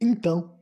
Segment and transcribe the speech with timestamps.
[0.00, 0.54] Então,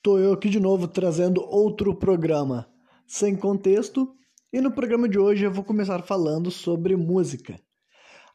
[0.00, 2.68] tô eu aqui de novo trazendo outro programa
[3.06, 4.14] sem contexto,
[4.52, 7.58] e no programa de hoje eu vou começar falando sobre música.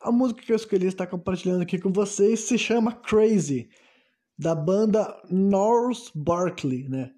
[0.02, 3.70] A música que eu escolhi estar compartilhando aqui com vocês se chama Crazy,
[4.38, 7.12] da banda North Barkley, né?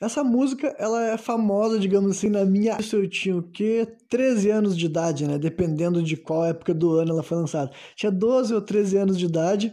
[0.00, 2.76] Essa música, ela é famosa, digamos assim, na minha...
[2.80, 3.86] Isso eu tinha o quê?
[4.08, 5.38] 13 anos de idade, né?
[5.38, 7.70] Dependendo de qual época do ano ela foi lançada.
[7.94, 9.72] Tinha 12 ou 13 anos de idade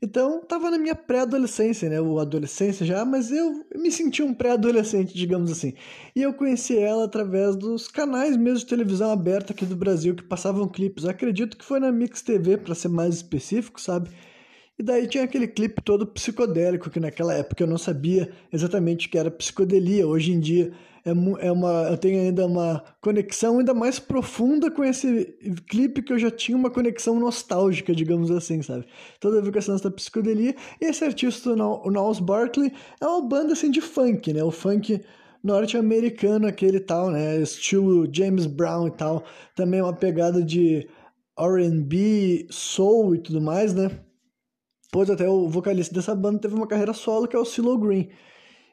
[0.00, 2.00] então, tava na minha pré-adolescência, né?
[2.00, 5.74] Ou adolescência já, mas eu me senti um pré-adolescente, digamos assim.
[6.14, 10.22] E eu conheci ela através dos canais mesmo de televisão aberta aqui do Brasil que
[10.22, 11.04] passavam clipes.
[11.04, 14.10] acredito que foi na Mix TV, para ser mais específico, sabe?
[14.78, 19.10] E daí tinha aquele clipe todo psicodélico, que naquela época eu não sabia exatamente o
[19.10, 20.06] que era psicodelia.
[20.06, 20.72] Hoje em dia
[21.08, 25.24] é, é uma, eu tenho ainda uma conexão ainda mais profunda com esse
[25.68, 28.86] clipe que eu já tinha uma conexão nostálgica, digamos assim, sabe?
[29.18, 30.54] Toda vez que essa da psicodelia.
[30.80, 34.42] E esse artista, o Niles Barkley, é uma banda assim de funk, né?
[34.44, 35.00] O funk
[35.42, 37.40] norte-americano, aquele tal, né?
[37.40, 39.24] Estilo James Brown e tal.
[39.54, 40.86] Também uma pegada de
[41.38, 43.90] R&B, soul e tudo mais, né?
[44.90, 48.08] Pois até o vocalista dessa banda teve uma carreira solo, que é o CeeLo Green.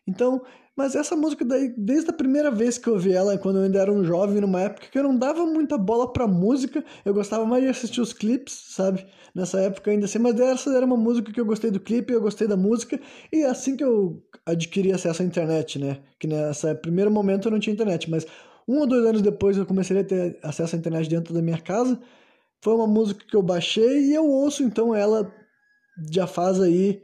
[0.08, 0.42] Então,
[0.76, 3.80] mas essa música daí, desde a primeira vez que eu ouvi ela, quando eu ainda
[3.80, 7.46] era um jovem, numa época que eu não dava muita bola pra música, eu gostava
[7.46, 9.06] mais de assistir os clipes, sabe?
[9.34, 12.22] Nessa época ainda assim, mas essa era uma música que eu gostei do clipe, eu
[12.22, 13.00] gostei da música,
[13.32, 16.00] e é assim que eu adquiri acesso à internet, né?
[16.20, 18.26] Que nessa primeiro momento eu não tinha internet, mas
[18.68, 21.58] um ou dois anos depois eu comecei a ter acesso à internet dentro da minha
[21.58, 22.00] casa.
[22.62, 25.32] Foi uma música que eu baixei e eu ouço então ela
[26.12, 27.02] já faz aí,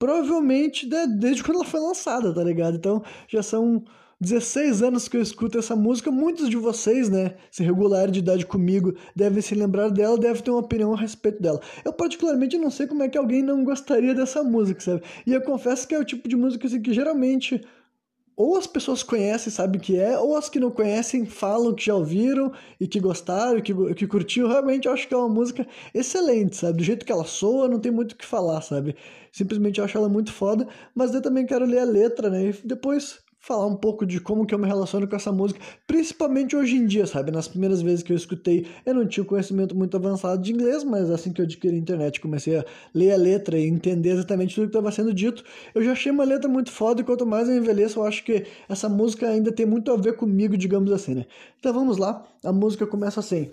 [0.00, 2.74] provavelmente desde quando ela foi lançada, tá ligado?
[2.74, 3.84] Então já são
[4.18, 6.10] 16 anos que eu escuto essa música.
[6.10, 10.50] Muitos de vocês, né, se regular de idade comigo, devem se lembrar dela, devem ter
[10.50, 11.60] uma opinião a respeito dela.
[11.84, 15.02] Eu, particularmente, não sei como é que alguém não gostaria dessa música, sabe?
[15.26, 17.62] E eu confesso que é o tipo de música assim, que geralmente
[18.40, 21.94] ou as pessoas conhecem, sabem que é, ou as que não conhecem falam que já
[21.94, 24.48] ouviram e que gostaram, que, que curtiu.
[24.48, 26.78] Realmente eu acho que é uma música excelente, sabe?
[26.78, 28.96] Do jeito que ela soa, não tem muito o que falar, sabe?
[29.30, 32.48] Simplesmente eu acho ela muito foda, mas eu também quero ler a letra, né?
[32.48, 36.54] E depois falar um pouco de como que eu me relaciono com essa música, principalmente
[36.54, 37.30] hoje em dia, sabe?
[37.30, 41.10] Nas primeiras vezes que eu escutei, eu não tinha conhecimento muito avançado de inglês, mas
[41.10, 42.64] assim que eu adquiri a internet, comecei a
[42.94, 45.42] ler a letra e entender exatamente tudo que estava sendo dito,
[45.74, 48.44] eu já achei uma letra muito foda e quanto mais eu envelheço, eu acho que
[48.68, 51.26] essa música ainda tem muito a ver comigo, digamos assim, né?
[51.58, 53.50] Então vamos lá, a música começa assim: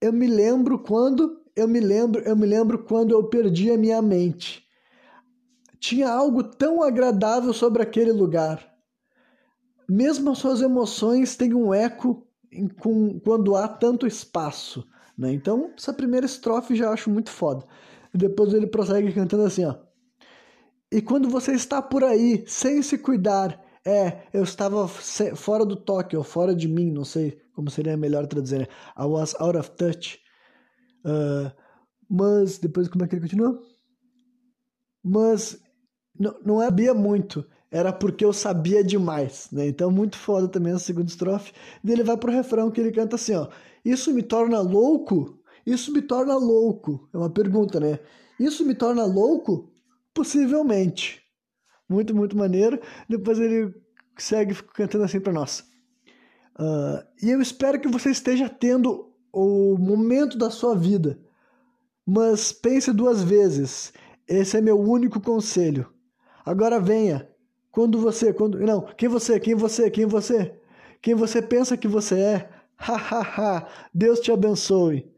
[0.00, 4.00] Eu me lembro quando, eu me lembro, eu me lembro quando eu perdi a minha
[4.00, 4.64] mente.
[5.78, 8.73] Tinha algo tão agradável sobre aquele lugar
[9.88, 14.86] mesmo as suas emoções têm um eco em, com, quando há tanto espaço.
[15.16, 15.32] Né?
[15.32, 17.64] Então, essa primeira estrofe já acho muito foda.
[18.12, 19.76] Depois ele prossegue cantando assim, ó.
[20.90, 26.16] E quando você está por aí, sem se cuidar, é, eu estava fora do toque,
[26.16, 28.66] ou fora de mim, não sei como seria melhor traduzir, né?
[28.96, 30.20] I was out of touch.
[31.04, 31.50] Uh,
[32.08, 33.60] mas, depois como é que ele continua?
[35.02, 35.60] Mas,
[36.18, 39.66] não, não havia muito era porque eu sabia demais, né?
[39.66, 41.52] Então, muito foda também a segunda estrofe.
[41.82, 43.48] E ele vai pro refrão que ele canta assim, ó.
[43.84, 45.38] Isso me torna louco?
[45.66, 47.08] Isso me torna louco.
[47.12, 47.98] É uma pergunta, né?
[48.38, 49.72] Isso me torna louco?
[50.12, 51.22] Possivelmente.
[51.88, 52.80] Muito, muito maneiro.
[53.08, 53.74] Depois ele
[54.16, 55.64] segue cantando assim para nós.
[56.58, 61.18] Uh, e eu espero que você esteja tendo o momento da sua vida.
[62.06, 63.92] Mas pense duas vezes.
[64.28, 65.92] Esse é meu único conselho.
[66.44, 67.28] Agora venha,
[67.74, 70.54] quando você, quando não, quem você, quem você, quem você,
[71.02, 72.48] quem você pensa que você é,
[72.78, 75.12] ha ha ha, Deus te abençoe.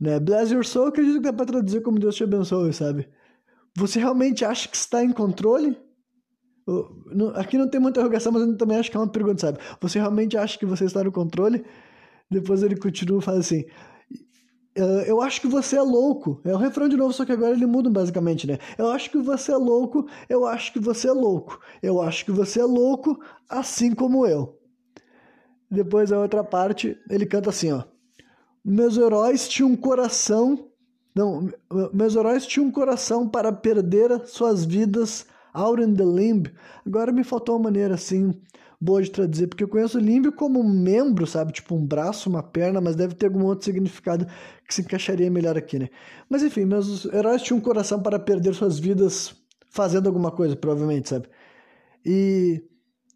[0.00, 0.18] Né?
[0.18, 3.06] Bless your soul, acredito que dá para traduzir como Deus te abençoe, sabe?
[3.76, 5.76] Você realmente acha que está em controle?
[7.34, 9.58] Aqui não tem muita interrogação, mas eu também acho que é uma pergunta, sabe?
[9.82, 11.62] Você realmente acha que você está no controle?
[12.30, 13.66] Depois ele continua e fala assim:
[14.74, 16.40] eu acho que você é louco.
[16.44, 18.58] É o refrão de novo, só que agora ele muda basicamente, né?
[18.76, 21.60] Eu acho que você é louco, eu acho que você é louco.
[21.82, 23.18] Eu acho que você é louco,
[23.48, 24.58] assim como eu.
[25.70, 27.84] Depois a outra parte, ele canta assim, ó.
[28.64, 30.70] Meus heróis tinham um coração.
[31.14, 31.48] Não,
[31.92, 36.50] meus heróis tinham um coração para perder suas vidas out in the limb.
[36.84, 38.34] Agora me faltou uma maneira assim
[38.84, 41.52] boa de traduzir, porque eu conheço limbo como um membro, sabe?
[41.52, 44.26] Tipo um braço, uma perna, mas deve ter algum outro significado
[44.68, 45.88] que se encaixaria melhor aqui, né?
[46.28, 49.34] Mas enfim, meus heróis tinham um coração para perder suas vidas
[49.70, 51.28] fazendo alguma coisa, provavelmente, sabe?
[52.04, 52.62] E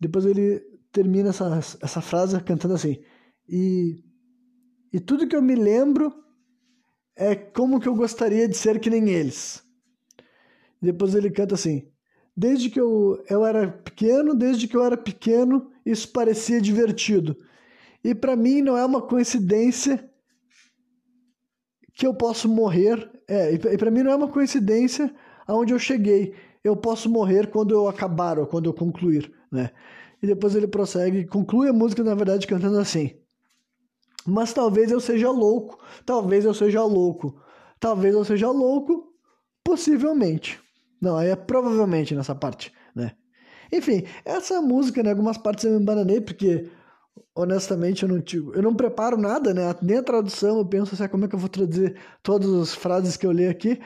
[0.00, 0.60] depois ele
[0.90, 2.98] termina essa, essa frase cantando assim:
[3.46, 4.02] e,
[4.90, 6.12] e tudo que eu me lembro
[7.14, 9.62] é como que eu gostaria de ser que nem eles.
[10.80, 11.86] Depois ele canta assim:
[12.38, 17.36] desde que eu, eu era pequeno, desde que eu era pequeno, isso parecia divertido.
[18.04, 20.08] E para mim não é uma coincidência
[21.94, 23.10] que eu posso morrer.
[23.26, 25.12] É, e para mim não é uma coincidência
[25.48, 26.32] aonde eu cheguei.
[26.62, 29.72] Eu posso morrer quando eu acabar ou quando eu concluir, né?
[30.22, 33.16] E depois ele prossegue, conclui a música na verdade cantando assim:
[34.24, 35.76] Mas talvez eu seja louco,
[36.06, 37.42] talvez eu seja louco,
[37.80, 39.12] talvez eu seja louco,
[39.64, 40.60] possivelmente.
[41.00, 43.12] Não, aí é provavelmente nessa parte, né?
[43.72, 46.70] Enfim, essa música, né, algumas partes eu me embananei porque
[47.34, 48.22] honestamente, eu não,
[48.54, 49.62] eu não preparo nada, né?
[49.80, 52.74] Nem a tradução, eu penso assim, ah, como é que eu vou traduzir todas as
[52.74, 53.80] frases que eu li aqui.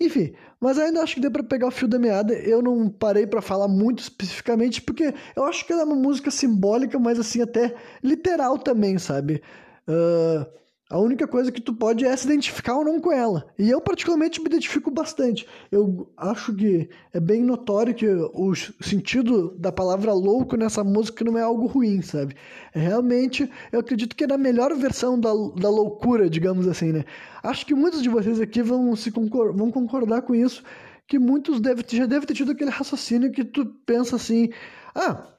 [0.00, 2.34] Enfim, mas ainda acho que deu para pegar o fio da meada.
[2.34, 6.30] Eu não parei para falar muito especificamente, porque eu acho que ela é uma música
[6.30, 9.42] simbólica, mas assim, até literal também, sabe?
[9.88, 10.46] Uh,
[10.90, 13.46] a única coisa que tu pode é se identificar ou não com ela.
[13.58, 15.46] E eu, particularmente, me identifico bastante.
[15.70, 21.36] Eu acho que é bem notório que o sentido da palavra louco nessa música não
[21.36, 22.34] é algo ruim, sabe?
[22.72, 25.30] Realmente, eu acredito que é a melhor versão da,
[25.60, 27.04] da loucura, digamos assim, né?
[27.42, 30.62] Acho que muitos de vocês aqui vão, se concor vão concordar com isso,
[31.06, 34.50] que muitos deve, já devem ter tido aquele raciocínio que tu pensa assim,
[34.94, 35.37] ah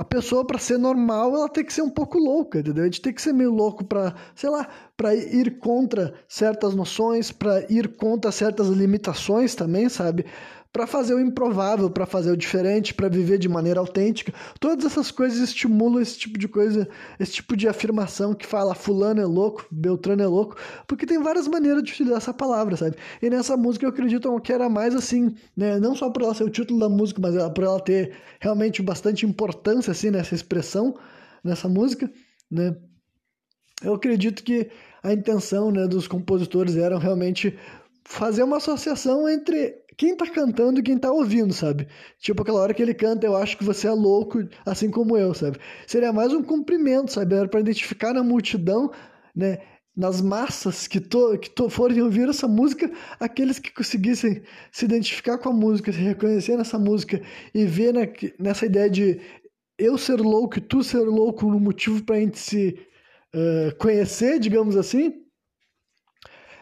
[0.00, 2.84] a pessoa para ser normal ela tem que ser um pouco louca, entendeu?
[2.84, 4.66] A gente tem que ser meio louco para, sei lá,
[4.96, 10.24] para ir contra certas noções, para ir contra certas limitações também, sabe?
[10.72, 14.32] Para fazer o improvável, para fazer o diferente, para viver de maneira autêntica.
[14.60, 16.88] Todas essas coisas estimulam esse tipo de coisa,
[17.18, 20.56] esse tipo de afirmação que fala fulano é louco, Beltrano é louco,
[20.86, 22.96] porque tem várias maneiras de utilizar essa palavra, sabe?
[23.20, 26.44] E nessa música eu acredito que era mais assim, né, não só por ela ser
[26.44, 30.94] o título da música, mas por ela ter realmente bastante importância assim nessa expressão
[31.42, 32.10] nessa música,
[32.50, 32.76] né?
[33.82, 34.70] Eu acredito que
[35.02, 37.58] a intenção, né, dos compositores era realmente
[38.04, 41.86] fazer uma associação entre quem tá cantando e quem tá ouvindo, sabe?
[42.18, 45.34] Tipo, aquela hora que ele canta, eu acho que você é louco, assim como eu,
[45.34, 45.58] sabe?
[45.86, 47.34] Seria mais um cumprimento, sabe?
[47.34, 48.90] Era pra identificar na multidão,
[49.36, 49.58] né?
[49.94, 54.42] Nas massas que, to, que to, forem ouvir essa música, aqueles que conseguissem
[54.72, 57.20] se identificar com a música, se reconhecer nessa música
[57.54, 58.00] e ver na,
[58.38, 59.20] nessa ideia de
[59.78, 62.78] eu ser louco e tu ser louco no motivo pra gente se
[63.34, 65.12] uh, conhecer, digamos assim,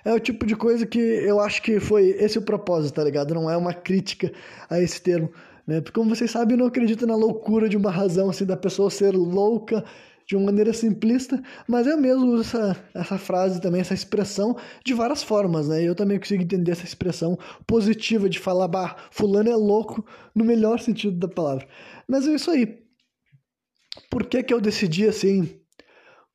[0.04, 3.34] é o tipo de coisa que eu acho que foi esse o propósito, tá ligado?
[3.34, 4.32] Não é uma crítica
[4.68, 5.30] a esse termo,
[5.66, 5.80] né?
[5.80, 8.90] Porque como vocês sabem, eu não acredito na loucura de uma razão assim da pessoa
[8.90, 9.84] ser louca
[10.28, 14.54] de uma maneira simplista, mas eu mesmo uso essa, essa frase também, essa expressão
[14.84, 15.82] de várias formas, né?
[15.82, 20.04] Eu também consigo entender essa expressão positiva de falar, bah, fulano é louco
[20.34, 21.66] no melhor sentido da palavra.
[22.06, 22.78] Mas é isso aí.
[24.10, 25.57] Por que que eu decidi assim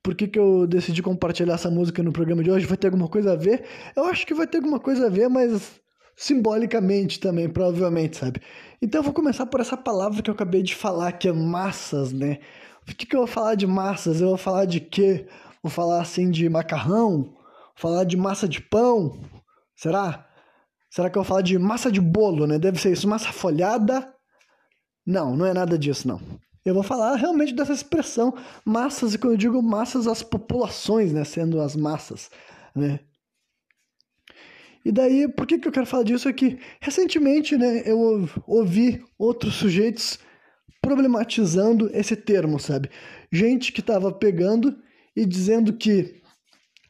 [0.03, 2.65] por que, que eu decidi compartilhar essa música no programa de hoje?
[2.65, 3.63] Vai ter alguma coisa a ver?
[3.95, 5.81] Eu acho que vai ter alguma coisa a ver, mas
[6.15, 8.41] simbolicamente também, provavelmente, sabe?
[8.81, 12.11] Então eu vou começar por essa palavra que eu acabei de falar, que é massas,
[12.11, 12.39] né?
[12.81, 14.19] O que, que eu vou falar de massas?
[14.19, 15.25] Eu vou falar de quê?
[15.63, 17.23] Vou falar assim de macarrão?
[17.23, 17.33] Vou
[17.77, 19.21] falar de massa de pão?
[19.73, 20.27] Será?
[20.89, 22.59] Será que eu vou falar de massa de bolo, né?
[22.59, 24.13] Deve ser isso, massa folhada?
[25.05, 26.21] Não, não é nada disso, não.
[26.65, 28.33] Eu vou falar realmente dessa expressão
[28.63, 32.29] massas, e quando eu digo massas, as populações, né, sendo as massas,
[32.75, 32.99] né?
[34.85, 36.27] E daí, por que, que eu quero falar disso?
[36.27, 40.19] É que, recentemente, né, eu ouvi outros sujeitos
[40.81, 42.89] problematizando esse termo, sabe?
[43.31, 44.77] Gente que estava pegando
[45.15, 46.21] e dizendo que,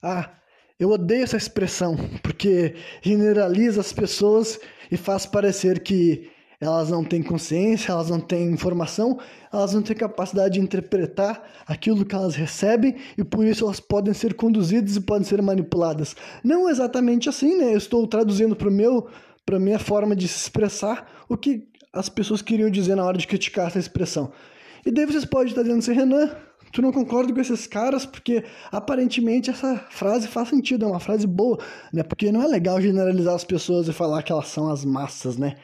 [0.01, 0.31] ah,
[0.79, 4.59] eu odeio essa expressão, porque generaliza as pessoas
[4.91, 6.31] e faz parecer que
[6.63, 9.19] elas não têm consciência, elas não têm informação,
[9.51, 14.13] elas não têm capacidade de interpretar aquilo que elas recebem e por isso elas podem
[14.13, 16.15] ser conduzidas e podem ser manipuladas.
[16.43, 17.73] Não exatamente assim, né?
[17.73, 19.07] Eu estou traduzindo para meu
[19.45, 23.27] para minha forma de se expressar o que as pessoas queriam dizer na hora de
[23.27, 24.31] criticar essa expressão.
[24.85, 26.29] E daí vocês podem estar dizendo assim, Renan,
[26.71, 31.27] tu não concorda com esses caras porque aparentemente essa frase faz sentido, é uma frase
[31.27, 31.59] boa,
[31.93, 32.03] né?
[32.03, 35.55] Porque não é legal generalizar as pessoas e falar que elas são as massas, né?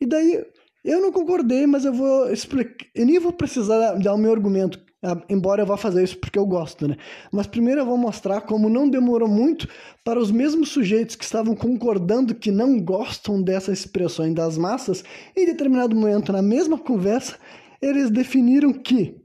[0.00, 0.44] E daí
[0.84, 2.86] eu não concordei, mas eu vou explicar.
[2.94, 6.38] Eu nem vou precisar dar o meu argumento, ah, embora eu vá fazer isso porque
[6.38, 6.96] eu gosto, né?
[7.32, 9.68] Mas primeiro eu vou mostrar como não demorou muito
[10.04, 15.04] para os mesmos sujeitos que estavam concordando que não gostam dessas expressões das massas,
[15.36, 17.36] em determinado momento, na mesma conversa,
[17.82, 19.16] eles definiram que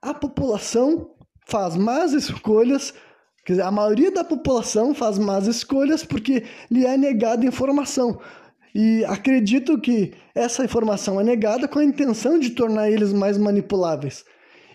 [0.00, 1.10] a população
[1.46, 2.94] faz más escolhas
[3.46, 8.18] Quer dizer, a maioria da população faz más escolhas porque lhe é negada informação.
[8.78, 14.22] E acredito que essa informação é negada com a intenção de tornar eles mais manipuláveis.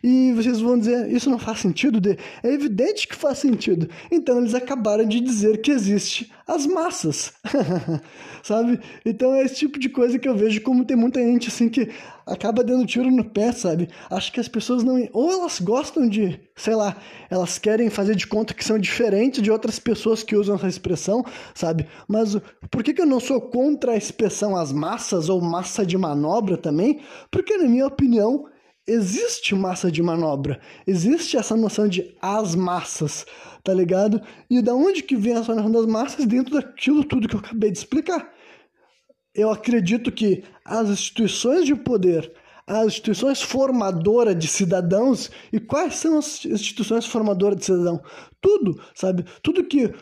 [0.03, 2.01] E vocês vão dizer, isso não faz sentido?
[2.01, 2.17] De...
[2.41, 3.88] É evidente que faz sentido.
[4.12, 7.34] Então eles acabaram de dizer que existe as massas,
[8.41, 8.79] sabe?
[9.05, 11.88] Então é esse tipo de coisa que eu vejo como tem muita gente assim que
[12.31, 13.89] acaba dando tiro no pé, sabe?
[14.09, 14.95] Acho que as pessoas não.
[15.13, 16.95] Ou elas gostam de, sei lá,
[17.29, 21.23] elas querem fazer de conta que são diferentes de outras pessoas que usam essa expressão,
[21.53, 21.88] sabe?
[22.07, 22.38] Mas
[22.69, 26.57] por que, que eu não sou contra a expressão as massas ou massa de manobra
[26.57, 27.01] também?
[27.29, 28.45] Porque, na minha opinião,
[28.88, 33.25] existe massa de manobra, existe essa noção de as massas,
[33.63, 34.21] tá ligado?
[34.50, 37.71] E da onde que vem essa noção das massas dentro daquilo tudo que eu acabei
[37.71, 38.33] de explicar?
[39.33, 42.33] Eu acredito que as instituições de poder,
[42.67, 48.01] as instituições formadoras de cidadãos, e quais são as instituições formadoras de cidadão?
[48.41, 49.25] Tudo, sabe?
[49.41, 49.93] Tudo que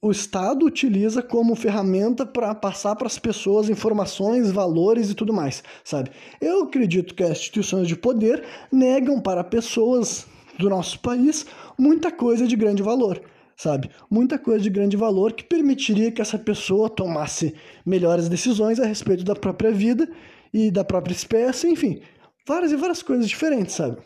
[0.00, 5.62] o Estado utiliza como ferramenta para passar para as pessoas informações, valores e tudo mais,
[5.82, 6.10] sabe?
[6.40, 10.26] Eu acredito que as instituições de poder negam para pessoas
[10.58, 11.46] do nosso país
[11.78, 13.20] muita coisa de grande valor,
[13.56, 13.90] sabe?
[14.10, 19.24] Muita coisa de grande valor que permitiria que essa pessoa tomasse melhores decisões a respeito
[19.24, 20.08] da própria vida
[20.52, 22.00] e da própria espécie, enfim,
[22.46, 23.98] várias e várias coisas diferentes, sabe?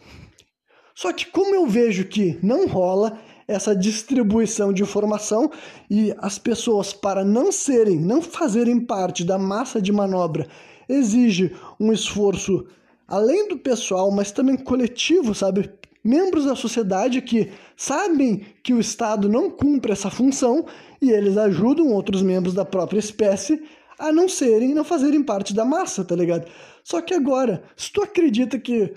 [0.95, 5.51] Só que como eu vejo que não rola essa distribuição de informação
[5.89, 10.47] e as pessoas, para não serem, não fazerem parte da massa de manobra,
[10.89, 12.67] exige um esforço
[13.07, 15.71] além do pessoal, mas também coletivo, sabe?
[16.09, 20.65] Membros da sociedade que sabem que o Estado não cumpre essa função
[21.03, 23.63] e eles ajudam outros membros da própria espécie
[23.99, 26.49] a não serem, não fazerem parte da massa, tá ligado?
[26.83, 28.95] Só que agora, se tu acredita que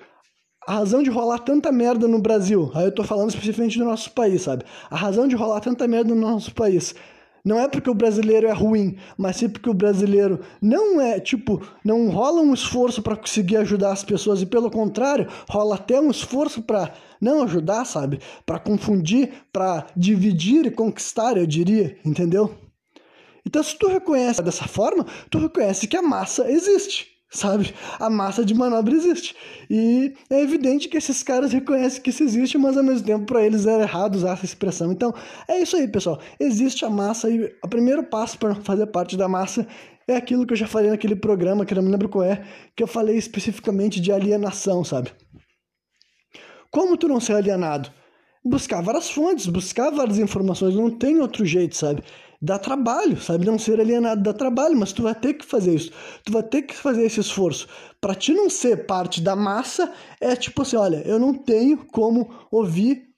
[0.66, 4.12] a razão de rolar tanta merda no Brasil, aí eu tô falando especificamente do nosso
[4.12, 4.64] país, sabe?
[4.90, 6.96] A razão de rolar tanta merda no nosso país
[7.44, 11.62] não é porque o brasileiro é ruim, mas sim porque o brasileiro não é, tipo,
[11.84, 16.12] não rola um esforço para conseguir ajudar as pessoas e pelo contrário, rola até um
[16.12, 18.20] esforço para não ajudar, sabe?
[18.46, 22.54] Para confundir, para dividir e conquistar, eu diria, entendeu?
[23.46, 27.74] Então, se tu reconhece dessa forma, tu reconhece que a massa existe sabe?
[27.98, 29.36] A massa de manobra existe.
[29.70, 33.44] E é evidente que esses caras reconhecem que isso existe, mas ao mesmo tempo para
[33.44, 34.92] eles é errado usar essa expressão.
[34.92, 35.14] Então,
[35.48, 36.20] é isso aí, pessoal.
[36.40, 39.66] Existe a massa e o primeiro passo para fazer parte da massa
[40.08, 42.44] é aquilo que eu já falei naquele programa, que eu não me lembro qual é,
[42.76, 45.12] que eu falei especificamente de alienação, sabe?
[46.70, 47.90] Como tu não ser alienado?
[48.44, 52.04] Buscar várias fontes, buscar várias informações, não tem outro jeito, sabe?
[52.42, 53.46] Dá trabalho, sabe?
[53.46, 55.92] Não ser alienado dá trabalho, mas tu vai ter que fazer isso.
[56.24, 57.68] Tu vai ter que fazer esse esforço.
[58.00, 62.34] Para ti não ser parte da massa, é tipo assim, olha, eu não tenho como
[62.52, 63.12] ouvir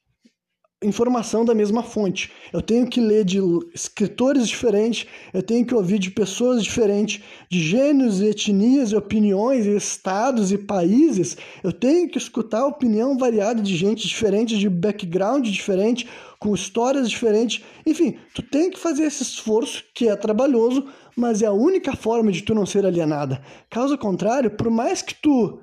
[0.84, 2.32] informação da mesma fonte.
[2.51, 3.39] Eu tenho que ler de
[3.74, 9.65] escritores diferentes, eu tenho que ouvir de pessoas diferentes, de gêneros e etnias e opiniões
[9.65, 11.38] e estados e países.
[11.63, 16.08] Eu tenho que escutar a opinião variada de gente diferente, de background diferente,
[16.43, 17.63] com histórias diferentes.
[17.85, 20.85] Enfim, tu tem que fazer esse esforço que é trabalhoso,
[21.15, 23.41] mas é a única forma de tu não ser alienada.
[23.69, 25.62] Caso contrário, por mais que tu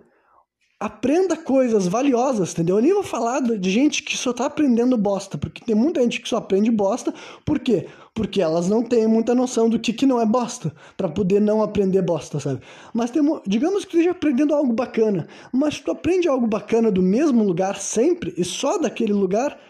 [0.80, 2.76] aprenda coisas valiosas, entendeu?
[2.76, 6.22] Eu nem vou falar de gente que só tá aprendendo bosta, porque tem muita gente
[6.22, 7.12] que só aprende bosta,
[7.44, 7.86] por quê?
[8.14, 11.62] Porque elas não têm muita noção do que, que não é bosta, para poder não
[11.62, 12.62] aprender bosta, sabe?
[12.94, 17.44] Mas tem, digamos que esteja aprendendo algo bacana, mas tu aprende algo bacana do mesmo
[17.44, 19.60] lugar sempre e só daquele lugar,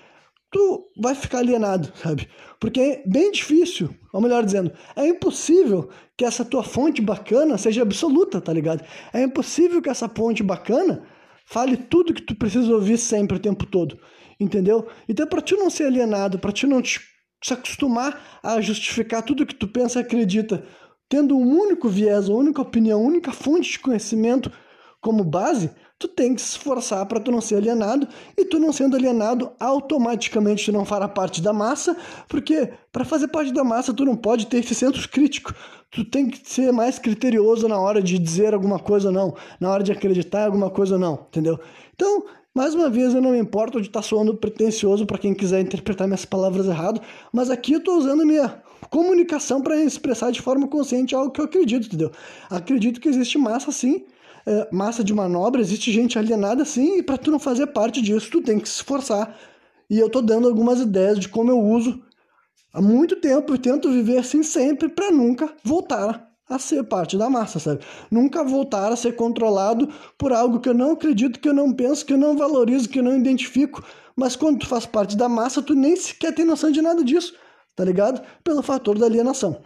[0.50, 2.28] tu vai ficar alienado, sabe?
[2.58, 7.82] Porque é bem difícil, ou melhor dizendo, é impossível que essa tua fonte bacana seja
[7.82, 8.84] absoluta, tá ligado?
[9.12, 11.06] É impossível que essa fonte bacana
[11.46, 13.98] fale tudo que tu precisa ouvir sempre o tempo todo,
[14.38, 14.86] entendeu?
[15.08, 17.00] Então, para ti não ser alienado, para ti não te,
[17.42, 20.64] se acostumar a justificar tudo que tu pensa e acredita,
[21.08, 24.52] tendo um único viés, uma única opinião, uma única fonte de conhecimento
[25.00, 28.72] como base, tu tem que se esforçar para tu não ser alienado e tu não
[28.72, 31.94] sendo alienado automaticamente tu não fará parte da massa
[32.26, 35.54] porque para fazer parte da massa tu não pode ter esse centro crítico.
[35.90, 39.70] Tu tem que ser mais criterioso na hora de dizer alguma coisa ou não na
[39.70, 41.60] hora de acreditar em alguma coisa ou não entendeu?
[41.94, 45.34] Então mais uma vez eu não me importo de estar tá soando pretencioso para quem
[45.34, 50.40] quiser interpretar minhas palavras errado mas aqui eu estou usando minha comunicação para expressar de
[50.40, 52.10] forma consciente algo que eu acredito entendeu?
[52.48, 54.02] Acredito que existe massa sim
[54.46, 58.30] é, massa de manobra, existe gente alienada sim, e para tu não fazer parte disso,
[58.30, 59.36] tu tem que se esforçar.
[59.88, 62.00] E eu tô dando algumas ideias de como eu uso
[62.72, 67.30] há muito tempo e tento viver assim sempre para nunca voltar a ser parte da
[67.30, 67.84] massa, sabe?
[68.10, 72.04] Nunca voltar a ser controlado por algo que eu não acredito, que eu não penso,
[72.04, 73.84] que eu não valorizo, que eu não identifico.
[74.16, 77.34] Mas quando tu faz parte da massa, tu nem sequer tem noção de nada disso,
[77.76, 78.20] tá ligado?
[78.42, 79.62] Pelo fator da alienação.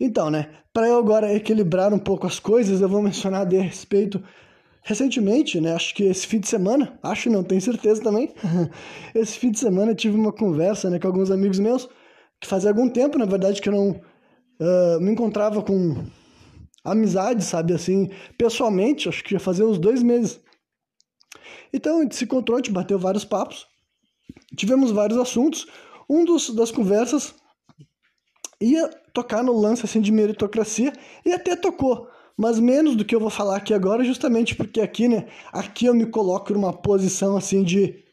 [0.00, 4.22] Então, né, para eu agora equilibrar um pouco as coisas, eu vou mencionar de respeito
[4.82, 8.32] recentemente, né, acho que esse fim de semana, acho não, tenho certeza também,
[9.14, 11.88] esse fim de semana eu tive uma conversa né, com alguns amigos meus,
[12.40, 16.04] que fazia algum tempo, na verdade, que eu não uh, me encontrava com
[16.84, 20.40] amizade, sabe, assim, pessoalmente, acho que já fazia uns dois meses.
[21.72, 23.66] Então a gente se encontrou, a gente bateu vários papos,
[24.56, 25.66] tivemos vários assuntos.
[26.08, 27.34] Um dos, das conversas
[28.60, 30.92] ia tocar no lance assim de meritocracia
[31.24, 35.08] e até tocou, mas menos do que eu vou falar aqui agora, justamente porque aqui,
[35.08, 38.04] né, aqui eu me coloco numa posição assim de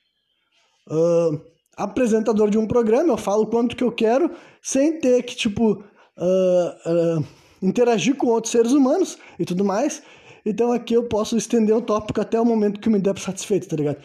[0.89, 1.41] uh,
[1.77, 7.19] apresentador de um programa, eu falo quanto que eu quero, sem ter que, tipo, uh,
[7.19, 7.25] uh,
[7.61, 10.01] interagir com outros seres humanos e tudo mais.
[10.45, 13.75] Então aqui eu posso estender o tópico até o momento que me der satisfeito, tá
[13.75, 13.97] ligado?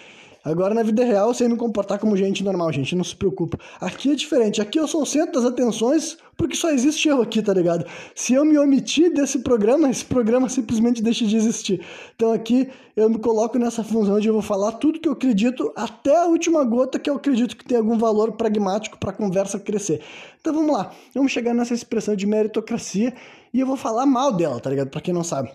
[0.42, 3.58] Agora, na vida real, eu sei me comportar como gente normal, gente, não se preocupa.
[3.78, 7.42] Aqui é diferente, aqui eu sou o centro das atenções porque só existe eu aqui,
[7.42, 7.84] tá ligado?
[8.14, 11.84] Se eu me omitir desse programa, esse programa simplesmente deixa de existir.
[12.16, 15.70] Então aqui eu me coloco nessa função de eu vou falar tudo que eu acredito,
[15.76, 19.60] até a última gota que eu acredito que tem algum valor pragmático para a conversa
[19.60, 20.00] crescer.
[20.40, 23.12] Então vamos lá, vamos chegar nessa expressão de meritocracia
[23.52, 24.88] e eu vou falar mal dela, tá ligado?
[24.88, 25.50] Para quem não sabe.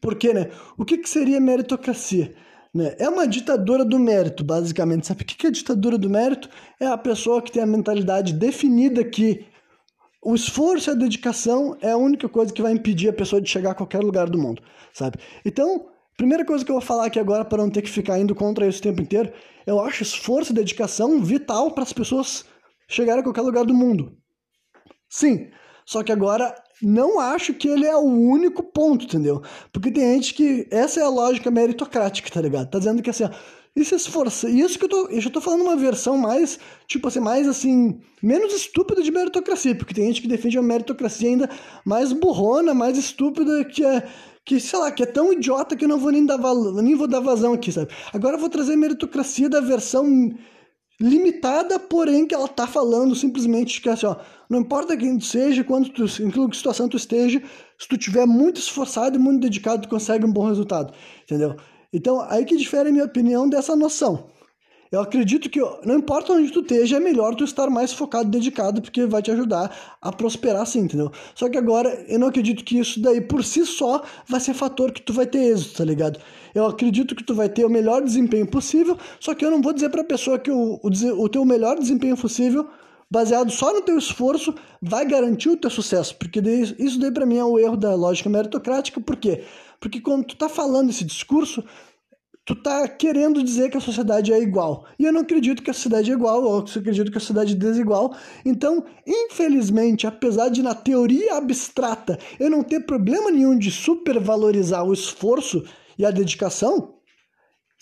[0.00, 0.50] Por quê, né?
[0.76, 2.34] O que, que seria meritocracia?
[2.76, 2.94] Né?
[2.98, 5.06] É uma ditadura do mérito, basicamente.
[5.06, 6.50] Sabe o que é ditadura do mérito?
[6.78, 9.46] É a pessoa que tem a mentalidade definida que
[10.22, 13.48] o esforço e a dedicação é a única coisa que vai impedir a pessoa de
[13.48, 15.18] chegar a qualquer lugar do mundo, sabe?
[15.42, 15.86] Então,
[16.18, 18.66] primeira coisa que eu vou falar aqui agora para não ter que ficar indo contra
[18.66, 19.32] isso o tempo inteiro,
[19.66, 22.44] eu acho esforço e dedicação vital para as pessoas
[22.88, 24.18] chegarem a qualquer lugar do mundo.
[25.08, 25.48] Sim,
[25.86, 29.42] só que agora não acho que ele é o único ponto, entendeu?
[29.72, 30.66] Porque tem gente que.
[30.70, 32.70] Essa é a lógica meritocrática, tá ligado?
[32.70, 33.30] Tá dizendo que assim, ó,
[33.76, 34.48] e se esforça.
[34.48, 35.08] Isso que eu tô.
[35.08, 39.74] Eu já tô falando uma versão mais, tipo assim, mais assim, menos estúpida de meritocracia,
[39.74, 41.50] porque tem gente que defende uma meritocracia ainda
[41.84, 44.08] mais burrona, mais estúpida, que é.
[44.44, 46.38] Que, sei lá, que é tão idiota que eu não vou nem dar,
[46.80, 47.90] nem vou dar vazão aqui, sabe?
[48.12, 50.32] Agora eu vou trazer meritocracia da versão
[51.00, 54.16] limitada, porém que ela tá falando simplesmente que assim, ó,
[54.48, 57.42] não importa quem tu seja, quando tu, em que situação tu esteja,
[57.78, 61.56] se tu tiver muito esforçado e muito dedicado, tu consegue um bom resultado, entendeu?
[61.92, 64.28] Então, aí que difere a minha opinião dessa noção.
[64.90, 68.30] Eu acredito que não importa onde tu esteja, é melhor tu estar mais focado e
[68.30, 71.10] dedicado, porque vai te ajudar a prosperar sim, entendeu?
[71.34, 74.92] Só que agora, eu não acredito que isso daí por si só vai ser fator
[74.92, 76.20] que tu vai ter êxito, tá ligado?
[76.54, 79.72] Eu acredito que tu vai ter o melhor desempenho possível, só que eu não vou
[79.72, 82.66] dizer pra pessoa que o, o, o teu melhor desempenho possível
[83.10, 86.16] baseado só no teu esforço, vai garantir o teu sucesso.
[86.16, 89.00] Porque daí, isso daí para mim é o erro da lógica meritocrática.
[89.00, 89.44] Por quê?
[89.80, 91.64] Porque quando tu tá falando esse discurso,
[92.46, 94.86] tu tá querendo dizer que a sociedade é igual.
[94.96, 97.54] E eu não acredito que a sociedade é igual, ou eu acredito que a sociedade
[97.54, 98.16] é desigual.
[98.44, 104.92] Então, infelizmente, apesar de na teoria abstrata eu não ter problema nenhum de supervalorizar o
[104.92, 105.64] esforço
[105.98, 106.94] e a dedicação,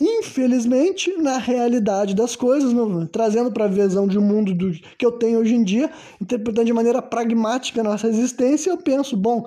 [0.01, 5.05] infelizmente, na realidade das coisas, no, trazendo para a visão de um mundo do, que
[5.05, 9.47] eu tenho hoje em dia, interpretando de maneira pragmática a nossa existência, eu penso, bom,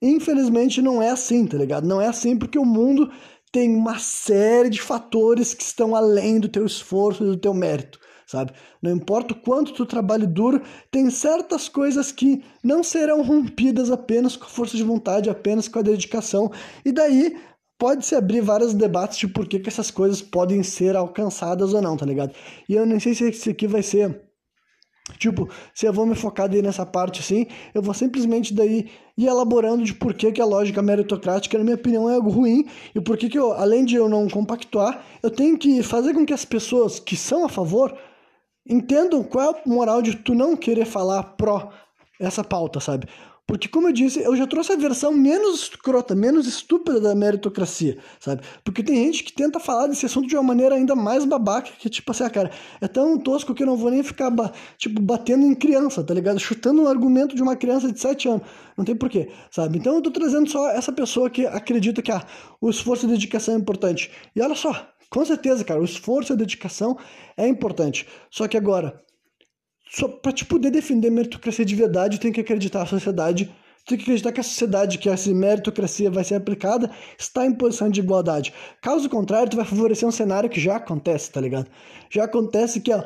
[0.00, 1.88] infelizmente não é assim, tá ligado?
[1.88, 3.10] Não é assim porque o mundo
[3.54, 8.00] tem uma série de fatores que estão além do teu esforço e do teu mérito,
[8.26, 8.52] sabe?
[8.82, 14.34] Não importa o quanto tu trabalhe duro, tem certas coisas que não serão rompidas apenas
[14.34, 16.50] com a força de vontade, apenas com a dedicação.
[16.84, 17.38] E daí
[17.78, 21.80] pode se abrir vários debates de por que, que essas coisas podem ser alcançadas ou
[21.80, 22.34] não, tá ligado?
[22.68, 24.20] E eu nem sei se esse aqui vai ser
[25.18, 29.26] Tipo, se eu vou me focar daí nessa parte assim, eu vou simplesmente daí ir
[29.26, 33.00] elaborando de por que, que a lógica meritocrática, na minha opinião, é algo ruim e
[33.00, 36.32] por que, que eu, além de eu não compactuar, eu tenho que fazer com que
[36.32, 37.96] as pessoas que são a favor
[38.68, 41.70] entendam qual é a moral de tu não querer falar pró
[42.18, 43.06] essa pauta, sabe?
[43.46, 47.98] Porque, como eu disse, eu já trouxe a versão menos escrota, menos estúpida da meritocracia,
[48.18, 48.42] sabe?
[48.64, 51.90] Porque tem gente que tenta falar desse assunto de uma maneira ainda mais babaca, que
[51.90, 54.32] tipo assim, ah, cara, é tão tosco que eu não vou nem ficar,
[54.78, 56.40] tipo, batendo em criança, tá ligado?
[56.40, 58.42] Chutando um argumento de uma criança de 7 anos.
[58.78, 59.78] Não tem porquê, sabe?
[59.78, 62.24] Então eu tô trazendo só essa pessoa que acredita que ah,
[62.62, 64.10] o esforço e dedicação é importante.
[64.34, 66.96] E olha só, com certeza, cara, o esforço e a dedicação
[67.36, 68.06] é importante.
[68.30, 69.03] Só que agora,
[69.88, 73.54] só para te poder defender a meritocracia de verdade, tem que acreditar na sociedade,
[73.86, 77.88] tem que acreditar que a sociedade que essa meritocracia vai ser aplicada está em posição
[77.90, 78.52] de igualdade.
[78.82, 81.70] Caso contrário, tu vai favorecer um cenário que já acontece, tá ligado?
[82.10, 83.04] Já acontece que ó,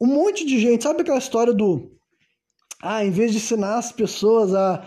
[0.00, 1.90] um monte de gente, sabe aquela história do
[2.82, 4.84] ah, em vez de ensinar as pessoas a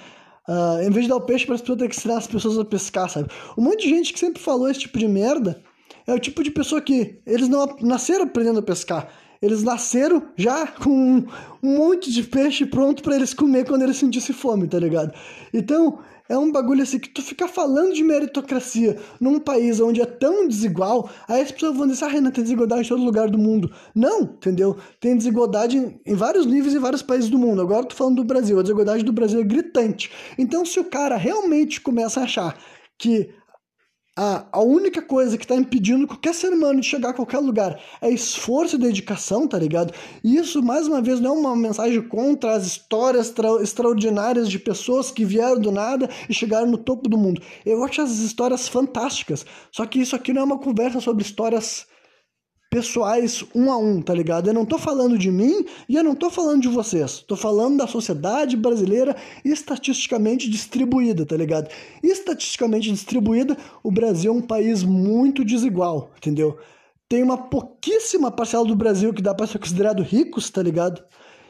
[0.49, 2.57] Uh, em vez de dar o peixe para as pessoas, tem que ensinar as pessoas
[2.57, 3.29] a pescar, sabe?
[3.57, 5.61] Um monte de gente que sempre falou esse tipo de merda
[6.07, 9.11] é o tipo de pessoa que eles não nasceram aprendendo a pescar.
[9.41, 11.23] Eles nasceram já com
[11.63, 15.13] um monte de peixe pronto para eles comer quando eles sentissem fome, tá ligado?
[15.53, 20.05] Então, é um bagulho assim que tu fica falando de meritocracia num país onde é
[20.05, 23.37] tão desigual, aí as pessoas vão dizer, ah, Renan, tem desigualdade em todo lugar do
[23.37, 23.71] mundo.
[23.95, 24.75] Não, entendeu?
[24.99, 27.61] Tem desigualdade em, em vários níveis em vários países do mundo.
[27.61, 30.11] Agora eu tô falando do Brasil, a desigualdade do Brasil é gritante.
[30.37, 32.57] Então, se o cara realmente começa a achar
[32.97, 33.29] que
[34.17, 38.09] a, única coisa que está impedindo qualquer ser humano de chegar a qualquer lugar é
[38.09, 39.93] esforço e dedicação, tá ligado?
[40.23, 44.57] E isso, mais uma vez, não é uma mensagem contra as histórias extra, extraordinárias de
[44.57, 47.39] pessoas que vieram do nada e chegaram no topo do mundo.
[47.63, 49.45] Eu acho as histórias fantásticas.
[49.71, 51.85] Só que isso aqui não é uma conversa sobre histórias
[52.69, 54.47] pessoais um a um, tá ligado?
[54.47, 57.19] Eu não tô falando de mim e eu não tô falando de vocês.
[57.19, 61.69] Tô falando da sociedade brasileira estatisticamente distribuída, tá ligado?
[62.03, 66.57] Estatisticamente distribuída, o Brasil é um país muito desigual, entendeu?
[67.09, 71.01] Tem uma pouquíssima parcela do Brasil que dá para ser considerado ricos, tá ligado?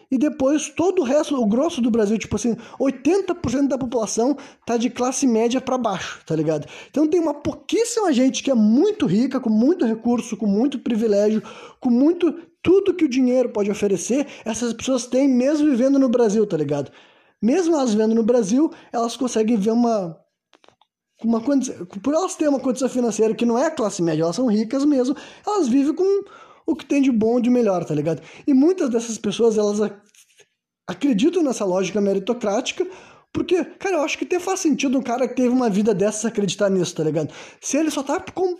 [0.09, 4.77] E depois todo o resto, o grosso do Brasil, tipo assim, 80% da população tá
[4.77, 6.67] de classe média para baixo, tá ligado?
[6.89, 11.43] Então tem uma pouquíssima gente que é muito rica, com muito recurso, com muito privilégio,
[11.79, 16.45] com muito tudo que o dinheiro pode oferecer, essas pessoas têm mesmo vivendo no Brasil,
[16.45, 16.91] tá ligado?
[17.41, 20.17] Mesmo elas vivendo no Brasil, elas conseguem ver uma
[21.23, 24.45] uma condição, por elas terem uma condição financeira que não é classe média, elas são
[24.45, 25.15] ricas mesmo,
[25.45, 26.23] elas vivem com
[26.67, 28.21] o que tem de bom de melhor, tá ligado?
[28.45, 29.79] E muitas dessas pessoas, elas
[30.87, 32.85] acreditam nessa lógica meritocrática,
[33.31, 36.25] porque, cara, eu acho que até faz sentido um cara que teve uma vida dessas
[36.25, 37.33] acreditar nisso, tá ligado?
[37.61, 38.55] Se ele só tá com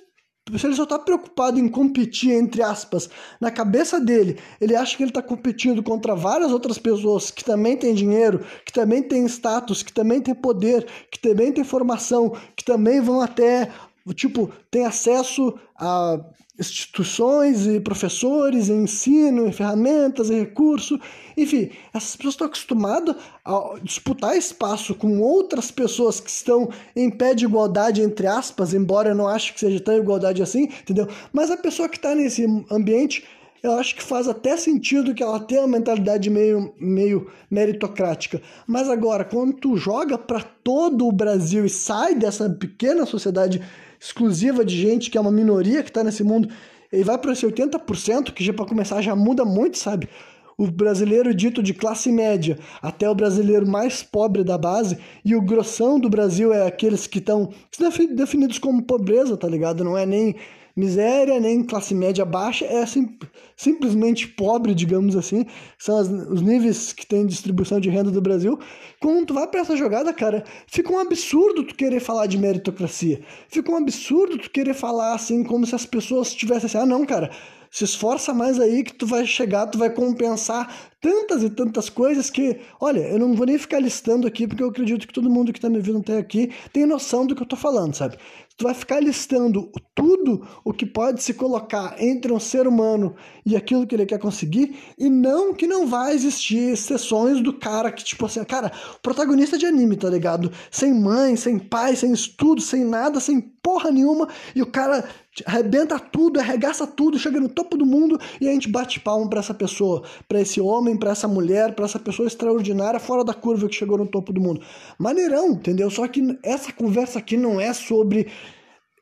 [0.56, 5.04] se ele só tá preocupado em competir, entre aspas, na cabeça dele, ele acha que
[5.04, 9.84] ele tá competindo contra várias outras pessoas que também têm dinheiro, que também têm status,
[9.84, 13.70] que também têm poder, que também têm formação, que também vão até,
[14.15, 16.17] tipo, tem acesso a
[16.60, 21.00] instituições e professores, ensino, e ferramentas e recursos.
[21.36, 23.15] Enfim, essas pessoas estão acostumadas
[23.46, 29.10] a disputar espaço com outras pessoas que estão em pé de igualdade, entre aspas, embora
[29.10, 31.08] eu não ache que seja tão igualdade assim, entendeu?
[31.32, 33.24] Mas a pessoa que está nesse ambiente,
[33.62, 38.41] eu acho que faz até sentido que ela tenha uma mentalidade meio, meio meritocrática.
[38.65, 43.62] Mas agora, quando tu joga para todo o Brasil e sai dessa pequena sociedade
[43.99, 46.49] exclusiva de gente que é uma minoria que está nesse mundo,
[46.91, 50.07] e vai para esse 80%, que já para começar já muda muito, sabe?
[50.57, 55.41] O brasileiro dito de classe média até o brasileiro mais pobre da base, e o
[55.41, 57.49] grossão do Brasil é aqueles que estão
[58.15, 59.83] definidos como pobreza, tá ligado?
[59.83, 60.36] Não é nem
[60.78, 63.18] miséria, nem classe média baixa, é sim,
[63.56, 65.46] simplesmente pobre, digamos assim.
[65.80, 68.60] São as, os níveis que tem distribuição de renda do Brasil.
[69.02, 73.22] Quando tu vai para essa jogada, cara, fica um absurdo tu querer falar de meritocracia.
[73.50, 77.06] Fica um absurdo tu querer falar assim, como se as pessoas tivessem assim, ah, não,
[77.06, 77.32] cara
[77.70, 82.30] se esforça mais aí que tu vai chegar, tu vai compensar tantas e tantas coisas
[82.30, 85.52] que, olha, eu não vou nem ficar listando aqui porque eu acredito que todo mundo
[85.52, 88.18] que está me vendo até aqui tem noção do que eu estou falando, sabe?
[88.58, 93.15] Tu vai ficar listando tudo o que pode se colocar entre um ser humano
[93.46, 97.91] e aquilo que ele quer conseguir, e não que não vai existir exceções do cara
[97.91, 98.72] que, tipo assim, cara,
[99.04, 100.52] protagonista de anime, tá ligado?
[100.72, 105.03] Sem mãe, sem pai, sem estudo, sem nada, sem porra nenhuma, e o cara
[105.45, 109.41] arrebenta tudo, arregaça tudo, chega no topo do mundo e a gente bate palmo para
[109.41, 113.67] essa pessoa, para esse homem, para essa mulher, para essa pessoa extraordinária fora da curva
[113.67, 114.62] que chegou no topo do mundo.
[114.97, 115.89] Maneirão, entendeu?
[115.91, 118.27] Só que essa conversa aqui não é sobre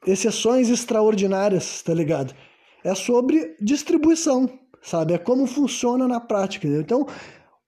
[0.03, 2.33] exceções extraordinárias, tá ligado?
[2.83, 4.49] É sobre distribuição,
[4.81, 5.13] sabe?
[5.13, 6.81] É como funciona na prática, entendeu?
[6.81, 7.07] Então,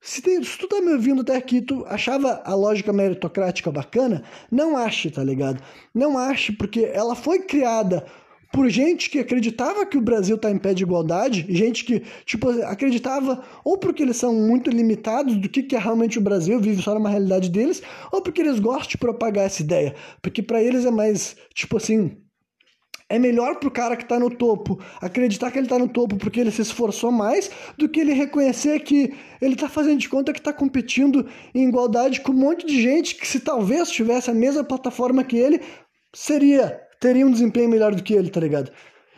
[0.01, 4.23] se, tem, se, tu tá me ouvindo até aqui, tu achava a lógica meritocrática bacana,
[4.51, 5.61] não ache, tá ligado?
[5.93, 8.05] Não ache, porque ela foi criada
[8.51, 12.49] por gente que acreditava que o Brasil está em pé de igualdade, gente que tipo
[12.63, 16.81] acreditava ou porque eles são muito limitados do que, que é realmente o Brasil, vive
[16.81, 17.81] só numa realidade deles,
[18.11, 22.17] ou porque eles gostam de propagar essa ideia, porque para eles é mais tipo assim,
[23.09, 26.39] é melhor pro cara que tá no topo acreditar que ele tá no topo porque
[26.39, 30.41] ele se esforçou mais do que ele reconhecer que ele tá fazendo de conta que
[30.41, 34.63] tá competindo em igualdade com um monte de gente que se talvez tivesse a mesma
[34.63, 35.61] plataforma que ele,
[36.13, 38.71] seria teria um desempenho melhor do que ele, tá ligado?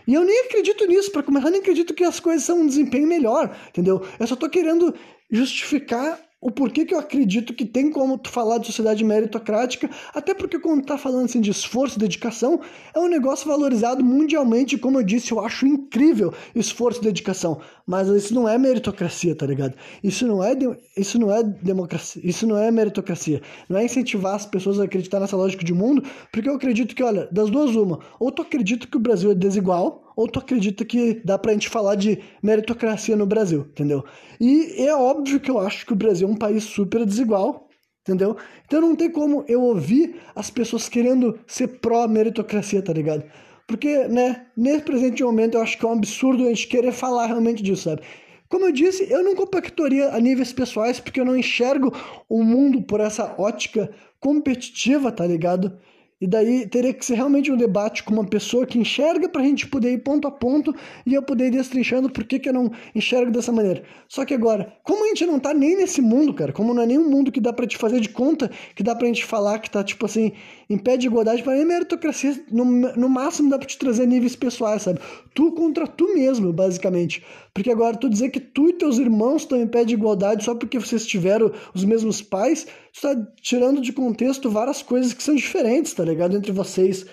[0.06, 3.08] E eu nem acredito nisso, para começar, nem acredito que as coisas são um desempenho
[3.08, 4.06] melhor, entendeu?
[4.20, 4.94] Eu só tô querendo
[5.32, 10.34] justificar o porquê que eu acredito que tem como tu falar de sociedade meritocrática, até
[10.34, 12.62] porque quando tá falando assim de esforço e dedicação,
[12.94, 18.08] é um negócio valorizado mundialmente, como eu disse, eu acho incrível esforço e dedicação, mas
[18.08, 19.76] isso não é meritocracia, tá ligado?
[20.02, 20.56] Isso não é
[20.96, 23.42] isso não é democracia, isso não é meritocracia.
[23.68, 27.04] Não é incentivar as pessoas a acreditar nessa lógica de mundo, porque eu acredito que,
[27.04, 30.84] olha, das duas uma, ou tu acredita que o Brasil é desigual, ou tu acredita
[30.84, 34.04] que dá pra gente falar de meritocracia no Brasil, entendeu?
[34.38, 37.70] E é óbvio que eu acho que o Brasil é um país super desigual,
[38.02, 38.38] Entendeu?
[38.66, 43.24] Então não tem como eu ouvir as pessoas querendo ser pró-meritocracia, tá ligado?
[43.68, 47.28] Porque, né, nesse presente momento eu acho que é um absurdo a gente querer falar
[47.28, 48.02] realmente disso, sabe?
[48.50, 51.94] Como eu disse, eu não compactuaria a níveis pessoais porque eu não enxergo
[52.28, 55.78] o mundo por essa ótica competitiva, tá ligado?
[56.22, 59.46] E daí teria que ser realmente um debate com uma pessoa que enxerga para a
[59.46, 62.54] gente poder ir ponto a ponto e eu poder ir destrinchando por que, que eu
[62.54, 63.84] não enxergo dessa maneira.
[64.08, 66.86] Só que agora, como a gente não tá nem nesse mundo, cara, como não é
[66.86, 69.70] nenhum mundo que dá para te fazer de conta, que dá pra gente falar que
[69.70, 70.34] tá, tipo assim,
[70.70, 74.36] em pé de igualdade, para mim meritocracia, no, no máximo dá pra te trazer níveis
[74.36, 75.00] pessoais, sabe?
[75.34, 77.24] Tu contra tu mesmo, basicamente.
[77.54, 80.54] Porque agora tu dizer que tu e teus irmãos estão em pé de igualdade só
[80.54, 85.36] porque vocês tiveram os mesmos pais, tu tá tirando de contexto várias coisas que são
[85.36, 86.36] diferentes, tá ligado?
[86.36, 87.06] Entre vocês.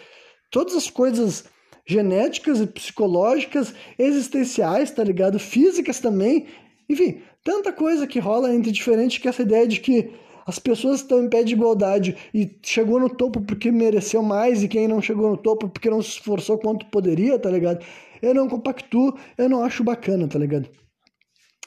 [0.50, 1.44] Todas as coisas
[1.86, 5.38] genéticas e psicológicas, existenciais, tá ligado?
[5.38, 6.46] Físicas também.
[6.88, 10.10] Enfim, tanta coisa que rola entre diferente que essa ideia de que
[10.46, 14.68] as pessoas estão em pé de igualdade e chegou no topo porque mereceu mais e
[14.68, 17.84] quem não chegou no topo porque não se esforçou quanto poderia, tá ligado?
[18.22, 20.68] Eu não compactuo, eu não acho bacana, tá ligado?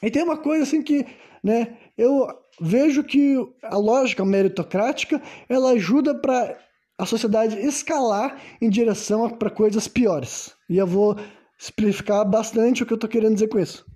[0.02, 1.06] E tem uma coisa assim que,
[1.44, 2.26] né, eu
[2.60, 6.58] vejo que a lógica meritocrática, ela ajuda para
[6.98, 10.54] a sociedade escalar em direção para coisas piores.
[10.68, 11.16] E eu vou
[11.58, 13.86] explicar bastante o que eu estou querendo dizer com isso.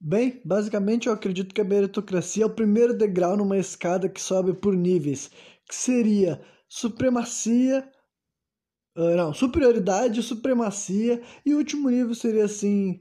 [0.00, 4.54] Bem, basicamente eu acredito que a meritocracia é o primeiro degrau numa escada que sobe
[4.54, 5.30] por níveis,
[5.68, 7.86] que seria supremacia,
[8.96, 13.00] uh, não, superioridade, supremacia, e o último nível seria assim,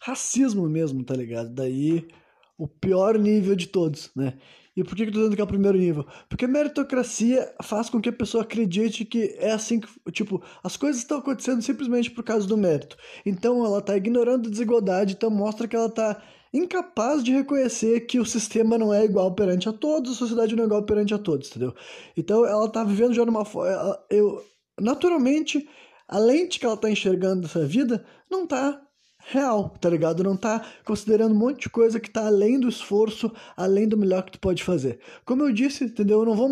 [0.00, 1.52] racismo mesmo, tá ligado?
[1.52, 2.08] Daí
[2.58, 4.34] o pior nível de todos, né?
[4.76, 6.06] E por que eu tô dizendo que é o primeiro nível?
[6.28, 10.76] Porque a meritocracia faz com que a pessoa acredite que é assim que, tipo, as
[10.76, 12.96] coisas estão acontecendo simplesmente por causa do mérito.
[13.26, 18.20] Então ela tá ignorando a desigualdade, então mostra que ela tá incapaz de reconhecer que
[18.20, 21.18] o sistema não é igual perante a todos, a sociedade não é igual perante a
[21.18, 21.74] todos, entendeu?
[22.16, 23.98] Então ela tá vivendo já numa forma.
[24.08, 24.44] Eu,
[24.80, 25.68] naturalmente,
[26.06, 28.80] a lente que ela tá enxergando dessa vida não tá
[29.30, 30.24] real, tá ligado?
[30.24, 34.22] Não tá considerando um monte de coisa que tá além do esforço, além do melhor
[34.22, 34.98] que tu pode fazer.
[35.24, 36.20] Como eu disse, entendeu?
[36.20, 36.48] Eu não vou.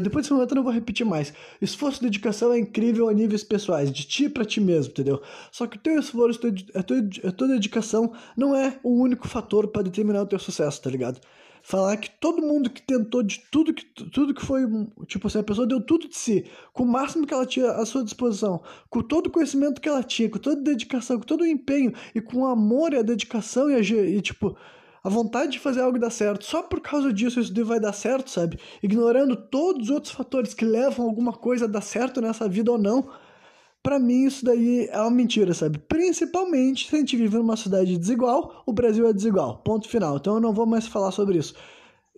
[0.00, 1.32] Depois desse momento eu não vou repetir mais.
[1.60, 5.22] Esforço e dedicação é incrível a níveis pessoais, de ti para ti mesmo, entendeu?
[5.50, 6.40] Só que o teu esforço,
[6.74, 10.82] a tua, a tua dedicação não é o único fator para determinar o teu sucesso,
[10.82, 11.18] tá ligado?
[11.66, 14.62] Falar que todo mundo que tentou de tudo que tudo que foi,
[15.08, 17.84] tipo assim, a pessoa deu tudo de si, com o máximo que ela tinha à
[17.84, 21.40] sua disposição, com todo o conhecimento que ela tinha, com toda a dedicação, com todo
[21.40, 24.56] o empenho e com o amor e a dedicação e, a, e tipo,
[25.02, 28.30] a vontade de fazer algo dar certo, só por causa disso isso vai dar certo,
[28.30, 28.60] sabe?
[28.80, 32.78] Ignorando todos os outros fatores que levam alguma coisa a dar certo nessa vida ou
[32.78, 33.08] não
[33.86, 35.78] para mim isso daí é uma mentira, sabe?
[35.78, 39.58] Principalmente se a gente vive numa cidade desigual, o Brasil é desigual.
[39.58, 40.16] Ponto final.
[40.16, 41.54] Então eu não vou mais falar sobre isso.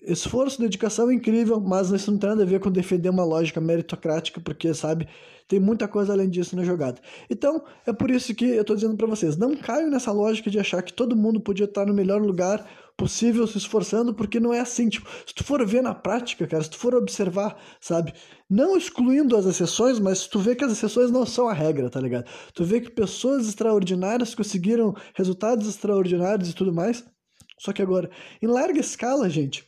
[0.02, 4.40] Esforço, dedicação incrível, mas isso não tem nada a ver com defender uma lógica meritocrática,
[4.40, 5.08] porque, sabe,
[5.48, 7.00] tem muita coisa além disso na jogada.
[7.28, 10.58] Então, é por isso que eu tô dizendo para vocês, não caiam nessa lógica de
[10.58, 12.64] achar que todo mundo podia estar no melhor lugar
[12.98, 14.88] possível se esforçando, porque não é assim.
[14.88, 18.12] Tipo, se tu for ver na prática, cara, se tu for observar, sabe?
[18.50, 22.00] Não excluindo as exceções, mas tu vê que as exceções não são a regra, tá
[22.00, 22.28] ligado?
[22.52, 27.04] Tu vê que pessoas extraordinárias conseguiram resultados extraordinários e tudo mais.
[27.58, 28.10] Só que agora,
[28.42, 29.67] em larga escala, gente,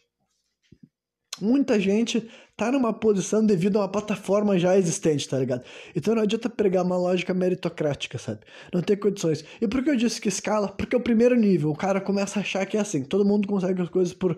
[1.41, 2.29] muita gente
[2.61, 5.65] tá numa posição devido a uma plataforma já existente, tá ligado?
[5.97, 8.41] Então não adianta pregar uma lógica meritocrática, sabe?
[8.71, 9.43] Não tem condições.
[9.61, 10.69] E por que eu disse que escala?
[10.69, 13.49] Porque é o primeiro nível, o cara começa a achar que é assim, todo mundo
[13.49, 14.37] consegue as coisas por,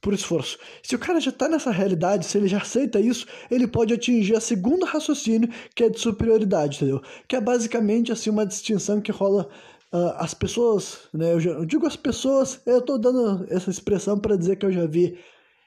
[0.00, 0.56] por esforço.
[0.84, 4.36] Se o cara já tá nessa realidade, se ele já aceita isso, ele pode atingir
[4.36, 7.02] a segunda raciocínio, que é de superioridade, entendeu?
[7.26, 9.48] Que é basicamente assim uma distinção que rola
[9.92, 11.34] Uh, as pessoas, né?
[11.34, 14.72] Eu, já, eu, digo as pessoas, eu tô dando essa expressão para dizer que eu
[14.72, 15.16] já vi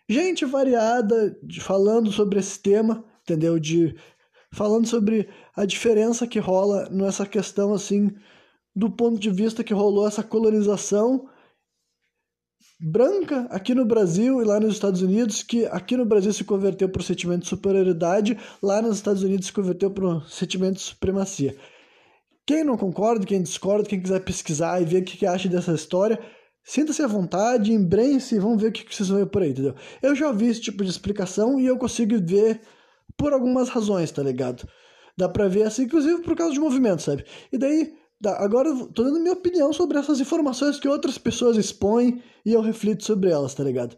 [0.09, 3.59] gente variada falando sobre esse tema, entendeu?
[3.59, 3.95] De
[4.51, 8.15] falando sobre a diferença que rola nessa questão assim
[8.75, 11.27] do ponto de vista que rolou essa colonização
[12.79, 16.87] branca aqui no Brasil e lá nos Estados Unidos, que aqui no Brasil se converteu
[16.87, 20.81] para o sentimento de superioridade, lá nos Estados Unidos se converteu para o sentimento de
[20.81, 21.57] supremacia.
[22.45, 26.19] Quem não concorda, quem discorda, quem quiser pesquisar e ver o que acha dessa história,
[26.67, 29.73] Sinta-se à vontade, embrense e vamos ver o que vocês vão ver por aí, entendeu?
[30.01, 32.59] Eu já ouvi esse tipo de explicação e eu consigo ver
[33.15, 34.67] por algumas razões, tá ligado?
[35.15, 37.23] Dá pra ver assim, inclusive por causa de movimento, sabe?
[37.53, 42.21] E daí, agora eu tô dando minha opinião sobre essas informações que outras pessoas expõem
[42.45, 43.95] e eu reflito sobre elas, tá ligado?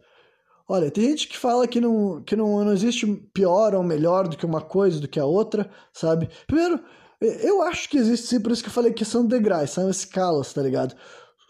[0.67, 4.37] Olha, tem gente que fala que não, que não, não existe pior ou melhor do
[4.37, 6.29] que uma coisa do que a outra, sabe?
[6.45, 6.79] Primeiro,
[7.19, 10.53] eu acho que existe sim, por isso que eu falei que são degraus, são escalas,
[10.53, 10.95] tá ligado?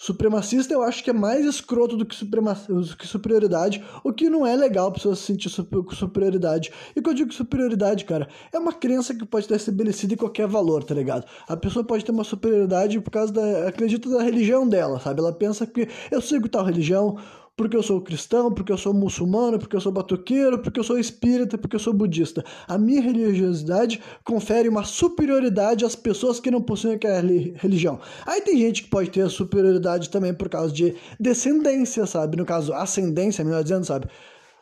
[0.01, 4.55] Supremacista eu acho que é mais escroto do que, que superioridade, o que não é
[4.55, 6.71] legal pra pessoa se sentir superioridade.
[6.95, 10.47] E quando eu digo superioridade, cara, é uma crença que pode estar estabelecida em qualquer
[10.47, 11.25] valor, tá ligado?
[11.49, 13.67] A pessoa pode ter uma superioridade por causa da.
[13.67, 15.19] acredita da religião dela, sabe?
[15.19, 17.17] Ela pensa que eu sigo tal religião,
[17.59, 20.97] porque eu sou cristão, porque eu sou muçulmano, porque eu sou batuqueiro, porque eu sou
[20.97, 22.41] espírita, porque eu sou budista.
[22.65, 27.99] A minha religiosidade confere uma superioridade às pessoas que não possuem aquela religião.
[28.25, 32.37] Aí tem gente que pode ter superioridade também por causa de descendência, sabe?
[32.37, 34.07] No caso, ascendência, melhor dizendo, sabe?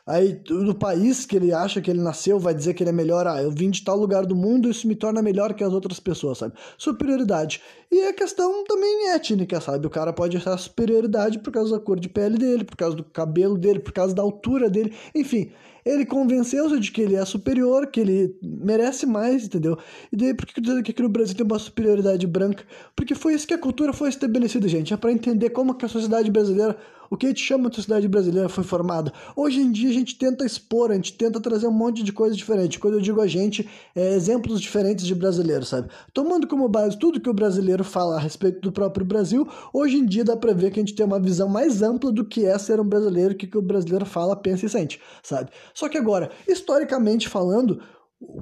[0.07, 3.27] Aí, do país que ele acha que ele nasceu, vai dizer que ele é melhor.
[3.27, 5.99] Ah, eu vim de tal lugar do mundo, isso me torna melhor que as outras
[5.99, 6.53] pessoas, sabe?
[6.77, 7.61] Superioridade.
[7.91, 9.85] E a questão também étnica, sabe?
[9.85, 13.03] O cara pode achar superioridade por causa da cor de pele dele, por causa do
[13.03, 15.51] cabelo dele, por causa da altura dele, enfim
[15.87, 19.77] ele convenceu-se de que ele é superior, que ele merece mais, entendeu?
[20.11, 22.63] E daí, por que dizendo que aqui no Brasil tem uma superioridade branca?
[22.95, 24.93] Porque foi isso que a cultura foi estabelecida, gente.
[24.93, 26.77] É para entender como que a sociedade brasileira,
[27.09, 29.13] o que a gente chama de sociedade brasileira foi formada.
[29.35, 32.35] Hoje em dia a gente tenta expor, a gente tenta trazer um monte de coisa
[32.35, 32.79] diferente.
[32.79, 35.89] Quando eu digo a gente, é exemplos diferentes de brasileiros, sabe?
[36.13, 40.05] Tomando como base tudo que o brasileiro fala a respeito do próprio Brasil, hoje em
[40.05, 42.57] dia dá para ver que a gente tem uma visão mais ampla do que é
[42.57, 45.49] ser um brasileiro, o que, que o brasileiro fala, pensa e sente, sabe?
[45.77, 47.79] Só que agora, historicamente falando,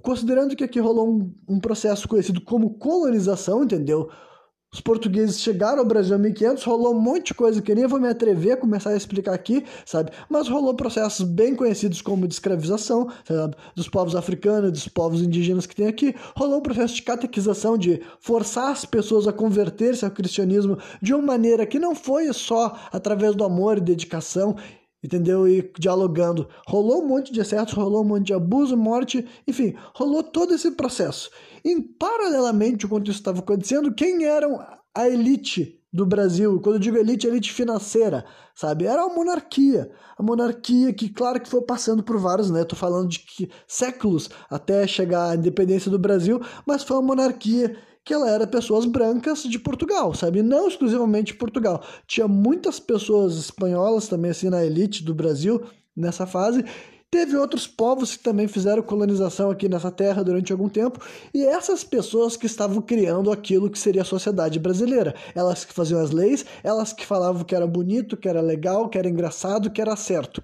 [0.02, 4.10] considerando que aqui rolou um, um processo conhecido como colonização, entendeu?
[4.74, 7.88] Os portugueses chegaram ao Brasil em 1500, rolou um monte de coisa que eu nem
[7.88, 10.12] vou me atrever a começar a explicar aqui, sabe?
[10.30, 13.58] Mas rolou processos bem conhecidos como de escravização, sabe?
[13.76, 16.16] Dos povos africanos, dos povos indígenas que tem aqui.
[16.38, 21.24] Rolou um processo de catequização, de forçar as pessoas a converter-se ao cristianismo de uma
[21.24, 24.56] maneira que não foi só através do amor e dedicação,
[25.06, 25.48] entendeu?
[25.48, 26.48] E dialogando.
[26.68, 30.72] Rolou um monte de excessos, rolou um monte de abuso, morte, enfim, rolou todo esse
[30.72, 31.30] processo.
[31.64, 34.60] E paralelamente, enquanto isso estava acontecendo, quem eram
[34.94, 36.60] a elite do Brasil?
[36.60, 38.86] Quando eu digo elite, elite financeira, sabe?
[38.86, 39.90] Era a monarquia.
[40.18, 42.64] A monarquia que, claro que foi passando por vários, né?
[42.64, 47.78] Tô falando de que séculos até chegar à independência do Brasil, mas foi uma monarquia
[48.06, 50.44] que ela era pessoas brancas de Portugal, sabe?
[50.44, 51.84] Não exclusivamente Portugal.
[52.06, 55.64] Tinha muitas pessoas espanholas também, assim, na elite do Brasil
[55.98, 56.64] nessa fase.
[57.10, 61.00] Teve outros povos que também fizeram colonização aqui nessa terra durante algum tempo,
[61.34, 65.16] e essas pessoas que estavam criando aquilo que seria a sociedade brasileira.
[65.34, 68.98] Elas que faziam as leis, elas que falavam que era bonito, que era legal, que
[68.98, 70.44] era engraçado, que era certo.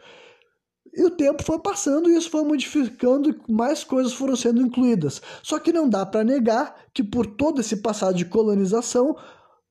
[0.94, 5.22] E o tempo foi passando e isso foi modificando e mais coisas foram sendo incluídas.
[5.42, 9.16] Só que não dá para negar que por todo esse passado de colonização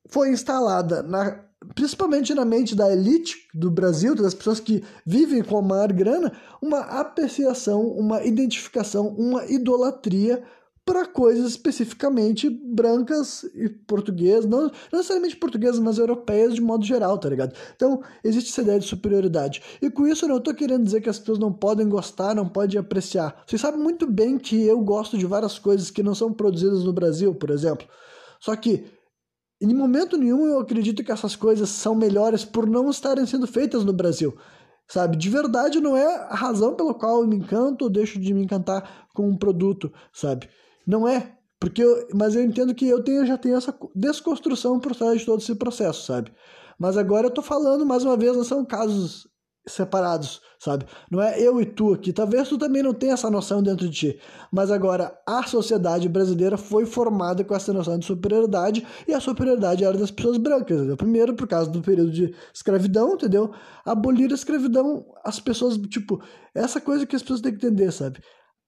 [0.08, 5.58] foi instalada na principalmente na mente da elite do Brasil, das pessoas que vivem com
[5.58, 10.42] a maior grana, uma apreciação, uma identificação, uma idolatria
[10.90, 17.16] para coisas especificamente brancas e portuguesas, não, não necessariamente portuguesas, mas europeias de modo geral,
[17.16, 17.54] tá ligado?
[17.76, 19.62] Então, existe essa ideia de superioridade.
[19.80, 22.48] E com isso eu não estou querendo dizer que as pessoas não podem gostar, não
[22.48, 23.40] podem apreciar.
[23.46, 26.92] Vocês sabem muito bem que eu gosto de várias coisas que não são produzidas no
[26.92, 27.86] Brasil, por exemplo.
[28.40, 28.84] Só que
[29.62, 33.84] em momento nenhum eu acredito que essas coisas são melhores por não estarem sendo feitas
[33.84, 34.36] no Brasil
[34.88, 35.16] sabe?
[35.16, 38.42] De verdade não é a razão pela qual eu me encanto ou deixo de me
[38.42, 40.48] encantar com um produto, sabe?
[40.90, 41.36] Não é.
[41.60, 45.26] Porque eu, mas eu entendo que eu tenho, já tenho essa desconstrução por trás de
[45.26, 46.32] todo esse processo, sabe?
[46.78, 49.28] Mas agora eu tô falando, mais uma vez, não são casos
[49.68, 50.86] separados, sabe?
[51.10, 52.12] Não é eu e tu aqui.
[52.12, 54.20] Talvez tu também não tenha essa noção dentro de ti.
[54.50, 59.84] Mas agora, a sociedade brasileira foi formada com essa noção de superioridade e a superioridade
[59.84, 60.78] era das pessoas brancas.
[60.78, 60.96] Entendeu?
[60.96, 63.52] Primeiro, por causa do período de escravidão, entendeu?
[63.84, 66.20] Abolir a escravidão, as pessoas, tipo,
[66.54, 68.20] essa coisa que as pessoas têm que entender, sabe?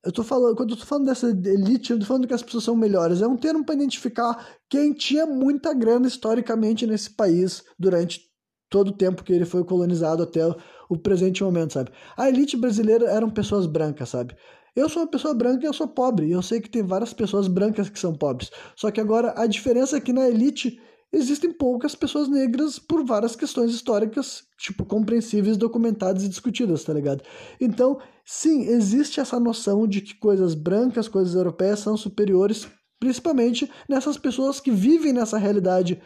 [0.04, 2.64] Eu tô falando, quando eu tô falando dessa elite, eu tô falando que as pessoas
[2.64, 3.22] são melhores.
[3.22, 8.20] É um termo para identificar quem tinha muita grana historicamente nesse país durante
[8.68, 10.40] todo o tempo que ele foi colonizado até
[10.88, 11.92] o presente momento, sabe?
[12.16, 14.34] A elite brasileira eram pessoas brancas, sabe?
[14.74, 16.26] Eu sou uma pessoa branca e eu sou pobre.
[16.26, 18.50] E eu sei que tem várias pessoas brancas que são pobres.
[18.74, 20.80] Só que agora a diferença é que na elite
[21.12, 27.22] existem poucas pessoas negras por várias questões históricas, tipo, compreensíveis, documentadas e discutidas, tá ligado?
[27.60, 34.16] Então, sim, existe essa noção de que coisas brancas, coisas europeias são superiores, principalmente nessas
[34.16, 36.00] pessoas que vivem nessa realidade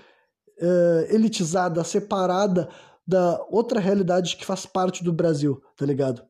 [0.60, 2.68] uh, elitizada, separada
[3.06, 6.22] da outra realidade que faz parte do Brasil, tá ligado?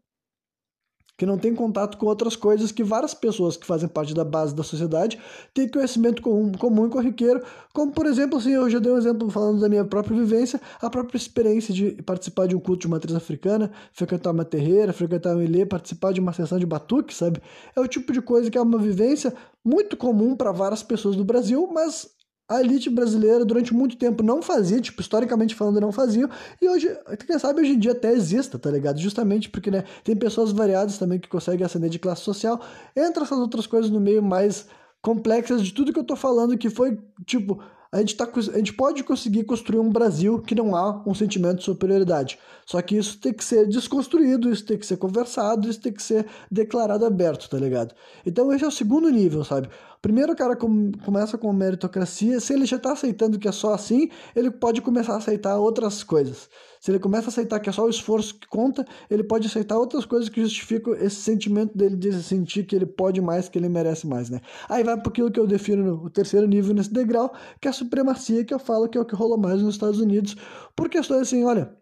[1.17, 4.55] Que não tem contato com outras coisas que várias pessoas que fazem parte da base
[4.55, 5.19] da sociedade
[5.55, 7.43] têm conhecimento comum, comum e corriqueiro,
[7.73, 10.91] como por exemplo, assim, eu já dei um exemplo falando da minha própria vivência, a
[10.91, 15.43] própria experiência de participar de um culto de matriz africana, frequentar uma terreira, frequentar um
[15.43, 17.41] ilê, participar de uma sessão de batuque, sabe?
[17.75, 19.33] É o tipo de coisa que é uma vivência
[19.64, 22.16] muito comum para várias pessoas do Brasil, mas
[22.49, 26.28] a elite brasileira durante muito tempo não fazia, tipo, historicamente falando, não fazia,
[26.61, 26.88] e hoje,
[27.26, 28.99] quem sabe hoje em dia até exista, tá ligado?
[28.99, 32.61] Justamente porque, né, tem pessoas variadas também que conseguem ascender de classe social,
[32.94, 34.66] entra essas outras coisas no meio mais
[35.03, 37.61] complexas de tudo que eu tô falando, que foi, tipo,
[37.92, 41.59] a gente, tá, a gente pode conseguir construir um Brasil que não há um sentimento
[41.59, 42.38] de superioridade.
[42.66, 46.03] Só que isso tem que ser desconstruído, isso tem que ser conversado, isso tem que
[46.03, 47.94] ser declarado aberto, tá ligado?
[48.24, 49.68] Então esse é o segundo nível, sabe?
[50.01, 53.74] Primeiro o cara com, começa com meritocracia, se ele já está aceitando que é só
[53.74, 56.49] assim, ele pode começar a aceitar outras coisas.
[56.80, 59.76] Se ele começa a aceitar que é só o esforço que conta, ele pode aceitar
[59.76, 63.68] outras coisas que justificam esse sentimento dele de sentir que ele pode mais, que ele
[63.68, 64.40] merece mais, né?
[64.68, 67.74] Aí vai para aquilo que eu defino no terceiro nível nesse degrau, que é a
[67.74, 70.36] supremacia, que eu falo que é o que rolou mais nos Estados Unidos,
[70.76, 71.76] por questões assim, olha,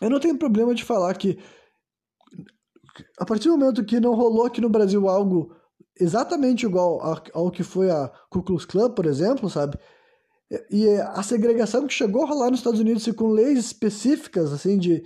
[0.00, 1.38] eu não tenho problema de falar que
[3.18, 5.54] a partir do momento que não rolou aqui no Brasil algo
[5.98, 7.00] exatamente igual
[7.32, 9.78] ao que foi a Ku Klux Klan, por exemplo, sabe?
[10.70, 15.04] E a segregação que chegou a rolar nos Estados Unidos com leis específicas, assim, de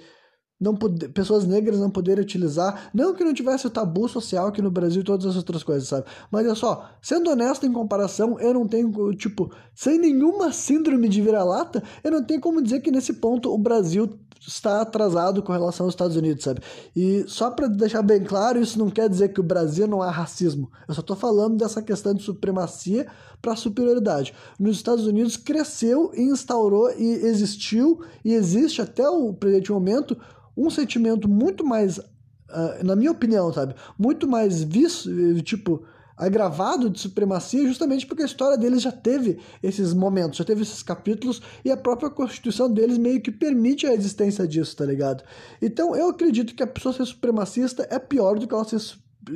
[0.61, 4.61] não poder, pessoas negras não poderem utilizar, não que não tivesse o tabu social aqui
[4.61, 6.07] no Brasil e todas as outras coisas, sabe?
[6.31, 11.23] Mas é só, sendo honesto em comparação, eu não tenho, tipo, sem nenhuma síndrome de
[11.23, 15.87] vira-lata, eu não tenho como dizer que nesse ponto o Brasil está atrasado com relação
[15.87, 16.61] aos Estados Unidos, sabe?
[16.95, 20.11] E só para deixar bem claro, isso não quer dizer que o Brasil não há
[20.11, 20.71] racismo.
[20.87, 23.07] Eu só estou falando dessa questão de supremacia
[23.41, 24.35] para superioridade.
[24.59, 30.17] Nos Estados Unidos cresceu e instaurou e existiu e existe até o presente momento
[30.57, 33.75] um sentimento muito mais, uh, na minha opinião, sabe?
[33.99, 35.11] Muito mais visto,
[35.43, 35.85] tipo
[36.19, 40.83] agravado de supremacia justamente porque a história deles já teve esses momentos, já teve esses
[40.83, 45.23] capítulos e a própria constituição deles meio que permite a existência disso, tá ligado?
[45.63, 48.81] Então eu acredito que a pessoa ser supremacista é pior do que ela ser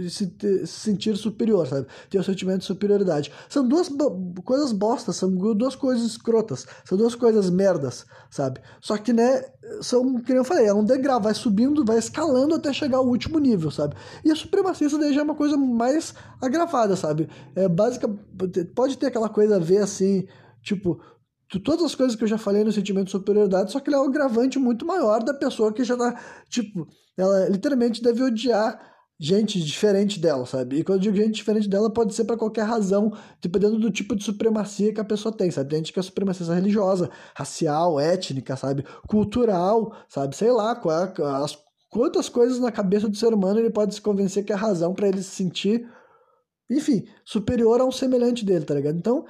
[0.09, 1.87] se, se, sentir superior, sabe?
[2.09, 3.33] Ter o sentimento de superioridade.
[3.49, 3.91] São duas
[4.45, 8.61] coisas bostas, são duas coisas escrotas, são duas coisas merdas, sabe?
[8.81, 9.45] Só que, né,
[9.81, 13.39] são, como eu falei, é um degrau, vai subindo, vai escalando até chegar ao último
[13.39, 13.95] nível, sabe?
[14.25, 17.29] E a supremacista daí já é uma coisa mais agravada, sabe?
[17.55, 18.09] É básica,
[18.75, 20.27] pode ter aquela coisa a ver assim,
[20.63, 21.01] tipo,
[21.61, 24.01] todas as coisas que eu já falei no sentimento de superioridade, só que ele é
[24.01, 26.19] um agravante muito maior da pessoa que já tá,
[26.49, 26.87] tipo,
[27.17, 28.92] ela literalmente deve odiar
[29.25, 30.81] gente diferente dela, sabe?
[30.81, 34.17] E quando eu digo gente diferente dela, pode ser para qualquer razão, dependendo do tipo
[34.17, 35.71] de supremacia que a pessoa tem, sabe?
[35.71, 38.85] Tem gente que é supremacia religiosa, racial, étnica, sabe?
[39.07, 40.35] Cultural, sabe?
[40.35, 41.57] Sei lá, é as,
[41.89, 45.07] quantas coisas na cabeça do ser humano ele pode se convencer que é razão para
[45.07, 45.89] ele se sentir,
[46.69, 48.99] enfim, superior a um semelhante dele, tá ligado?
[48.99, 49.25] Então,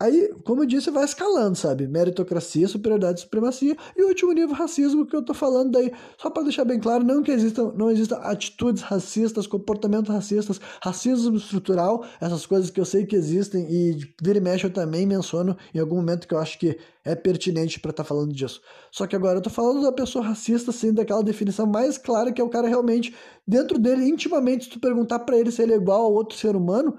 [0.00, 1.88] Aí, como eu disse, vai escalando, sabe?
[1.88, 5.92] Meritocracia, superioridade, supremacia e o último nível, racismo, que eu tô falando daí.
[6.16, 11.36] Só para deixar bem claro, não que existam, não existam atitudes racistas, comportamentos racistas, racismo
[11.36, 15.56] estrutural, essas coisas que eu sei que existem e vira e mexe eu também menciono
[15.74, 18.60] em algum momento que eu acho que é pertinente para estar tá falando disso.
[18.92, 22.40] Só que agora eu tô falando da pessoa racista, assim, daquela definição mais clara que
[22.40, 23.12] é o cara realmente,
[23.44, 26.54] dentro dele, intimamente, se tu perguntar para ele se ele é igual a outro ser
[26.54, 26.96] humano,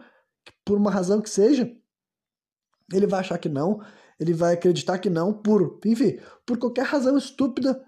[0.66, 1.72] por uma razão que seja,
[2.94, 3.82] ele vai achar que não,
[4.20, 7.86] ele vai acreditar que não, por, enfim, por qualquer razão estúpida.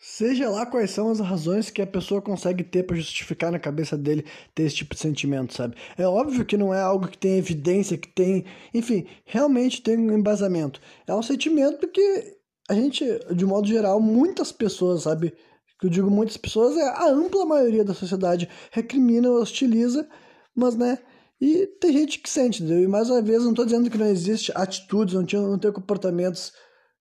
[0.00, 3.98] Seja lá quais são as razões que a pessoa consegue ter para justificar na cabeça
[3.98, 4.24] dele
[4.54, 5.74] ter esse tipo de sentimento, sabe?
[5.96, 10.16] É óbvio que não é algo que tem evidência, que tem, enfim, realmente tem um
[10.16, 10.80] embasamento.
[11.04, 13.04] É um sentimento que a gente,
[13.34, 15.34] de modo geral, muitas pessoas, sabe?
[15.80, 20.08] Que eu digo muitas pessoas, é a ampla maioria da sociedade recrimina, hostiliza,
[20.54, 20.98] mas, né,
[21.40, 22.82] e tem gente que sente, entendeu?
[22.82, 25.72] E mais uma vez, não estou dizendo que não existe atitudes, não, tinha, não tem
[25.72, 26.52] comportamentos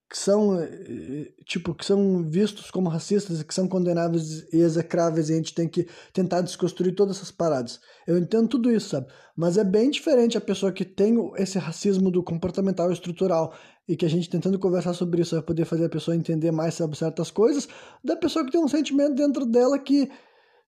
[0.09, 5.29] que são, eh, tipo, que são vistos como racistas e que são condenáveis e execráveis
[5.29, 7.81] e a gente tem que tentar desconstruir todas essas paradas.
[8.05, 9.07] Eu entendo tudo isso, sabe?
[9.35, 13.53] Mas é bem diferente a pessoa que tem esse racismo do comportamental estrutural
[13.87, 16.75] e que a gente tentando conversar sobre isso vai poder fazer a pessoa entender mais
[16.75, 17.67] sobre certas coisas,
[18.03, 20.09] da pessoa que tem um sentimento dentro dela que,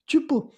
[0.05, 0.51] tipo,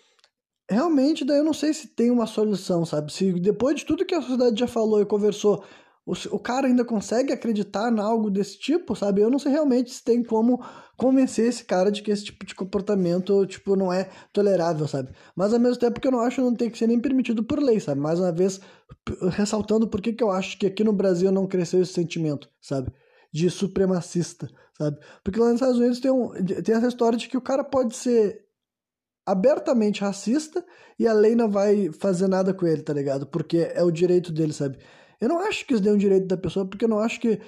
[0.71, 3.11] realmente, daí eu não sei se tem uma solução, sabe?
[3.11, 5.63] Se depois de tudo que a sociedade já falou e conversou,
[6.05, 9.21] o, o cara ainda consegue acreditar em algo desse tipo, sabe?
[9.21, 10.63] Eu não sei realmente se tem como
[10.97, 15.11] convencer esse cara de que esse tipo de comportamento, tipo, não é tolerável, sabe?
[15.35, 17.43] Mas ao mesmo tempo que eu não acho que não tem que ser nem permitido
[17.43, 17.99] por lei, sabe?
[17.99, 18.59] Mais uma vez,
[19.31, 22.91] ressaltando por que, que eu acho que aqui no Brasil não cresceu esse sentimento, sabe?
[23.31, 24.97] De supremacista, sabe?
[25.23, 26.29] Porque lá nos Estados Unidos tem, um,
[26.63, 28.50] tem essa história de que o cara pode ser
[29.25, 30.63] abertamente racista
[30.97, 33.25] e a lei não vai fazer nada com ele, tá ligado?
[33.27, 34.77] Porque é o direito dele, sabe?
[35.19, 37.39] Eu não acho que isso dê um direito da pessoa, porque eu não acho que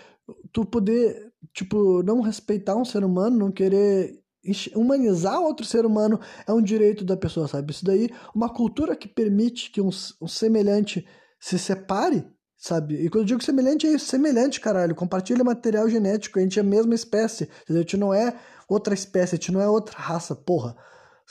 [0.51, 4.23] tu poder, tipo, não respeitar um ser humano, não querer
[4.75, 7.71] humanizar outro ser humano é um direito da pessoa, sabe?
[7.71, 9.89] Isso daí, uma cultura que permite que um,
[10.21, 11.07] um semelhante
[11.39, 12.25] se separe,
[12.57, 12.95] sabe?
[12.95, 14.95] E quando eu digo semelhante, é isso, semelhante, caralho.
[14.95, 17.49] Compartilha material genético, a gente é a mesma espécie.
[17.69, 20.75] A gente não é outra espécie, a gente não é outra raça, porra.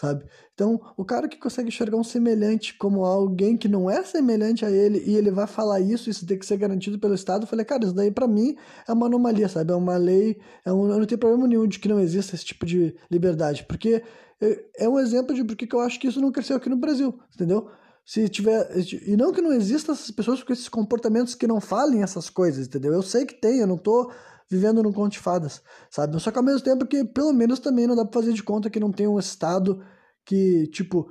[0.02, 0.24] Sabe?
[0.52, 4.70] Então, o cara que consegue enxergar um semelhante como alguém que não é semelhante a
[4.70, 7.64] ele e ele vai falar isso, isso tem que ser garantido pelo Estado, eu falei,
[7.64, 8.56] cara, isso daí para mim
[8.88, 9.70] é uma anomalia, sabe?
[9.70, 12.44] É uma lei, é um, eu não tenho problema nenhum de que não exista esse
[12.44, 14.02] tipo de liberdade, porque
[14.40, 17.16] é, é um exemplo de porque eu acho que isso não cresceu aqui no Brasil,
[17.32, 17.70] entendeu?
[18.04, 18.68] se tiver.
[19.06, 22.66] E não que não existam essas pessoas com esses comportamentos que não falem essas coisas,
[22.66, 22.92] entendeu?
[22.92, 24.10] Eu sei que tem, eu não tô
[24.52, 26.20] vivendo num conto de fadas, sabe?
[26.20, 28.68] Só que ao mesmo tempo que, pelo menos, também não dá pra fazer de conta
[28.68, 29.82] que não tem um Estado
[30.26, 31.10] que, tipo,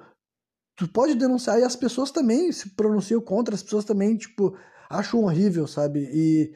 [0.76, 4.56] tu pode denunciar e as pessoas também se pronunciam contra, as pessoas também, tipo,
[4.88, 6.08] acham horrível, sabe?
[6.14, 6.54] E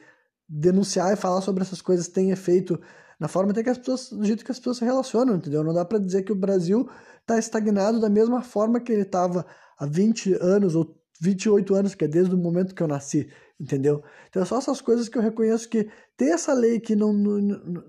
[0.48, 2.80] denunciar e falar sobre essas coisas tem efeito
[3.18, 5.64] na forma até que as pessoas, do jeito que as pessoas se relacionam, entendeu?
[5.64, 6.88] Não dá para dizer que o Brasil
[7.26, 9.44] tá estagnado da mesma forma que ele tava
[9.76, 13.28] há 20 anos ou 28 anos, que é desde o momento que eu nasci,
[13.58, 14.02] entendeu?
[14.28, 17.40] Então é só essas coisas que eu reconheço que ter essa lei que não, não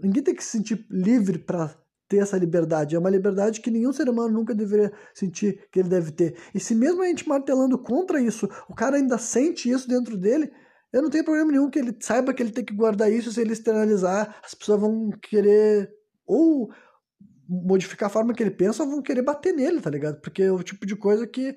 [0.01, 1.75] ninguém tem que se sentir livre para
[2.07, 2.95] ter essa liberdade.
[2.95, 6.37] É uma liberdade que nenhum ser humano nunca deveria sentir que ele deve ter.
[6.53, 10.51] E se mesmo a gente martelando contra isso, o cara ainda sente isso dentro dele,
[10.91, 13.41] eu não tenho problema nenhum que ele saiba que ele tem que guardar isso, se
[13.41, 15.91] ele externalizar, as pessoas vão querer
[16.25, 16.71] ou
[17.47, 20.19] modificar a forma que ele pensa ou vão querer bater nele, tá ligado?
[20.21, 21.55] Porque é o tipo de coisa que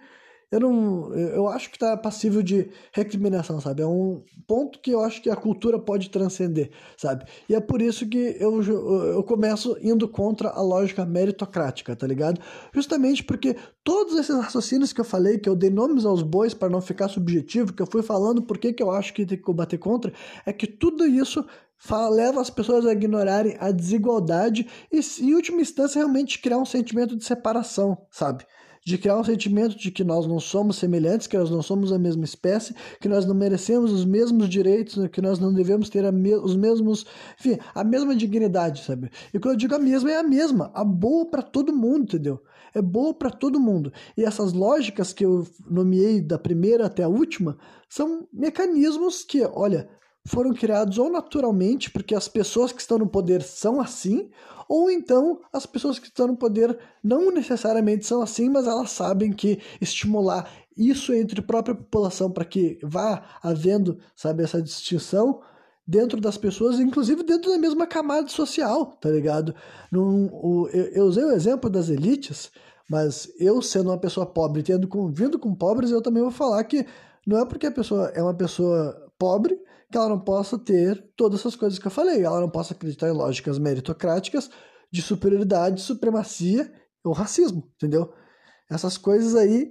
[0.51, 1.15] eu não.
[1.15, 3.83] Eu acho que tá passível de recriminação, sabe?
[3.83, 7.25] É um ponto que eu acho que a cultura pode transcender, sabe?
[7.49, 12.41] E é por isso que eu, eu começo indo contra a lógica meritocrática, tá ligado?
[12.75, 16.69] Justamente porque todos esses raciocínios que eu falei, que eu dei nomes aos bois para
[16.69, 19.79] não ficar subjetivo, que eu fui falando por que eu acho que tem que combater
[19.79, 20.13] contra,
[20.45, 21.45] é que tudo isso
[22.11, 27.17] leva as pessoas a ignorarem a desigualdade e, em última instância, realmente criar um sentimento
[27.17, 28.45] de separação, sabe?
[28.85, 31.99] De criar um sentimento de que nós não somos semelhantes, que nós não somos a
[31.99, 36.11] mesma espécie, que nós não merecemos os mesmos direitos, né, que nós não devemos ter
[36.13, 37.05] me os mesmos,
[37.39, 39.11] enfim, a mesma dignidade, sabe?
[39.35, 42.41] E quando eu digo a mesma, é a mesma, a boa para todo mundo, entendeu?
[42.75, 43.93] É boa para todo mundo.
[44.17, 47.59] E essas lógicas que eu nomeei da primeira até a última
[47.89, 49.89] são mecanismos que, olha,
[50.27, 54.31] foram criados ou naturalmente, porque as pessoas que estão no poder são assim,
[54.69, 59.33] ou então as pessoas que estão no poder não necessariamente são assim, mas elas sabem
[59.33, 65.41] que estimular isso entre a própria população para que vá havendo, sabe, essa distinção
[65.87, 69.55] dentro das pessoas, inclusive dentro da mesma camada social, tá ligado?
[69.91, 72.53] Num, o, eu, eu usei o exemplo das elites,
[72.89, 76.87] mas eu sendo uma pessoa pobre, tendo convindo com pobres, eu também vou falar que
[77.27, 79.61] não é porque a pessoa é uma pessoa pobre
[79.91, 82.23] que ela não possa ter todas essas coisas que eu falei.
[82.23, 84.51] Ela não possa acreditar em lógicas meritocráticas
[84.91, 86.73] de superioridade, supremacia
[87.05, 88.13] ou racismo, entendeu?
[88.71, 89.71] Essas coisas aí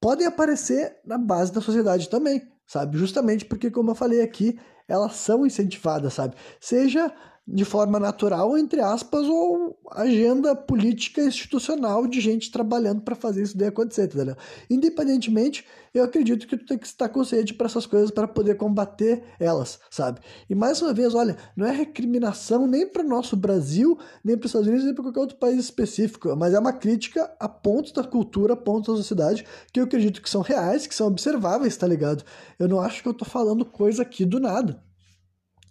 [0.00, 2.96] podem aparecer na base da sociedade também, sabe?
[2.96, 6.36] Justamente porque, como eu falei aqui, elas são incentivadas, sabe?
[6.60, 7.12] Seja
[7.46, 13.58] de forma natural, entre aspas, ou agenda política institucional de gente trabalhando para fazer isso
[13.58, 14.36] daí acontecer, entendeu?
[14.70, 19.24] Independentemente, eu acredito que tu tem que estar consciente para essas coisas para poder combater
[19.40, 20.20] elas, sabe?
[20.48, 24.46] E mais uma vez, olha, não é recriminação nem para o nosso Brasil, nem para
[24.46, 27.90] os Estados Unidos, nem para qualquer outro país específico, mas é uma crítica a pontos
[27.92, 31.76] da cultura, a pontos da sociedade, que eu acredito que são reais, que são observáveis,
[31.76, 32.24] tá ligado?
[32.56, 34.80] Eu não acho que eu tô falando coisa aqui do nada.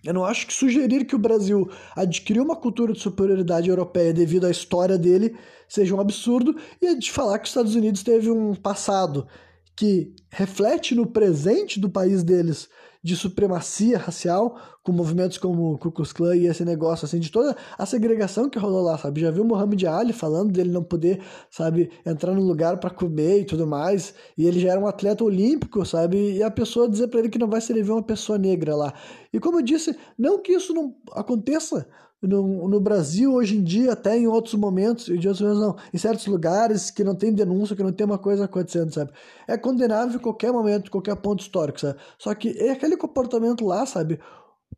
[0.03, 4.47] Eu não acho que sugerir que o Brasil adquiriu uma cultura de superioridade europeia devido
[4.47, 5.35] à história dele
[5.67, 9.27] seja um absurdo e de falar que os Estados Unidos teve um passado
[9.75, 12.67] que reflete no presente do país deles
[13.03, 17.31] de supremacia racial, com movimentos como o Ku Klux Klan e esse negócio, assim, de
[17.31, 19.21] toda a segregação que rolou lá, sabe?
[19.21, 23.41] Já viu o Muhammad Ali falando dele não poder, sabe, entrar no lugar para comer
[23.41, 26.37] e tudo mais, e ele já era um atleta olímpico, sabe?
[26.37, 28.75] E a pessoa dizer para ele que não vai se ele ver uma pessoa negra
[28.75, 28.93] lá.
[29.33, 31.87] E como eu disse, não que isso não aconteça,
[32.21, 35.75] no, no, Brasil hoje em dia, até em outros momentos, e de outros momentos não,
[35.91, 39.11] em certos lugares que não tem denúncia, que não tem uma coisa acontecendo, sabe?
[39.47, 41.99] É condenável em qualquer momento, qualquer ponto histórico, sabe?
[42.19, 44.19] Só que é aquele comportamento lá, sabe?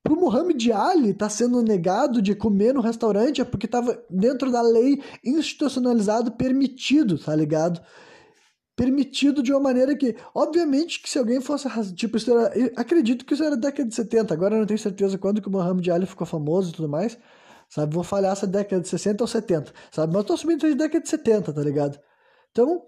[0.02, 4.62] Pro Muhammad Ali tá sendo negado de comer no restaurante é porque tava dentro da
[4.62, 7.82] lei institucionalizado, permitido, tá ligado?
[8.76, 13.34] Permitido de uma maneira que, obviamente, que se alguém fosse, tipo, isso era, acredito que
[13.34, 16.06] isso era década de 70, agora eu não tenho certeza quando que o Muhammad Ali
[16.06, 17.18] ficou famoso e tudo mais,
[17.70, 21.02] sabe, vou falhar essa década de 60 ou 70, sabe, mas tô assumindo é década
[21.04, 22.00] de 70, tá ligado?
[22.52, 22.84] Então,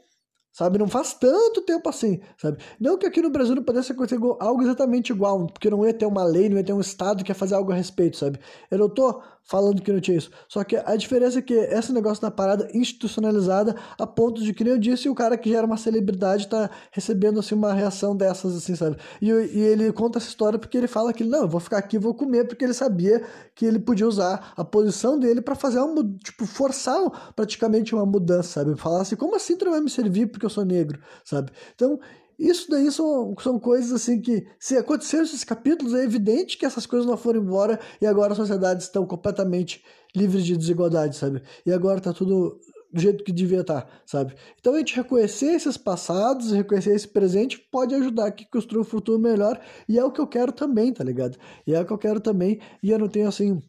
[0.56, 0.78] sabe?
[0.78, 2.58] Não faz tanto tempo assim, sabe?
[2.80, 6.06] Não que aqui no Brasil não pudesse acontecer algo exatamente igual, porque não ia ter
[6.06, 8.40] uma lei, não ia ter um Estado que ia fazer algo a respeito, sabe?
[8.72, 10.32] Eu não tô falando que não tinha isso.
[10.50, 14.64] Só que a diferença é que esse negócio da parada institucionalizada a ponto de que
[14.64, 18.16] nem eu disse, o cara que já era uma celebridade tá recebendo assim uma reação
[18.16, 18.98] dessas assim, sabe?
[19.22, 21.98] E, e ele conta essa história porque ele fala que não, eu vou ficar aqui,
[21.98, 23.24] vou comer porque ele sabia
[23.54, 26.96] que ele podia usar a posição dele para fazer uma tipo forçar
[27.36, 28.76] praticamente uma mudança, sabe?
[28.78, 31.52] Falar assim, como assim tu não vai me servir porque eu sou negro, sabe?
[31.76, 32.00] Então,
[32.38, 36.86] isso daí são, são coisas assim que, se aconteceram esses capítulos, é evidente que essas
[36.86, 39.84] coisas não foram embora e agora as sociedades estão completamente
[40.16, 41.42] livres de desigualdade, sabe?
[41.66, 42.60] E agora tá tudo
[42.96, 44.36] do jeito que devia estar, tá, sabe?
[44.58, 49.20] Então a gente reconhecer esses passados, reconhecer esse presente, pode ajudar que construa um futuro
[49.20, 51.38] melhor e é o que eu quero também, tá ligado?
[51.68, 53.62] E é o que eu quero também e eu não tenho assim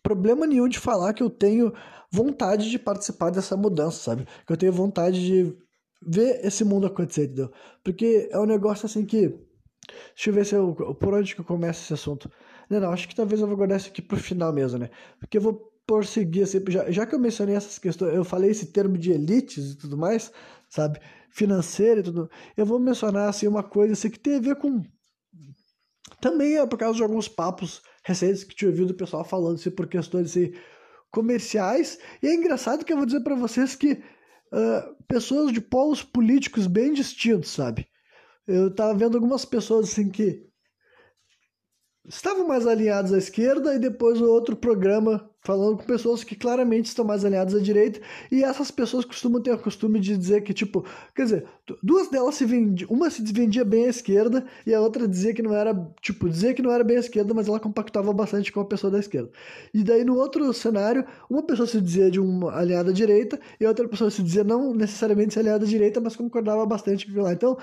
[0.00, 1.72] problema nenhum de falar que eu tenho
[2.12, 4.26] vontade de participar dessa mudança, sabe?
[4.46, 5.56] Que eu tenho vontade de
[6.00, 7.52] ver esse mundo acontecer, entendeu?
[7.84, 9.28] Porque é um negócio assim que.
[10.14, 12.30] Deixa eu ver se eu, por onde que eu começo esse assunto.
[12.68, 14.90] Não, não, acho que talvez eu vou guardar isso aqui pro final mesmo, né?
[15.18, 18.66] Porque eu vou prosseguir assim, já, já que eu mencionei essas questões, eu falei esse
[18.66, 20.30] termo de elites e tudo mais,
[20.68, 21.00] sabe?
[21.30, 22.30] Financeiro e tudo.
[22.54, 24.82] Eu vou mencionar assim uma coisa assim que tem a ver com.
[26.20, 29.70] Também é por causa de alguns papos recentes que tinha ouvido o pessoal falando assim,
[29.70, 30.52] por questões assim,
[31.10, 31.98] comerciais.
[32.22, 36.66] E é engraçado que eu vou dizer para vocês que uh, pessoas de polos políticos
[36.66, 37.88] bem distintos, sabe?
[38.46, 40.46] Eu tava vendo algumas pessoas assim que
[42.04, 46.88] estavam mais alinhados à esquerda e depois o outro programa falando com pessoas que claramente
[46.88, 47.98] estão mais alinhadas à direita
[48.30, 50.84] e essas pessoas costumam ter o costume de dizer que tipo,
[51.16, 51.46] quer dizer,
[51.82, 55.40] duas delas se vendiam, uma se vendia bem à esquerda e a outra dizia que
[55.40, 58.60] não era, tipo, dizia que não era bem à esquerda, mas ela compactava bastante com
[58.60, 59.30] a pessoa da esquerda.
[59.72, 63.64] E daí no outro cenário, uma pessoa se dizia de uma aliada à direita e
[63.64, 67.22] a outra pessoa se dizia não necessariamente ser aliada à direita, mas concordava bastante com
[67.22, 67.32] lá.
[67.32, 67.56] Então,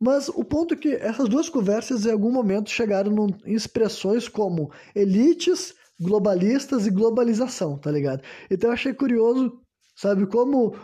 [0.00, 4.72] mas o ponto é que essas duas conversas em algum momento chegaram em expressões como
[4.96, 8.22] elites, globalistas e globalização, tá ligado?
[8.50, 9.60] Então eu achei curioso,
[9.94, 10.74] sabe, como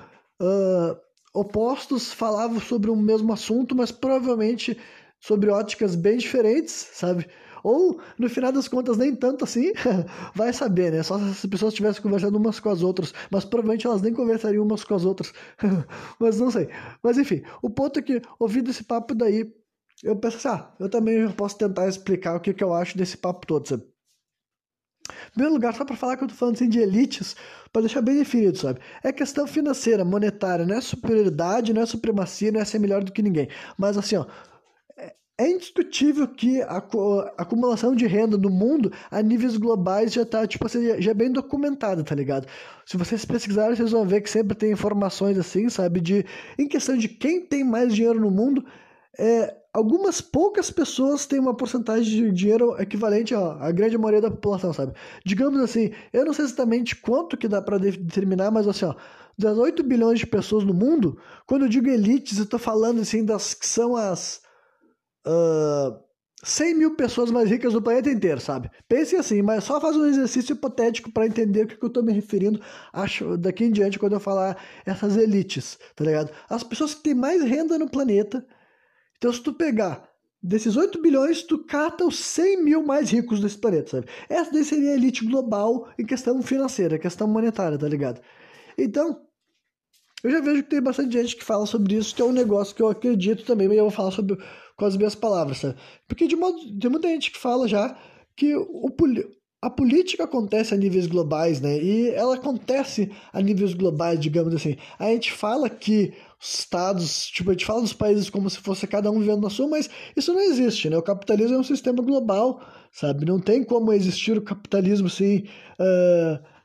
[0.40, 0.96] uh,
[1.34, 4.78] opostos falavam sobre o mesmo assunto, mas provavelmente
[5.20, 7.26] sobre óticas bem diferentes, sabe?
[7.64, 9.72] Ou, no final das contas, nem tanto assim,
[10.36, 11.02] vai saber, né?
[11.02, 14.64] Só se as pessoas estivessem conversando umas com as outras, mas provavelmente elas nem conversariam
[14.64, 15.32] umas com as outras.
[16.20, 16.68] mas não sei.
[17.02, 19.52] Mas enfim, o ponto é que, ouvindo esse papo daí,
[20.04, 23.16] eu penso assim, ah, eu também posso tentar explicar o que, que eu acho desse
[23.16, 23.95] papo todo, sabe?
[25.28, 27.36] Em primeiro lugar, só para falar que eu tô falando assim de elites,
[27.72, 28.80] para deixar bem definido, sabe?
[29.02, 33.12] É questão financeira, monetária, não é superioridade, não é supremacia, não é ser melhor do
[33.12, 33.48] que ninguém.
[33.78, 34.26] Mas assim, ó,
[35.38, 36.82] é indiscutível que a,
[37.36, 41.30] acumulação de renda no mundo a níveis globais já está tipo assim, já é bem
[41.30, 42.46] documentada, tá ligado?
[42.86, 46.00] Se vocês pesquisarem, vocês vão ver que sempre tem informações assim, sabe?
[46.00, 46.24] De,
[46.58, 48.64] em questão de quem tem mais dinheiro no mundo,
[49.18, 54.30] é, algumas poucas pessoas têm uma porcentagem de dinheiro equivalente à, à grande maioria da
[54.30, 54.94] população, sabe?
[55.22, 58.94] Digamos assim, eu não sei exatamente quanto que dá para determinar, mas assim, ó,
[59.36, 63.22] das 8 bilhões de pessoas no mundo, quando eu digo elites, eu estou falando assim
[63.22, 64.40] das que são as
[65.26, 66.00] uh, ah,
[66.42, 68.70] 100 mil pessoas mais ricas do planeta inteiro, sabe?
[68.88, 72.02] Pense assim, mas só faz um exercício hipotético para entender o que, que eu estou
[72.02, 72.62] me referindo
[72.94, 74.56] acho, daqui em diante quando eu falar
[74.86, 76.30] essas elites, tá ligado?
[76.48, 78.42] As pessoas que têm mais renda no planeta.
[79.18, 80.08] Então, se tu pegar
[80.42, 84.06] desses 8 bilhões, tu cata os 100 mil mais ricos desse planeta, sabe?
[84.28, 88.20] Essa daí seria a elite global em questão financeira, questão monetária, tá ligado?
[88.78, 89.20] Então,
[90.22, 92.74] eu já vejo que tem bastante gente que fala sobre isso, que é um negócio
[92.74, 94.36] que eu acredito também, mas eu vou falar sobre
[94.76, 95.76] com as minhas palavras, sabe?
[96.06, 97.98] Porque de modo, tem muita gente que fala já
[98.36, 98.88] que o,
[99.62, 101.82] a política acontece a níveis globais, né?
[101.82, 104.76] E ela acontece a níveis globais, digamos assim.
[104.98, 109.10] A gente fala que estados, tipo, a gente fala dos países como se fosse cada
[109.10, 110.96] um vivendo na sua, mas isso não existe, né?
[110.96, 112.60] O capitalismo é um sistema global,
[112.92, 113.24] sabe?
[113.24, 115.44] Não tem como existir o capitalismo assim.
[115.80, 116.56] Uh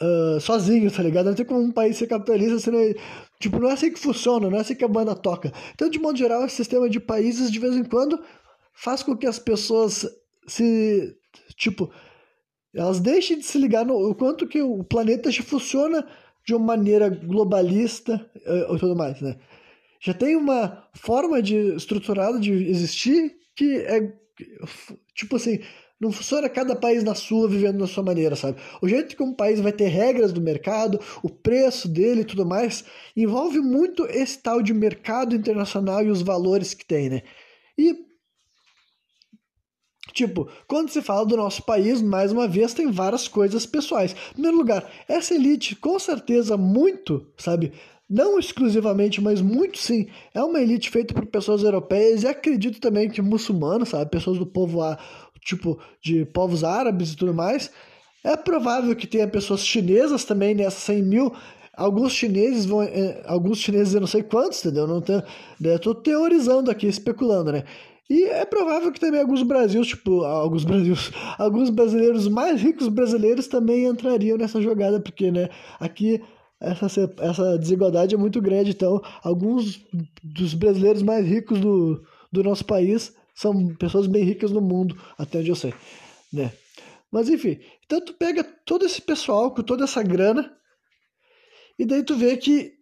[0.00, 1.26] uh, sozinho, tá ligado?
[1.26, 2.94] Não tem como um país ser capitalista, você não,
[3.38, 5.52] tipo, não é assim que funciona, não é assim que a banda toca.
[5.74, 8.22] Então, de modo geral, esse sistema de países, de vez em quando,
[8.72, 10.06] faz com que as pessoas
[10.46, 11.14] se,
[11.56, 11.92] tipo,
[12.74, 16.06] elas deixem de se ligar no o quanto que o planeta já funciona
[16.50, 19.36] de uma maneira globalista e tudo mais, né?
[20.00, 24.12] Já tem uma forma de estruturada de existir que é
[25.14, 25.60] tipo assim,
[26.00, 28.58] não funciona cada país na sua, vivendo na sua maneira, sabe?
[28.80, 32.44] O jeito que um país vai ter regras do mercado, o preço dele e tudo
[32.46, 32.84] mais,
[33.14, 37.22] envolve muito esse tal de mercado internacional e os valores que tem, né?
[37.78, 37.94] E,
[40.12, 44.14] tipo, quando se fala do nosso país, mais uma vez, tem várias coisas pessoais.
[44.30, 47.72] Em primeiro lugar, essa elite, com certeza, muito, sabe?
[48.10, 53.08] não exclusivamente, mas muito sim, é uma elite feita por pessoas europeias e acredito também
[53.08, 54.80] que muçulmanos, sabe, pessoas do povo,
[55.44, 57.70] tipo, de povos árabes e tudo mais.
[58.24, 61.32] É provável que tenha pessoas chinesas também nessas 100 mil.
[61.74, 62.82] Alguns chineses vão.
[62.82, 64.86] É, alguns chineses eu não sei quantos, entendeu?
[64.86, 65.22] Não tenho,
[65.58, 65.78] né?
[65.78, 67.64] Tô teorizando aqui, especulando, né?
[68.10, 73.46] E é provável que também alguns Brasil, tipo, alguns Brasileiros, alguns brasileiros mais ricos brasileiros
[73.46, 75.48] também entrariam nessa jogada, porque, né,
[75.78, 76.20] aqui
[76.60, 76.86] essa,
[77.20, 79.86] essa desigualdade é muito grande, então alguns
[80.24, 85.38] dos brasileiros mais ricos do, do nosso país são pessoas bem ricas no mundo, até
[85.38, 85.72] onde eu sei,
[86.32, 86.52] né?
[87.12, 90.52] Mas enfim, então tu pega todo esse pessoal com toda essa grana
[91.78, 92.72] e daí tu vê que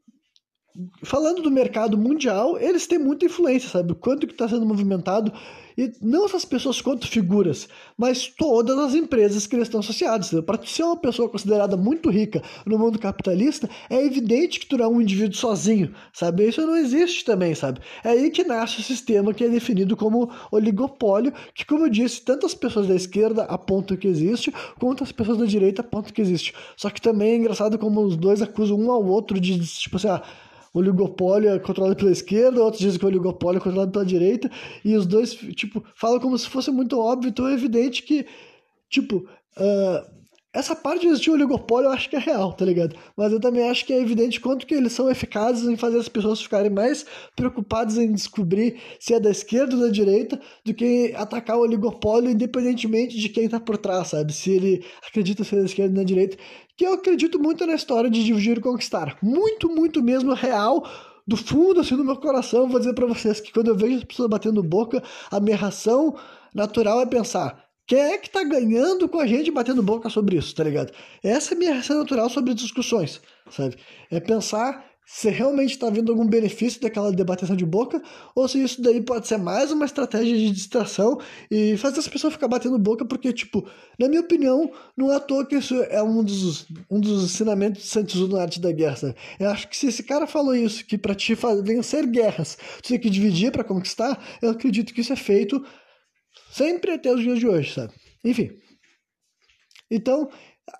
[1.02, 3.94] falando do mercado mundial, eles têm muita influência, sabe?
[3.94, 5.32] Quanto que está sendo movimentado
[5.76, 10.32] e não essas pessoas quanto figuras, mas todas as empresas que eles estão associadas.
[10.44, 14.84] Para ser uma pessoa considerada muito rica no mundo capitalista, é evidente que tu não
[14.84, 16.48] é um indivíduo sozinho, sabe?
[16.48, 17.80] Isso não existe também, sabe?
[18.02, 22.22] É aí que nasce o sistema que é definido como oligopólio, que, como eu disse,
[22.22, 26.52] tantas pessoas da esquerda apontam que existe, quanto as pessoas da direita apontam que existe.
[26.76, 30.08] Só que também é engraçado como os dois acusam um ao outro de, tipo assim,
[30.08, 34.04] ah, o oligopólio é controlado pela esquerda, outros dizem que o oligopólio é controlado pela
[34.04, 34.50] direita,
[34.84, 38.26] e os dois, tipo, falam como se fosse muito óbvio, então é evidente que,
[38.88, 40.17] tipo, uh,
[40.58, 42.96] essa parte de existir oligopólio eu acho que é real, tá ligado?
[43.16, 46.08] Mas eu também acho que é evidente quanto que eles são eficazes em fazer as
[46.08, 47.06] pessoas ficarem mais
[47.36, 52.28] preocupadas em descobrir se é da esquerda ou da direita do que atacar o oligopólio
[52.28, 54.32] independentemente de quem tá por trás, sabe?
[54.32, 56.36] Se ele acredita ser da esquerda ou da direita
[56.76, 59.16] que eu acredito muito na história de dividir e conquistar.
[59.22, 60.84] Muito, muito mesmo real,
[61.24, 64.04] do fundo assim do meu coração, vou dizer para vocês que quando eu vejo as
[64.04, 66.16] pessoas batendo boca, a minha reação
[66.54, 70.54] natural é pensar: quem é que tá ganhando com a gente batendo boca sobre isso,
[70.54, 70.92] tá ligado?
[71.22, 73.18] Essa é a minha reação natural sobre discussões,
[73.50, 73.76] sabe?
[74.10, 78.02] É pensar se realmente está vindo algum benefício daquela debateção de boca,
[78.34, 81.18] ou se isso daí pode ser mais uma estratégia de distração
[81.50, 83.66] e fazer as pessoas ficar batendo boca, porque, tipo,
[83.98, 87.80] na minha opinião, não é à toa que isso é um dos, um dos ensinamentos
[87.80, 89.14] de Santos na arte da guerra, sabe?
[89.40, 91.34] Eu acho que se esse cara falou isso, que para te
[91.64, 95.64] vencer guerras, tu tem que dividir para conquistar, eu acredito que isso é feito
[96.58, 97.94] sempre até os dias de hoje, sabe?
[98.24, 98.50] Enfim.
[99.90, 100.28] Então,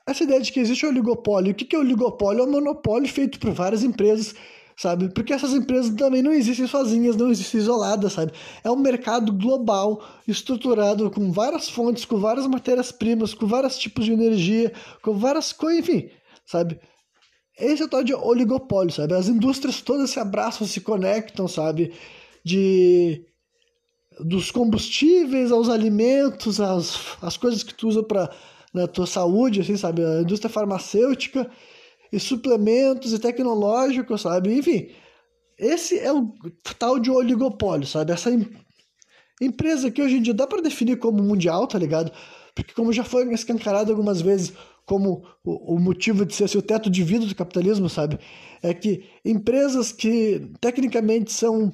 [0.06, 1.52] essa ideia de que existe oligopólio.
[1.52, 2.42] O que é oligopólio?
[2.42, 4.34] É um monopólio feito por várias empresas,
[4.76, 5.08] sabe?
[5.14, 8.32] Porque essas empresas também não existem sozinhas, não existem isoladas, sabe?
[8.62, 14.12] É um mercado global, estruturado com várias fontes, com várias matérias-primas, com vários tipos de
[14.12, 14.72] energia,
[15.02, 16.10] com várias coisas, enfim,
[16.44, 16.78] sabe?
[17.58, 19.14] Esse é o tal de oligopólio, sabe?
[19.14, 21.92] As indústrias todas se abraçam, se conectam, sabe?
[22.44, 23.27] De
[24.20, 28.30] dos combustíveis aos alimentos, as, as coisas que tu usa para
[28.72, 30.04] na tua saúde, assim, sabe?
[30.04, 31.50] A indústria farmacêutica
[32.12, 34.56] e suplementos e tecnológicos, sabe?
[34.56, 34.90] Enfim,
[35.58, 36.32] esse é o
[36.78, 38.12] tal de oligopólio, sabe?
[38.12, 38.46] Essa em...
[39.40, 42.12] empresa que hoje em dia dá para definir como mundial, tá ligado?
[42.54, 44.52] Porque como já foi escancarado algumas vezes
[44.84, 48.18] como o, o motivo de ser assim, o teto de vidro do capitalismo, sabe?
[48.62, 51.72] É que empresas que tecnicamente são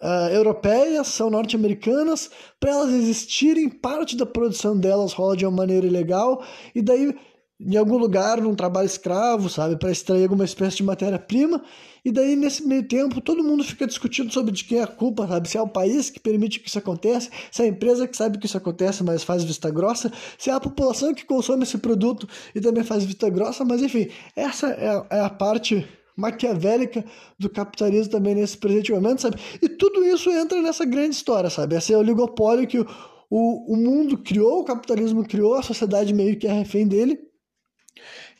[0.00, 5.86] uh, europeias, são norte-americanas, para elas existirem, parte da produção delas rola de uma maneira
[5.86, 6.42] ilegal,
[6.74, 7.14] e daí
[7.60, 11.60] em algum lugar, num trabalho escravo, sabe, para extrair alguma espécie de matéria-prima,
[12.04, 15.26] e daí nesse meio tempo todo mundo fica discutindo sobre de quem é a culpa,
[15.26, 18.16] sabe, se é o país que permite que isso aconteça, se é a empresa que
[18.16, 21.78] sabe que isso acontece, mas faz vista grossa, se é a população que consome esse
[21.78, 25.84] produto e também faz vista grossa, mas enfim, essa é a, é a parte
[26.18, 27.04] maquiavélica
[27.38, 29.36] do capitalismo também nesse presente momento, sabe?
[29.62, 31.76] E tudo isso entra nessa grande história, sabe?
[31.76, 32.86] Esse oligopólio que o,
[33.30, 37.20] o, mundo criou, o capitalismo criou, a sociedade meio que é refém dele.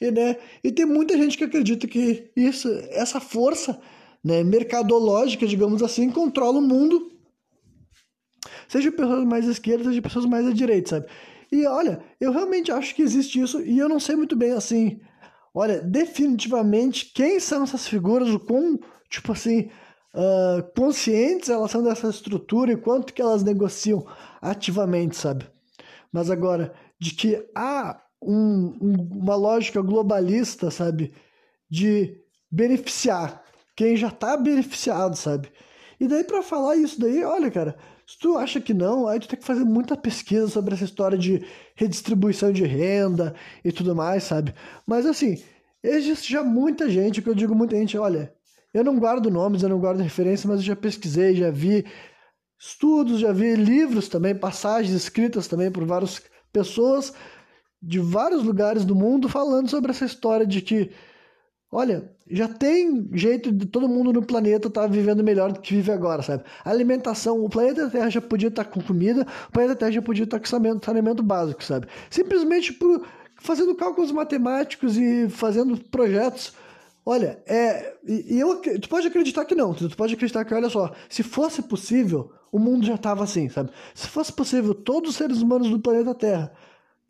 [0.01, 3.81] E, né, e tem muita gente que acredita que isso, essa força
[4.25, 7.13] né, mercadológica, digamos assim, controla o mundo.
[8.69, 11.07] Seja pessoas mais à esquerda, seja pessoas mais à direita, sabe?
[11.51, 15.01] E olha, eu realmente acho que existe isso e eu não sei muito bem assim
[15.59, 18.79] olha, definitivamente, quem são essas figuras, o quão,
[19.11, 19.69] tipo assim,
[20.15, 24.07] uh, conscientes elas são dessa estrutura e quanto que elas negociam
[24.41, 25.47] ativamente, sabe?
[26.13, 31.13] Mas agora, de que há um, um, uma lógica globalista, sabe?
[31.69, 32.17] De
[32.49, 33.43] beneficiar
[33.77, 35.51] quem já está beneficiado, sabe?
[35.99, 39.27] E daí para falar isso daí, olha, cara, se tu acha que não, aí tu
[39.27, 41.45] tem que fazer muita pesquisa sobre essa história de
[41.79, 44.53] redistribuição de renda e tudo mais, sabe?
[44.85, 45.41] Mas assim,
[45.81, 48.35] existe já muita gente, que eu digo muita gente, olha,
[48.75, 51.87] eu não guardo nomes, eu não guardo referências, mas eu já pesquisei, já vi
[52.59, 56.21] estudos, já vi livros também, passagens escritas também por várias
[56.53, 57.15] pessoas
[57.81, 60.91] de vários lugares do mundo falando sobre essa história de que
[61.71, 65.75] Olha, já tem jeito de todo mundo no planeta estar tá vivendo melhor do que
[65.75, 66.45] vive agora, sabe?
[66.65, 70.03] A alimentação, o planeta Terra já podia estar tá com comida, o planeta Terra já
[70.03, 71.87] podia estar tá com saneamento básico, sabe?
[72.09, 73.07] Simplesmente por
[73.41, 76.55] fazendo cálculos matemáticos e fazendo projetos.
[77.05, 80.93] Olha, é, e, eu, tu pode acreditar que não, tu pode acreditar que, olha só,
[81.09, 83.71] se fosse possível, o mundo já estava assim, sabe?
[83.95, 86.53] Se fosse possível, todos os seres humanos do planeta Terra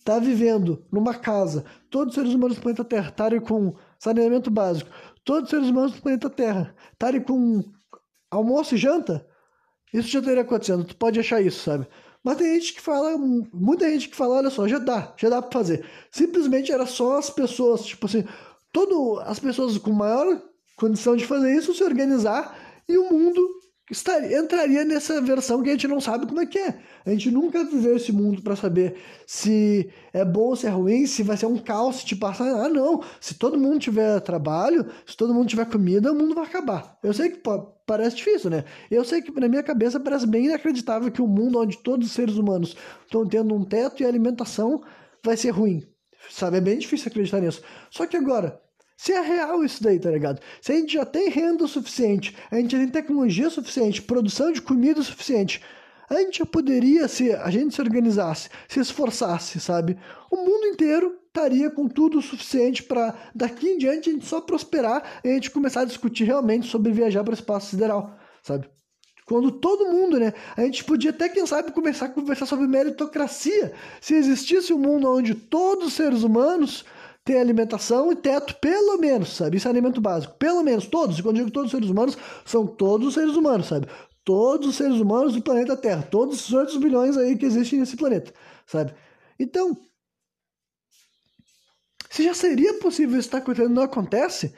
[0.04, 4.90] tá vivendo numa casa, todos os seres humanos do planeta Terra estarem com saneamento básico,
[5.24, 7.64] todos os seres humanos do planeta Terra estarem com
[8.30, 9.26] almoço e janta,
[9.92, 10.84] isso já teria acontecendo.
[10.84, 11.86] Tu pode achar isso, sabe?
[12.22, 15.40] Mas tem gente que fala, muita gente que fala, olha só, já dá, já dá
[15.40, 15.86] para fazer.
[16.10, 18.24] Simplesmente era só as pessoas, tipo assim,
[18.72, 20.42] todo as pessoas com maior
[20.76, 22.56] condição de fazer isso se organizar
[22.88, 23.40] e o mundo
[23.90, 26.78] estaria, entraria nessa versão que a gente não sabe como é que é.
[27.06, 31.22] A gente nunca viveu esse mundo para saber se é bom se é ruim, se
[31.22, 32.48] vai ser um caos, se te passar.
[32.64, 33.02] Ah, não.
[33.20, 36.98] Se todo mundo tiver trabalho, se todo mundo tiver comida, o mundo vai acabar.
[37.02, 38.64] Eu sei que pô, parece difícil, né?
[38.90, 42.06] Eu sei que na minha cabeça parece bem inacreditável que o um mundo onde todos
[42.06, 44.82] os seres humanos estão tendo um teto e alimentação
[45.24, 45.82] vai ser ruim.
[46.30, 46.58] Sabe?
[46.58, 47.62] É bem difícil acreditar nisso.
[47.90, 48.60] Só que agora,
[48.98, 50.40] se é real isso daí, tá ligado?
[50.60, 54.60] Se a gente já tem renda suficiente, a gente já tem tecnologia suficiente, produção de
[54.60, 55.62] comida suficiente,
[56.10, 59.96] a gente já poderia, se a gente se organizasse, se esforçasse, sabe?
[60.28, 64.40] O mundo inteiro estaria com tudo o suficiente para daqui em diante a gente só
[64.40, 68.68] prosperar e a gente começar a discutir realmente sobre viajar para o espaço sideral, sabe?
[69.24, 70.32] Quando todo mundo, né?
[70.56, 73.72] A gente podia até, quem sabe, começar a conversar sobre meritocracia.
[74.00, 76.84] Se existisse um mundo onde todos os seres humanos
[77.28, 79.58] ter alimentação e teto, pelo menos, sabe?
[79.58, 80.34] Isso é alimento básico.
[80.38, 81.18] Pelo menos, todos.
[81.18, 83.86] E quando digo todos os seres humanos, são todos os seres humanos, sabe?
[84.24, 86.02] Todos os seres humanos do planeta Terra.
[86.10, 88.32] Todos os outros bilhões aí que existem nesse planeta,
[88.66, 88.94] sabe?
[89.38, 89.76] Então,
[92.08, 94.54] se já seria possível estar acontecendo não acontece,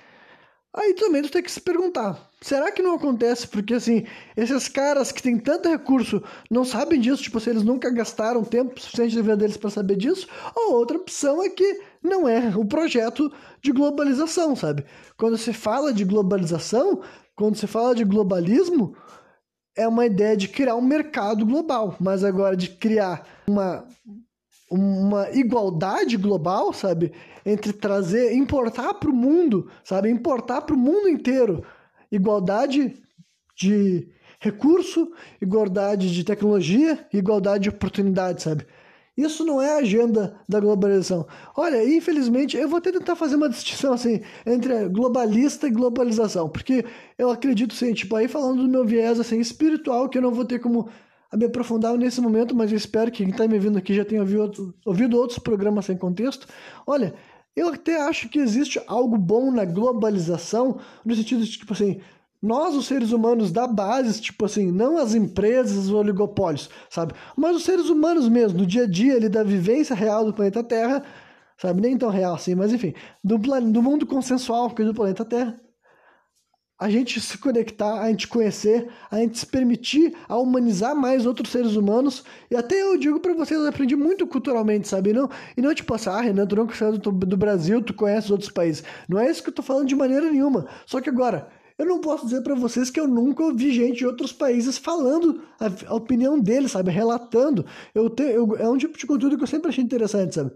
[0.74, 3.46] aí também tu tem que se perguntar, será que não acontece?
[3.46, 4.06] Porque, assim,
[4.36, 8.80] esses caras que têm tanto recurso não sabem disso, tipo, se eles nunca gastaram tempo
[8.80, 12.64] suficiente da vida deles para saber disso, ou outra opção é que não é o
[12.64, 14.84] projeto de globalização, sabe?
[15.16, 17.02] Quando se fala de globalização,
[17.34, 18.94] quando se fala de globalismo,
[19.76, 23.86] é uma ideia de criar um mercado global, mas agora de criar uma,
[24.70, 27.12] uma igualdade global, sabe?
[27.44, 30.08] Entre trazer, importar para o mundo, sabe?
[30.08, 31.64] Importar para o mundo inteiro
[32.10, 33.00] igualdade
[33.56, 34.08] de
[34.40, 38.66] recurso, igualdade de tecnologia, igualdade de oportunidade, sabe?
[39.16, 41.26] Isso não é a agenda da globalização.
[41.54, 46.86] Olha, infelizmente, eu vou até tentar fazer uma distinção assim entre globalista e globalização, porque
[47.18, 50.44] eu acredito sim, tipo, aí falando do meu viés assim espiritual, que eu não vou
[50.44, 50.88] ter como
[51.36, 54.74] me aprofundar nesse momento, mas espero que quem está me vindo aqui já tenha ouvido,
[54.84, 56.46] ouvido outros programas sem contexto.
[56.86, 57.14] Olha,
[57.54, 62.00] eu até acho que existe algo bom na globalização, no sentido de, tipo assim,
[62.42, 67.12] nós, os seres humanos da base, tipo assim, não as empresas, os oligopólios, sabe?
[67.36, 70.64] Mas os seres humanos mesmo, no dia a dia ali, da vivência real do planeta
[70.64, 71.02] Terra,
[71.58, 71.80] sabe?
[71.82, 75.60] Nem tão real assim, mas enfim, do, do mundo consensual que é do planeta Terra.
[76.80, 81.50] A gente se conectar, a gente conhecer, a gente se permitir a humanizar mais outros
[81.50, 82.24] seres humanos.
[82.50, 85.12] E até eu digo para vocês, eu aprendi muito culturalmente, sabe?
[85.12, 88.32] Não, e não tipo assim, ah, Renan, tu não conhece do, do Brasil, tu conhece
[88.32, 88.82] outros países.
[89.06, 90.66] Não é isso que eu tô falando de maneira nenhuma.
[90.86, 91.48] Só que agora,
[91.80, 95.42] eu não posso dizer para vocês que eu nunca ouvi gente de outros países falando
[95.58, 96.90] a, a opinião deles, sabe?
[96.90, 97.64] Relatando.
[97.94, 100.50] Eu te, eu, é um tipo de conteúdo que eu sempre achei interessante, sabe?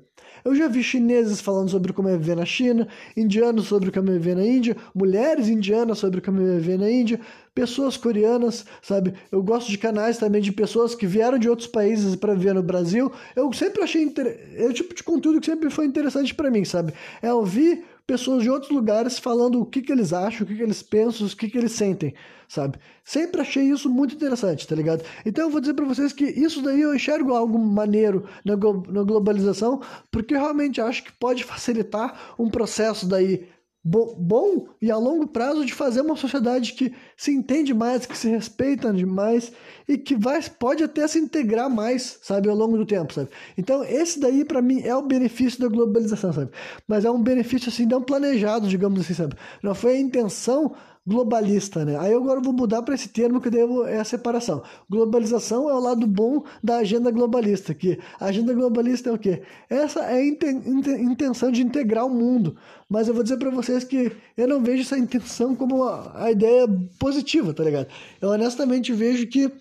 [0.45, 2.87] Eu já vi chineses falando sobre como é viver na China,
[3.17, 7.19] indianos sobre como é viver na Índia, mulheres indianas sobre como é viver na Índia,
[7.55, 9.15] pessoas coreanas, sabe?
[9.33, 12.63] Eu gosto de canais também de pessoas que vieram de outros países para viver no
[12.63, 13.11] Brasil.
[13.35, 14.39] Eu sempre achei inter...
[14.55, 16.93] é o tipo de conteúdo que sempre foi interessante para mim, sabe?
[17.23, 20.63] É ouvir pessoas de outros lugares falando o que, que eles acham, o que, que
[20.63, 22.15] eles pensam, o que, que eles sentem,
[22.47, 22.79] sabe?
[23.03, 25.05] Sempre achei isso muito interessante, tá ligado?
[25.25, 29.03] Então eu vou dizer para vocês que isso daí eu enxergo algo maneiro na, na
[29.03, 29.81] globalização,
[30.11, 33.49] porque eu realmente acho que pode facilitar um processo daí
[33.85, 38.29] bom e a longo prazo de fazer uma sociedade que se entende mais, que se
[38.29, 39.53] respeita demais
[39.87, 43.29] e que vai, pode até se integrar mais, sabe, ao longo do tempo, sabe?
[43.59, 46.51] Então, esse daí para mim é o benefício da globalização, sabe?
[46.89, 49.37] Mas é um benefício assim não planejado, digamos assim, sabe?
[49.63, 50.75] Não foi a intenção
[51.07, 51.99] globalista, né?
[51.99, 54.63] Aí agora eu vou mudar para esse termo que daí é a separação.
[54.89, 59.43] Globalização é o lado bom da agenda globalista, que a agenda globalista é o quê?
[59.69, 62.57] Essa é a intenção de integrar o mundo.
[62.89, 66.31] Mas eu vou dizer para vocês que eu não vejo essa intenção como a, a
[66.31, 66.67] ideia
[66.99, 67.89] positiva, tá ligado?
[68.21, 69.53] Eu honestamente vejo que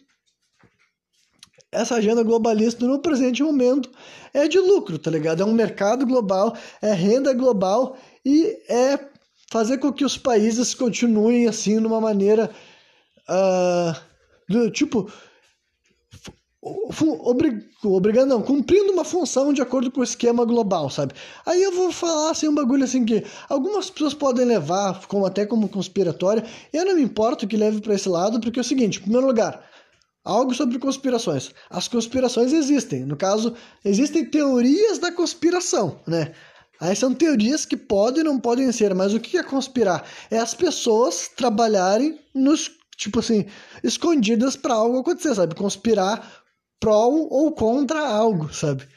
[1.73, 3.89] essa agenda globalista no presente momento
[4.33, 5.41] é de lucro, tá ligado?
[5.41, 9.12] É um mercado global, é renda global e é
[9.53, 12.49] fazer com que os países continuem assim numa maneira
[13.29, 13.95] uh,
[14.49, 15.07] do, tipo
[17.83, 21.13] obrigando não, cumprindo uma função de acordo com o esquema global, sabe?
[21.45, 25.45] Aí eu vou falar assim um bagulho assim que algumas pessoas podem levar como até
[25.45, 26.43] como conspiratória.
[26.71, 29.27] Eu não me importo que leve para esse lado, porque é o seguinte, em primeiro
[29.27, 29.61] lugar,
[30.23, 31.51] algo sobre conspirações.
[31.69, 33.05] As conspirações existem.
[33.05, 36.31] No caso, existem teorias da conspiração, né?
[36.79, 40.05] Aí são teorias que podem e não podem ser, mas o que é conspirar?
[40.29, 43.45] É as pessoas trabalharem nos, tipo assim,
[43.83, 45.55] escondidas para algo acontecer, sabe?
[45.55, 46.43] Conspirar
[46.79, 48.87] prol ou contra algo, sabe?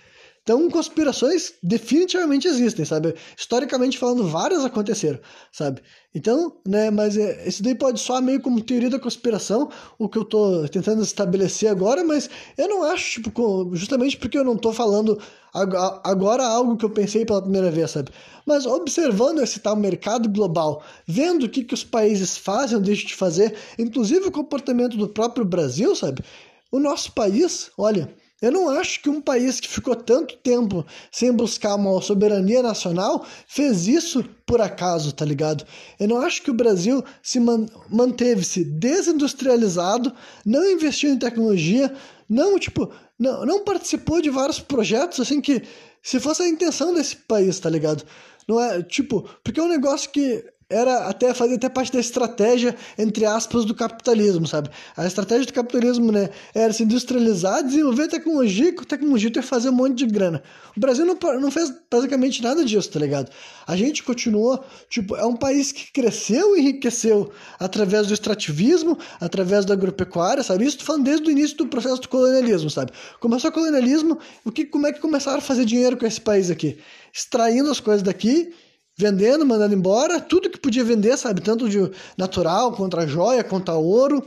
[0.47, 3.17] Então, conspirações definitivamente existem, sabe?
[3.37, 5.19] Historicamente falando, várias aconteceram,
[5.51, 5.83] sabe?
[6.15, 9.69] Então, né, mas é, isso daí pode soar meio como teoria da conspiração,
[9.99, 14.45] o que eu tô tentando estabelecer agora, mas eu não acho, tipo, justamente porque eu
[14.45, 15.21] não tô falando
[15.53, 18.13] agora algo que eu pensei pela primeira vez, sabe?
[18.47, 23.09] Mas observando esse tal mercado global, vendo o que, que os países fazem ou deixam
[23.09, 26.23] de fazer, inclusive o comportamento do próprio Brasil, sabe?
[26.71, 31.33] O nosso país, olha, eu não acho que um país que ficou tanto tempo sem
[31.33, 35.65] buscar uma soberania nacional fez isso por acaso, tá ligado?
[35.99, 40.13] Eu não acho que o Brasil se man manteve-se desindustrializado,
[40.45, 41.93] não investiu em tecnologia,
[42.29, 45.63] não, tipo, não, não participou de vários projetos assim que
[46.03, 48.05] se fosse a intenção desse país, tá ligado?
[48.47, 52.75] Não é, tipo, porque é um negócio que era até fazer até parte da estratégia
[52.99, 54.69] entre aspas do capitalismo, sabe?
[54.97, 59.73] A estratégia do capitalismo, né, era se industrializar, desenvolver tecnologia, com tecnologia tu fazer um
[59.73, 60.43] monte de grana.
[60.77, 63.31] O Brasil não, não fez basicamente nada disso, tá ligado?
[63.65, 69.65] A gente continuou, tipo, é um país que cresceu e enriqueceu através do extrativismo, através
[69.65, 70.67] da agropecuária, sabe?
[70.67, 72.91] Isso falando desde o início do processo do colonialismo, sabe?
[73.21, 76.51] Começou o colonialismo, o que como é que começaram a fazer dinheiro com esse país
[76.51, 76.77] aqui?
[77.13, 78.53] Extraindo as coisas daqui
[78.97, 81.41] vendendo, mandando embora, tudo que podia vender, sabe?
[81.41, 81.79] Tanto de
[82.17, 84.27] natural, contra joia, contra ouro.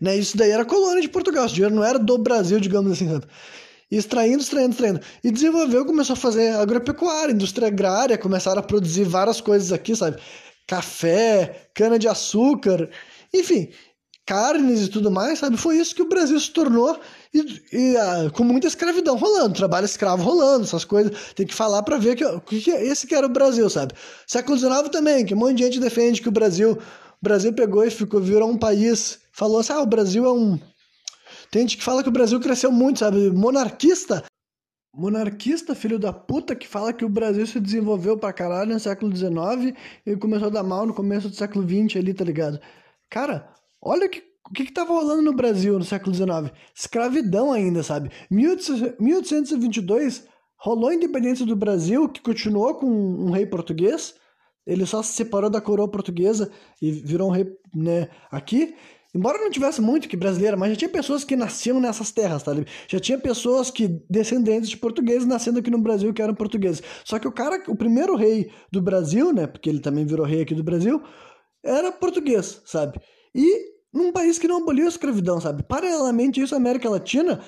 [0.00, 0.16] Né?
[0.16, 3.26] Isso daí era colônia de Portugal, esse dinheiro não era do Brasil, digamos assim, sabe?
[3.90, 5.00] extraindo, extraindo, extraindo.
[5.22, 10.20] E desenvolveu, começou a fazer agropecuária, indústria agrária, começaram a produzir várias coisas aqui, sabe?
[10.66, 12.88] Café, cana-de-açúcar,
[13.32, 13.70] enfim,
[14.26, 15.56] carnes e tudo mais, sabe?
[15.56, 16.98] Foi isso que o Brasil se tornou
[17.34, 21.34] e, e ah, com muita escravidão rolando, trabalho escravo rolando, essas coisas.
[21.34, 23.94] Tem que falar para ver que, que, que esse que era o Brasil, sabe?
[24.26, 26.78] Século XIX também, que um monte de gente defende que o Brasil, o
[27.20, 30.58] Brasil pegou e ficou virou um país, falou assim: "Ah, o Brasil é um
[31.50, 33.30] Tem gente que fala que o Brasil cresceu muito, sabe?
[33.30, 34.24] Monarquista,
[34.94, 39.14] monarquista, filho da puta, que fala que o Brasil se desenvolveu pra caralho no século
[39.14, 39.76] XIX
[40.06, 42.60] e começou a dar mal no começo do século XX ali, tá ligado?
[43.10, 43.54] Cara,
[43.84, 46.52] Olha que, o que estava rolando no Brasil no século XIX.
[46.74, 48.10] Escravidão ainda, sabe?
[48.30, 50.26] 1822
[50.58, 54.14] rolou a independência do Brasil, que continuou com um rei português.
[54.66, 58.74] Ele só se separou da coroa portuguesa e virou um rei né, aqui.
[59.14, 62.52] Embora não tivesse muito que brasileira, mas já tinha pessoas que nasciam nessas terras, tá?
[62.88, 66.82] Já tinha pessoas que descendentes de portugueses nascendo aqui no Brasil que eram portugueses.
[67.04, 69.46] Só que o cara, o primeiro rei do Brasil, né?
[69.46, 71.00] Porque ele também virou rei aqui do Brasil,
[71.62, 72.98] era português, sabe?
[73.32, 75.62] E num país que não aboliu a escravidão, sabe?
[75.62, 77.40] Paralelamente a isso, a América Latina,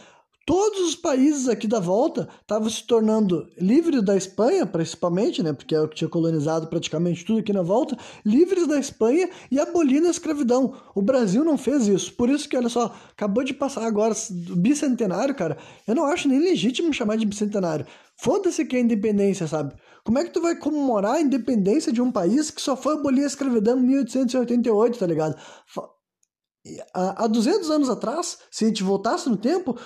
[0.46, 5.52] todos os países aqui da volta estavam se tornando livres da Espanha, principalmente, né?
[5.52, 9.58] Porque é o que tinha colonizado praticamente tudo aqui na volta, livres da Espanha e
[9.58, 10.72] abolindo a escravidão.
[10.94, 12.14] O Brasil não fez isso.
[12.14, 15.58] Por isso que, olha só, acabou de passar agora o bicentenário, cara.
[15.84, 17.84] Eu não acho nem legítimo chamar de bicentenário.
[18.16, 19.74] Foda-se que é independência, sabe?
[20.04, 23.24] Como é que tu vai comemorar a independência de um país que só foi abolir
[23.24, 25.36] a escravidão em 1888, tá ligado?
[26.92, 29.78] Há 200 anos atrás, se a gente voltasse no tempo,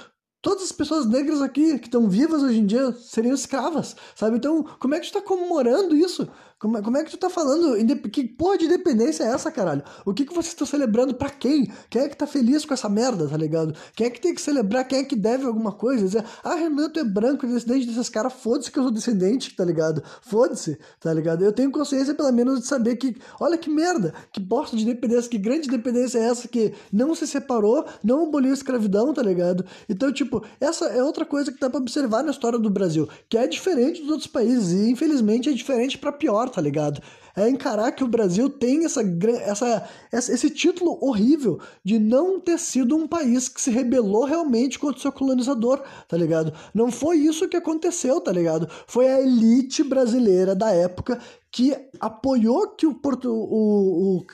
[0.43, 4.37] todas as pessoas negras aqui que estão vivas hoje em dia seriam escravas, sabe?
[4.37, 6.29] Então, como é que tu está comemorando isso?
[6.61, 7.75] Como é, como é que tu tá falando?
[8.11, 9.83] Que porra de independência é essa, caralho?
[10.05, 11.73] O que, que vocês estão celebrando pra quem?
[11.89, 13.75] Quem é que tá feliz com essa merda, tá ligado?
[13.97, 14.87] Quem é que tem que celebrar?
[14.87, 16.05] Quem é que deve alguma coisa?
[16.05, 20.03] Dizer, ah, Renato é branco, descendente desses caras, foda-se que eu sou descendente, tá ligado?
[20.21, 21.43] Foda-se, tá ligado?
[21.43, 25.31] Eu tenho consciência, pelo menos, de saber que, olha que merda, que bosta de independência,
[25.31, 29.65] que grande independência é essa que não se separou, não aboliu a escravidão, tá ligado?
[29.89, 33.39] Então, tipo, essa é outra coisa que dá pra observar na história do Brasil, que
[33.39, 37.01] é diferente dos outros países, e infelizmente é diferente para pior, tá ligado?
[37.37, 39.01] É encarar que o Brasil tem essa,
[39.47, 44.99] essa, esse título horrível de não ter sido um país que se rebelou realmente contra
[44.99, 46.53] o seu colonizador, tá ligado?
[46.75, 48.69] Não foi isso que aconteceu, tá ligado?
[48.87, 51.21] Foi a elite brasileira da época
[51.51, 53.31] que apoiou que o Porto.
[53.33, 54.27] O, o,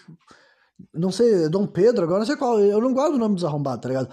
[0.92, 3.82] não sei, Dom Pedro, agora não sei qual, eu não guardo o nome dos arrombados,
[3.82, 4.08] tá ligado?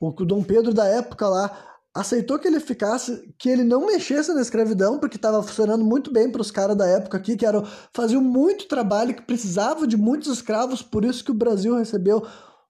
[0.00, 1.67] O Dom Pedro da época lá
[1.98, 6.30] aceitou que ele ficasse, que ele não mexesse na escravidão, porque estava funcionando muito bem
[6.30, 10.32] para os caras da época aqui, que eram, faziam muito trabalho, que precisavam de muitos
[10.32, 12.24] escravos, por isso que o Brasil recebeu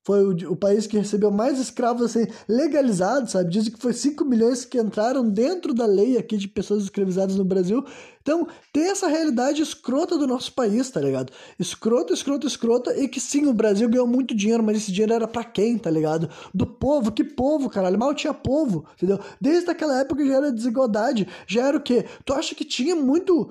[0.05, 3.51] foi o, o, país que recebeu mais escravos assim, legalizados, sabe?
[3.51, 7.45] Dizem que foi 5 milhões que entraram dentro da lei aqui de pessoas escravizadas no
[7.45, 7.85] Brasil.
[8.23, 11.33] Então, tem essa realidade escrota do nosso país, tá ligado?
[11.59, 15.29] Escrota, escrota, escrota, e que sim, o Brasil ganhou muito dinheiro, mas esse dinheiro era
[15.29, 16.29] para quem, tá ligado?
[16.55, 17.99] Do povo, que povo, caralho?
[17.99, 19.19] Mal tinha povo, entendeu?
[19.41, 22.07] Desde aquela época já era desigualdade, já era o quê?
[22.25, 23.51] Tu acha que tinha muito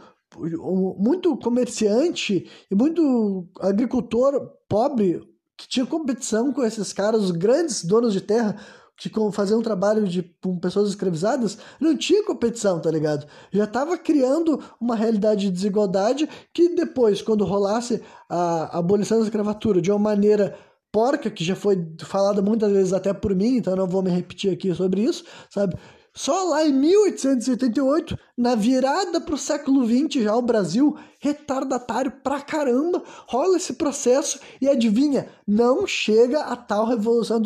[0.99, 5.21] muito comerciante e muito agricultor pobre
[5.57, 8.55] que tinha competição com esses caras, os grandes donos de terra,
[8.97, 13.27] que faziam um trabalho de, com pessoas escravizadas, não tinha competição, tá ligado?
[13.51, 19.81] Já estava criando uma realidade de desigualdade que depois, quando rolasse a abolição da escravatura
[19.81, 20.57] de uma maneira
[20.91, 24.51] porca, que já foi falada muitas vezes até por mim, então não vou me repetir
[24.51, 25.75] aqui sobre isso, sabe?
[26.17, 32.41] Só lá em 1888, na virada para o século XX, já o Brasil, retardatário pra
[32.41, 37.39] caramba, rola esse processo e adivinha, não chega a tal revolução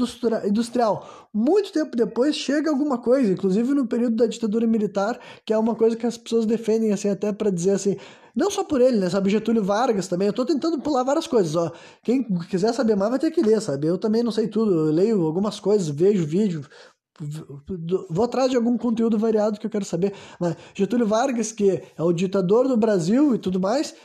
[0.46, 1.28] industrial.
[1.34, 5.76] Muito tempo depois chega alguma coisa, inclusive no período da ditadura militar, que é uma
[5.76, 7.98] coisa que as pessoas defendem assim até para dizer assim,
[8.36, 9.10] não só por ele, né?
[9.10, 10.28] Sabe, Getúlio Vargas também.
[10.28, 11.72] Eu tô tentando pular várias coisas, ó.
[12.04, 13.88] Quem quiser saber mais vai ter que ler, sabe?
[13.88, 14.72] Eu também não sei tudo.
[14.72, 16.66] Eu leio algumas coisas, vejo vídeo,
[18.10, 20.14] Vou atrás de algum conteúdo variado que eu quero saber.
[20.40, 23.96] Mas Getúlio Vargas, que é o ditador do Brasil e tudo mais,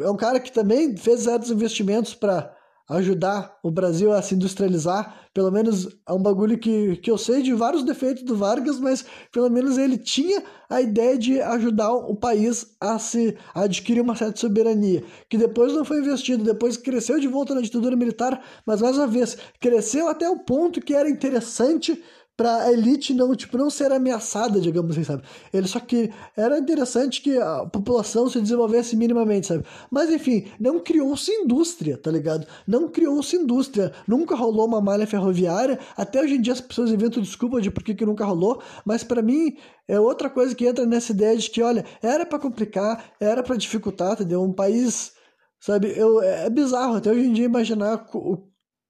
[0.00, 2.54] é um cara que também fez certos investimentos para
[2.88, 5.26] ajudar o Brasil a se industrializar.
[5.34, 9.04] Pelo menos é um bagulho que, que eu sei de vários defeitos do Vargas, mas
[9.32, 14.16] pelo menos ele tinha a ideia de ajudar o país a se a adquirir uma
[14.16, 18.80] certa soberania, que depois não foi investido, depois cresceu de volta na ditadura militar, mas
[18.80, 22.02] mais uma vez, cresceu até o ponto que era interessante
[22.36, 25.22] para a elite não, tipo, não ser ameaçada, digamos assim, sabe?
[25.52, 29.64] Ele só que era interessante que a população se desenvolvesse minimamente, sabe?
[29.90, 32.46] Mas enfim, não criou-se indústria, tá ligado?
[32.66, 35.78] Não criou-se indústria, nunca rolou uma malha ferroviária.
[35.96, 39.02] Até hoje em dia as pessoas inventam desculpa de por que, que nunca rolou, mas
[39.02, 39.56] para mim
[39.88, 43.56] é outra coisa que entra nessa ideia de que, olha, era para complicar, era para
[43.56, 44.42] dificultar, entendeu?
[44.42, 45.12] Um país,
[45.58, 45.92] sabe?
[45.96, 48.46] Eu, é bizarro até hoje em dia imaginar o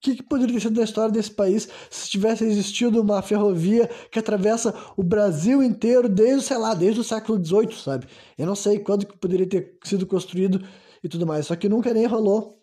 [0.06, 4.18] que, que, poderia ter sido da história desse país se tivesse existido uma ferrovia que
[4.18, 8.06] atravessa o Brasil inteiro desde, sei lá, desde o século XVIII, sabe?
[8.38, 10.64] Eu não sei quando que poderia ter sido construído
[11.02, 12.62] e tudo mais, só que nunca nem rolou,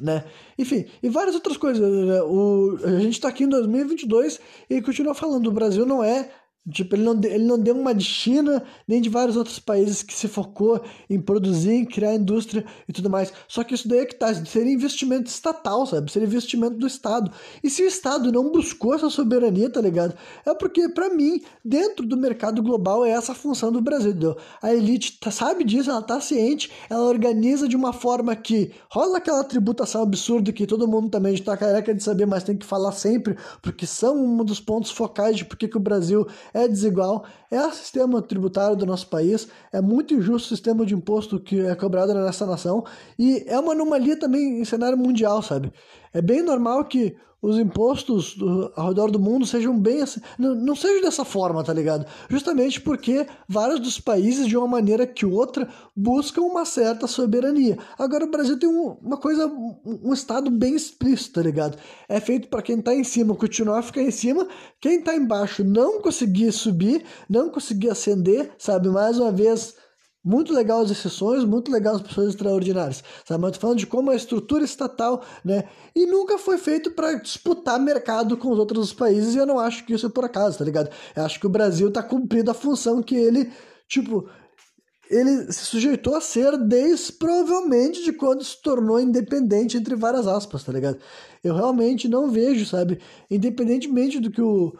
[0.00, 0.24] né?
[0.58, 1.80] Enfim, e várias outras coisas.
[1.80, 2.22] Né?
[2.22, 4.40] O, a gente está aqui em 2022
[4.70, 6.30] e continua falando, o Brasil não é
[6.68, 10.12] Tipo, ele não, ele não deu uma de China, nem de vários outros países que
[10.12, 13.32] se focou em produzir, em criar indústria e tudo mais.
[13.48, 16.12] Só que isso daí é que tá, seria investimento estatal, sabe?
[16.12, 17.32] Seria investimento do Estado.
[17.64, 20.14] E se o Estado não buscou essa soberania, tá ligado?
[20.44, 24.36] É porque, para mim, dentro do mercado global, é essa a função do Brasil, entendeu?
[24.62, 29.18] A elite tá, sabe disso, ela tá ciente, ela organiza de uma forma que rola
[29.18, 32.92] aquela tributação absurda que todo mundo também está careca de saber, mas tem que falar
[32.92, 37.60] sempre, porque são um dos pontos focais de por que o Brasil é desigual, é
[37.60, 41.74] o sistema tributário do nosso país, é muito injusto o sistema de imposto que é
[41.74, 42.84] cobrado nessa nação
[43.18, 45.72] e é uma anomalia também em cenário mundial, sabe?
[46.12, 50.54] É bem normal que os impostos do, ao redor do mundo sejam bem assim, não,
[50.54, 52.06] não sejam dessa forma, tá ligado?
[52.28, 57.78] Justamente porque vários dos países, de uma maneira que outra, buscam uma certa soberania.
[57.98, 61.78] Agora o Brasil tem um, uma coisa, um, um, estado bem explícito, tá ligado?
[62.08, 64.46] É feito para quem tá em cima continuar a ficar em cima,
[64.80, 68.88] quem tá embaixo não conseguir subir, não conseguir ascender, sabe?
[68.88, 69.74] Mais uma vez
[70.22, 73.40] muito legal as exceções, muito legal as pessoas extraordinárias, sabe?
[73.40, 75.64] Mas falando de como a estrutura estatal, né?
[75.96, 79.84] E nunca foi feito para disputar mercado com os outros países, e eu não acho
[79.84, 80.90] que isso é por acaso, tá ligado?
[81.16, 83.50] Eu acho que o Brasil tá cumprindo a função que ele,
[83.88, 84.28] tipo,
[85.10, 90.62] ele se sujeitou a ser desde provavelmente de quando se tornou independente, entre várias aspas,
[90.62, 90.98] tá ligado?
[91.42, 93.00] Eu realmente não vejo, sabe?
[93.30, 94.74] Independentemente do que o,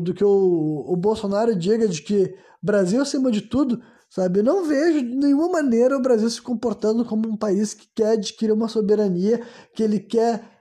[0.00, 4.40] do que o, o Bolsonaro diga de que Brasil acima de tudo sabe?
[4.40, 8.12] Eu não vejo de nenhuma maneira o Brasil se comportando como um país que quer
[8.12, 9.42] adquirir uma soberania,
[9.74, 10.56] que ele quer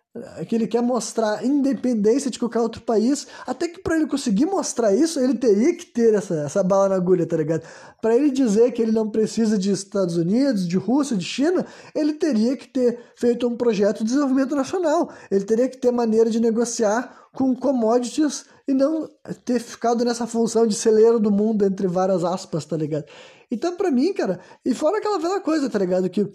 [0.47, 4.93] que ele quer mostrar independência de qualquer outro país, até que para ele conseguir mostrar
[4.93, 7.63] isso, ele teria que ter essa, essa bala na agulha, tá ligado?
[8.01, 12.13] Para ele dizer que ele não precisa de Estados Unidos, de Rússia, de China, ele
[12.13, 16.39] teria que ter feito um projeto de desenvolvimento nacional, ele teria que ter maneira de
[16.39, 19.07] negociar com commodities e não
[19.43, 23.05] ter ficado nessa função de celeiro do mundo, entre várias aspas, tá ligado?
[23.51, 26.09] Então, para mim, cara, e fora aquela velha coisa, tá ligado?
[26.09, 26.27] Que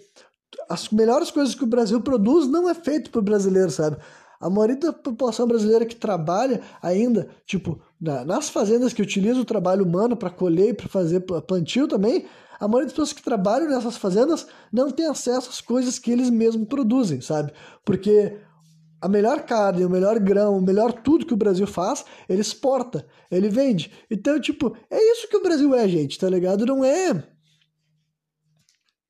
[0.69, 3.97] as melhores coisas que o Brasil produz não é feito pro brasileiro, sabe?
[4.41, 9.85] A maioria da população brasileira que trabalha ainda, tipo, nas fazendas que utilizam o trabalho
[9.85, 12.27] humano para colher e para fazer plantio também,
[12.59, 16.31] a maioria das pessoas que trabalham nessas fazendas não tem acesso às coisas que eles
[16.31, 17.53] mesmos produzem, sabe?
[17.85, 18.37] Porque
[19.01, 23.07] a melhor carne, o melhor grão, o melhor tudo que o Brasil faz, ele exporta,
[23.31, 23.91] ele vende.
[24.11, 26.67] Então, tipo, é isso que o Brasil é, gente, tá ligado?
[26.67, 27.23] Não é.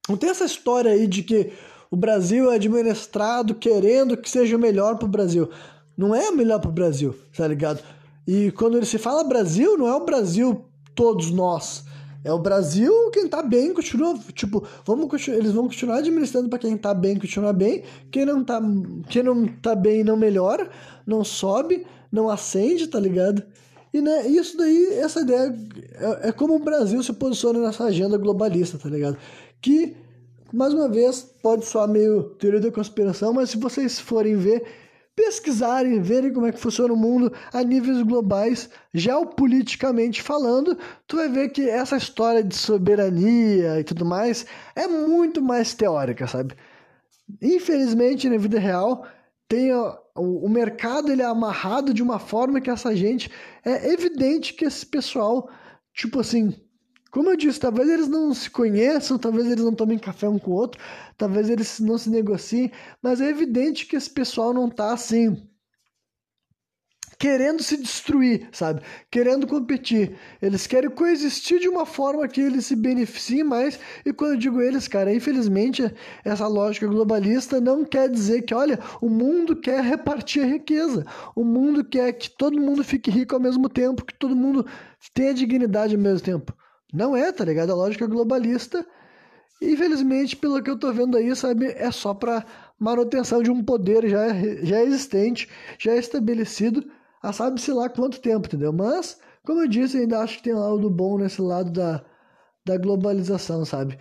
[0.09, 1.53] Não tem essa história aí de que
[1.91, 5.51] o Brasil é administrado querendo que seja o melhor pro Brasil.
[5.97, 7.83] Não é o melhor pro Brasil, tá ligado?
[8.27, 10.65] E quando ele se fala Brasil, não é o Brasil
[10.95, 11.85] todos nós.
[12.23, 16.77] É o Brasil, quem tá bem continua, tipo, vamos eles vão continuar administrando para quem
[16.77, 18.61] tá bem continuar bem, quem não tá,
[19.09, 20.69] quem não tá bem não melhora,
[21.07, 23.43] não sobe, não acende, tá ligado?
[23.93, 25.55] E né, isso daí, essa ideia
[25.95, 29.17] é, é como o Brasil se posiciona nessa agenda globalista, tá ligado?
[29.61, 29.97] Que
[30.53, 34.63] mais uma vez pode soar meio teoria da conspiração, mas se vocês forem ver
[35.21, 41.29] pesquisarem, verem como é que funciona o mundo a níveis globais, geopoliticamente falando, tu vai
[41.29, 46.55] ver que essa história de soberania e tudo mais é muito mais teórica, sabe?
[47.43, 49.07] Infelizmente, na vida real,
[49.47, 53.31] tem o, o mercado ele é amarrado de uma forma que essa gente
[53.63, 55.51] é evidente que esse pessoal,
[55.93, 56.55] tipo assim,
[57.11, 60.51] como eu disse, talvez eles não se conheçam, talvez eles não tomem café um com
[60.53, 60.81] o outro,
[61.17, 62.71] talvez eles não se negociem,
[63.03, 65.51] mas é evidente que esse pessoal não tá assim
[67.21, 68.81] querendo se destruir, sabe?
[69.11, 70.17] Querendo competir.
[70.41, 73.79] Eles querem coexistir de uma forma que eles se beneficiem mais.
[74.07, 78.79] E quando eu digo eles, cara, infelizmente, essa lógica globalista não quer dizer que, olha,
[79.03, 81.05] o mundo quer repartir a riqueza.
[81.37, 84.65] O mundo quer que todo mundo fique rico ao mesmo tempo, que todo mundo
[85.13, 86.55] tenha dignidade ao mesmo tempo.
[86.93, 87.73] Não é, tá ligado?
[87.73, 88.85] A lógica globalista,
[89.63, 92.45] infelizmente, pelo que eu tô vendo aí, sabe, é só para
[92.79, 94.29] manutenção de um poder já,
[94.63, 95.49] já existente,
[95.79, 96.91] já estabelecido,
[97.23, 98.73] há sabe-se lá quanto tempo, entendeu?
[98.73, 102.05] Mas, como eu disse, ainda acho que tem algo bom nesse lado da,
[102.65, 103.99] da globalização, sabe?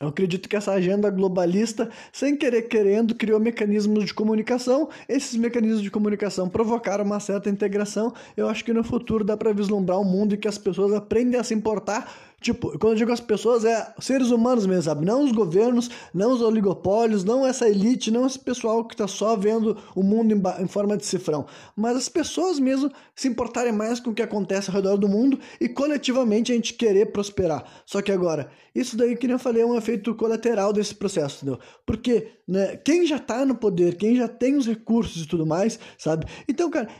[0.00, 4.88] Eu acredito que essa agenda globalista, sem querer querendo, criou mecanismos de comunicação.
[5.08, 8.12] Esses mecanismos de comunicação provocaram uma certa integração.
[8.36, 11.38] Eu acho que no futuro dá para vislumbrar um mundo em que as pessoas aprendem
[11.38, 12.12] a se importar
[12.44, 15.06] Tipo, quando eu digo as pessoas, é seres humanos mesmo, sabe?
[15.06, 19.34] Não os governos, não os oligopólios, não essa elite, não esse pessoal que tá só
[19.34, 21.46] vendo o mundo em, em, forma de cifrão.
[21.74, 25.38] Mas as pessoas mesmo se importarem mais com o que acontece ao redor do mundo
[25.58, 27.64] e coletivamente a gente querer prosperar.
[27.86, 31.58] Só que agora, isso daí, que eu falei, é um efeito colateral desse processo, entendeu?
[31.86, 35.78] Porque né, quem já tá no poder, quem já tem os recursos e tudo mais,
[35.96, 36.26] sabe?
[36.46, 36.90] Então, cara,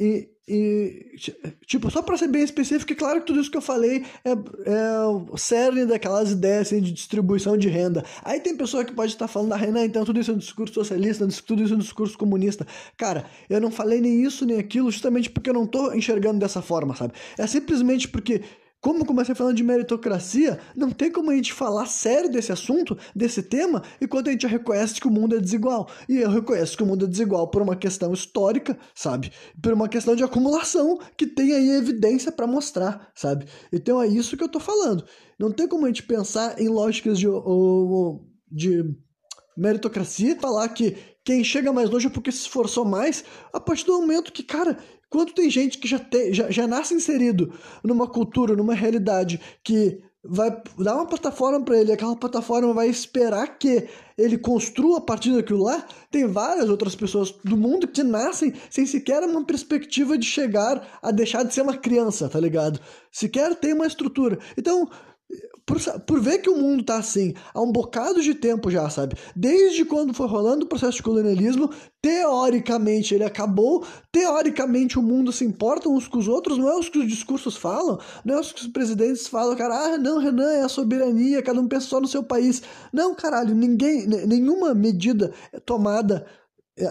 [0.00, 1.16] e, e,
[1.66, 4.30] tipo, só para ser bem específico, é claro que tudo isso que eu falei é,
[4.30, 8.04] é o cerne daquelas ideias assim, de distribuição de renda.
[8.22, 10.74] Aí tem pessoa que pode estar falando, ah, Renan, então tudo isso é um discurso
[10.74, 12.66] socialista, tudo isso é um discurso comunista.
[12.96, 16.60] Cara, eu não falei nem isso nem aquilo justamente porque eu não tô enxergando dessa
[16.60, 17.14] forma, sabe?
[17.38, 18.42] É simplesmente porque
[18.84, 23.42] como comecei falando de meritocracia, não tem como a gente falar sério desse assunto, desse
[23.42, 25.88] tema, enquanto a gente reconhece que o mundo é desigual.
[26.06, 29.32] E eu reconheço que o mundo é desigual por uma questão histórica, sabe?
[29.62, 33.46] Por uma questão de acumulação que tem aí evidência para mostrar, sabe?
[33.72, 35.02] Então é isso que eu tô falando.
[35.38, 37.26] Não tem como a gente pensar em lógicas de,
[38.52, 38.84] de
[39.56, 40.94] meritocracia, falar que
[41.24, 44.76] quem chega mais longe é porque se esforçou mais, a partir do momento que, cara,
[45.14, 47.52] Quanto tem gente que já, te, já, já nasce inserido
[47.84, 53.46] numa cultura, numa realidade que vai dar uma plataforma para ele, aquela plataforma vai esperar
[53.56, 53.86] que
[54.18, 55.86] ele construa a partir daquilo lá.
[56.10, 61.12] Tem várias outras pessoas do mundo que nascem sem sequer uma perspectiva de chegar a
[61.12, 62.80] deixar de ser uma criança, tá ligado?
[63.12, 64.36] Sequer tem uma estrutura.
[64.58, 64.90] Então,
[65.66, 69.16] por, por ver que o mundo tá assim há um bocado de tempo já, sabe?
[69.34, 71.70] Desde quando foi rolando o processo de colonialismo,
[72.02, 76.88] teoricamente ele acabou, teoricamente o mundo se importa uns com os outros, não é os
[76.88, 80.52] que os discursos falam, não é os que os presidentes falam, cara, ah, não, Renan,
[80.52, 82.62] é a soberania, cada um pensa só no seu país.
[82.92, 85.32] Não, caralho, ninguém, nenhuma medida
[85.64, 86.43] tomada é,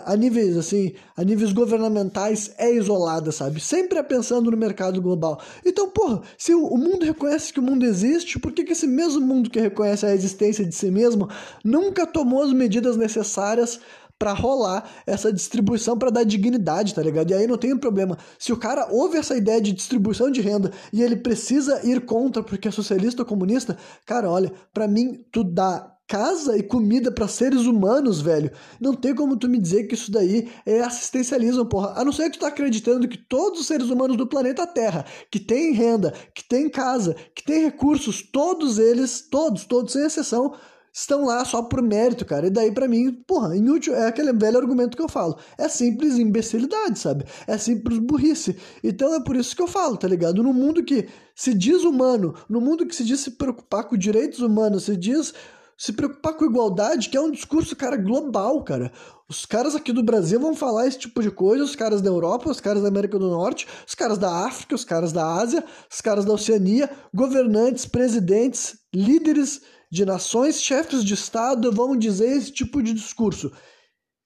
[0.05, 3.60] a níveis assim, a níveis governamentais é isolada, sabe?
[3.60, 5.41] Sempre é pensando no mercado global.
[5.65, 9.19] Então, porra, se o mundo reconhece que o mundo existe, por que, que esse mesmo
[9.19, 11.27] mundo que reconhece a existência de si mesmo
[11.64, 13.80] nunca tomou as medidas necessárias
[14.18, 17.31] para rolar essa distribuição para dar dignidade, tá ligado?
[17.31, 18.18] E aí não tem problema.
[18.39, 22.41] Se o cara ouve essa ideia de distribuição de renda e ele precisa ir contra
[22.41, 27.27] porque é socialista ou comunista, cara, olha, para mim tu dá casa e comida para
[27.27, 28.51] seres humanos, velho.
[28.80, 31.93] Não tem como tu me dizer que isso daí é assistencialismo, porra.
[31.95, 35.05] A não ser que tu tá acreditando que todos os seres humanos do planeta Terra,
[35.31, 40.53] que tem renda, que tem casa, que tem recursos, todos eles, todos, todos sem exceção,
[40.93, 42.45] estão lá só por mérito, cara.
[42.45, 45.38] E daí, para mim, porra, inútil é aquele velho argumento que eu falo.
[45.57, 47.25] É simples imbecilidade, sabe?
[47.47, 48.55] É simples burrice.
[48.84, 50.43] Então é por isso que eu falo, tá ligado?
[50.43, 54.39] No mundo que se diz humano, no mundo que se diz se preocupar com direitos
[54.39, 55.34] humanos, se diz
[55.78, 58.91] se preocupar com igualdade, que é um discurso, cara, global, cara.
[59.30, 62.50] Os caras aqui do Brasil vão falar esse tipo de coisa, os caras da Europa,
[62.50, 66.02] os caras da América do Norte, os caras da África, os caras da Ásia, os
[66.02, 72.82] caras da Oceania, governantes, presidentes, líderes de nações, chefes de Estado vão dizer esse tipo
[72.82, 73.52] de discurso.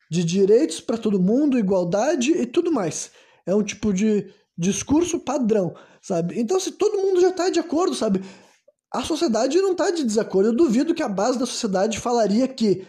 [0.10, 3.12] De direitos para todo mundo, igualdade e tudo mais.
[3.46, 6.40] É um tipo de discurso padrão, sabe?
[6.40, 8.22] Então, se todo mundo já está de acordo, sabe?
[8.98, 10.50] A sociedade não está de desacordo.
[10.50, 12.84] Eu duvido que a base da sociedade falaria que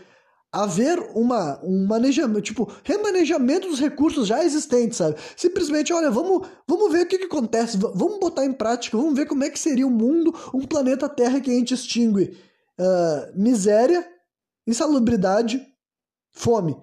[0.50, 5.16] haver uma, um manejamento, tipo, remanejamento dos recursos já existentes, sabe?
[5.36, 9.26] Simplesmente, olha, vamos, vamos ver o que, que acontece, vamos botar em prática, vamos ver
[9.26, 12.34] como é que seria o um mundo, um planeta Terra que a gente extingue
[12.80, 14.08] uh, miséria,
[14.66, 15.62] insalubridade,
[16.30, 16.74] fome.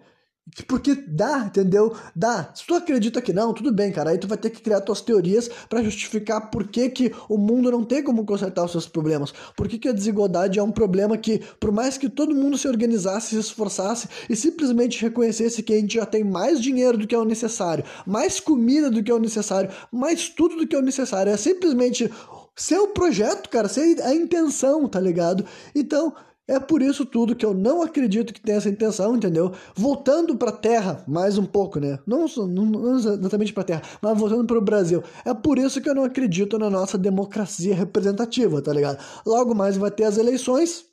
[0.67, 1.95] Porque dá, entendeu?
[2.15, 2.51] Dá.
[2.53, 4.11] Se tu acredita que não, tudo bem, cara.
[4.11, 7.71] Aí tu vai ter que criar tuas teorias para justificar por que, que o mundo
[7.71, 9.33] não tem como consertar os seus problemas.
[9.55, 12.67] Por que, que a desigualdade é um problema que, por mais que todo mundo se
[12.67, 17.15] organizasse, se esforçasse e simplesmente reconhecesse que a gente já tem mais dinheiro do que
[17.15, 20.79] é o necessário, mais comida do que é o necessário, mais tudo do que é
[20.79, 21.31] o necessário.
[21.31, 22.11] É simplesmente
[22.55, 25.43] ser o projeto, cara, ser a intenção, tá ligado?
[25.73, 26.13] Então,
[26.47, 29.51] é por isso tudo que eu não acredito que tenha essa intenção, entendeu?
[29.75, 31.97] Voltando para Terra, mais um pouco, né?
[32.05, 35.03] Não, não, não exatamente para Terra, mas voltando para o Brasil.
[35.25, 39.03] É por isso que eu não acredito na nossa democracia representativa, tá ligado?
[39.25, 40.85] Logo mais vai ter as eleições.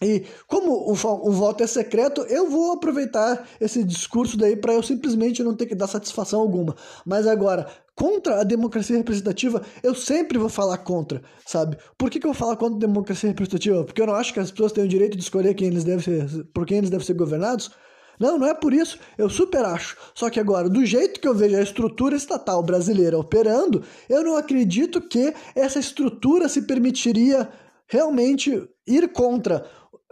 [0.00, 4.82] E como o, o voto é secreto, eu vou aproveitar esse discurso daí para eu
[4.82, 6.74] simplesmente não ter que dar satisfação alguma.
[7.04, 7.68] Mas agora,
[7.98, 11.76] contra a democracia representativa, eu sempre vou falar contra, sabe?
[11.98, 13.82] Por que, que eu vou falar contra a democracia representativa?
[13.82, 16.04] Porque eu não acho que as pessoas têm o direito de escolher quem eles devem
[16.04, 17.72] ser, por quem eles devem ser governados?
[18.20, 18.98] Não, não é por isso.
[19.16, 19.96] Eu super acho.
[20.14, 24.36] Só que agora, do jeito que eu vejo a estrutura estatal brasileira operando, eu não
[24.36, 27.48] acredito que essa estrutura se permitiria
[27.88, 29.64] realmente ir contra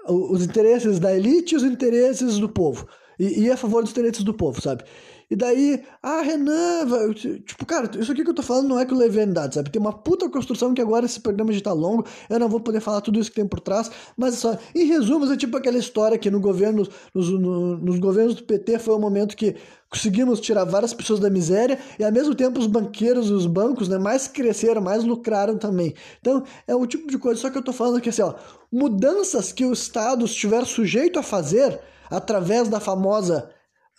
[0.09, 2.87] os interesses da elite e os interesses do povo.
[3.19, 4.85] E, e a favor dos interesses do povo, sabe?
[5.29, 7.13] E daí, ah, Renan,
[7.45, 9.71] tipo, cara, isso aqui que eu tô falando não é que levei leviandade, sabe?
[9.71, 12.81] Tem uma puta construção que agora esse programa já tá longo, eu não vou poder
[12.81, 16.19] falar tudo isso que tem por trás, mas só, em resumo, é tipo aquela história
[16.19, 19.57] que no governo, nos, no, nos governos do PT foi o um momento que
[19.91, 23.89] conseguimos tirar várias pessoas da miséria e ao mesmo tempo os banqueiros e os bancos,
[23.89, 25.95] né, mais cresceram, mais lucraram também.
[26.21, 28.35] Então, é o tipo de coisa, só que eu tô falando que assim, ó,
[28.71, 31.81] mudanças que o Estado estiver sujeito a fazer
[32.11, 33.51] através da famosa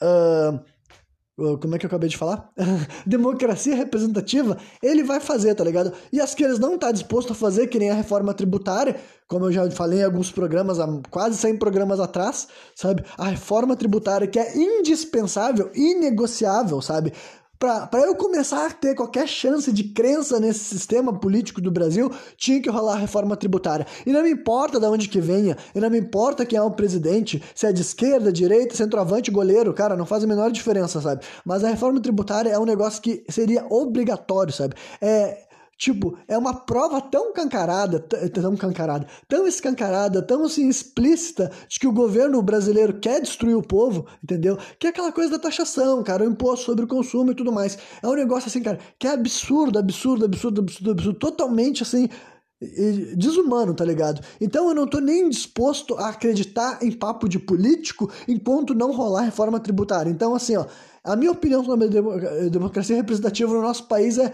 [0.01, 0.59] uh,
[1.61, 2.49] como é que eu acabei de falar?
[3.05, 5.93] Democracia representativa, ele vai fazer, tá ligado?
[6.11, 8.95] E as que eles não tá disposto a fazer, que nem a reforma tributária,
[9.27, 13.03] como eu já falei em alguns programas, há quase 100 programas atrás, sabe?
[13.17, 17.13] A reforma tributária que é indispensável, inegociável, sabe?
[17.59, 22.61] Para eu começar a ter qualquer chance de crença nesse sistema político do Brasil, tinha
[22.61, 23.87] que rolar a reforma tributária.
[24.05, 26.69] E não me importa de onde que venha, e não me importa quem é o
[26.69, 31.25] presidente, se é de esquerda, direita, centroavante, goleiro, cara, não faz a menor diferença, sabe?
[31.43, 34.75] Mas a reforma tributária é um negócio que seria obrigatório, sabe?
[35.01, 35.46] É,
[35.77, 41.85] Tipo, é uma prova tão cancarada, tão cancarada, tão escancarada, tão assim explícita de que
[41.85, 44.57] o governo brasileiro quer destruir o povo, entendeu?
[44.79, 47.77] Que é aquela coisa da taxação, cara, o imposto sobre o consumo e tudo mais.
[48.01, 52.09] É um negócio assim, cara, que é absurdo, absurdo, absurdo, absurdo, absurdo, totalmente assim
[53.15, 54.21] desumano, tá ligado?
[54.41, 59.21] Então eu não tô nem disposto a acreditar em papo de político enquanto não rolar
[59.21, 60.09] reforma tributária.
[60.09, 60.65] Então, assim, ó,
[61.03, 64.33] a minha opinião sobre a democracia representativa no nosso país é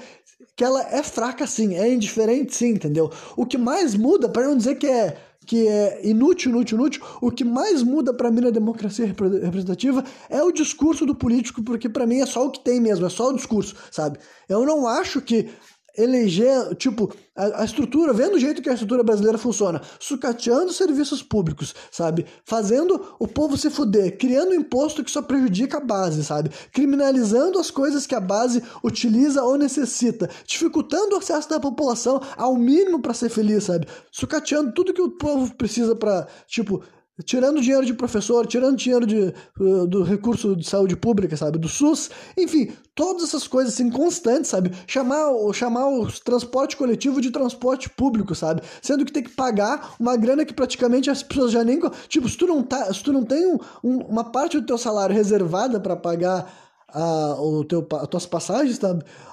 [0.56, 3.12] que ela é fraca sim, é indiferente sim, entendeu?
[3.36, 7.30] O que mais muda, para não dizer que é que é inútil, inútil, inútil, o
[7.30, 12.08] que mais muda para mim na democracia representativa é o discurso do político, porque para
[12.08, 14.20] mim é só o que tem mesmo, é só o discurso, sabe?
[14.48, 15.50] Eu não acho que
[15.98, 21.22] eleger, tipo, a, a, estrutura, vendo o jeito que a estrutura brasileira funciona, sucateando serviços
[21.22, 22.26] públicos, sabe?
[22.46, 26.50] Fazendo o povo se fuder, criando um imposto que só prejudica a base, sabe?
[26.72, 32.56] Criminalizando as coisas que a base utiliza ou necessita, dificultando o acesso da população ao
[32.56, 33.88] mínimo para ser feliz, sabe?
[34.12, 36.84] Sucateando tudo que o povo precisa para, tipo,
[37.26, 41.68] tirando dinheiro de professor, tirando dinheiro de, uh, do recurso de saúde pública, sabe, do
[41.68, 47.90] SUS, enfim, todas essas coisas assim constantes, sabe, chamar, chamar o transporte coletivo de transporte
[47.90, 51.80] público, sabe, sendo que tem que pagar uma grana que praticamente as pessoas já nem,
[52.08, 54.78] tipo, se tu não tá, se tu não tem um, um, uma parte do teu
[54.78, 56.63] salário reservada para pagar
[56.94, 58.80] a, o teu, as tuas passagens?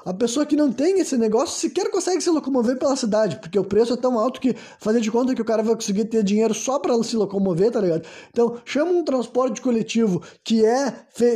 [0.04, 3.64] A pessoa que não tem esse negócio sequer consegue se locomover pela cidade, porque o
[3.64, 6.54] preço é tão alto que fazer de conta que o cara vai conseguir ter dinheiro
[6.54, 8.06] só para se locomover, tá ligado?
[8.30, 10.90] Então, chama um transporte coletivo que é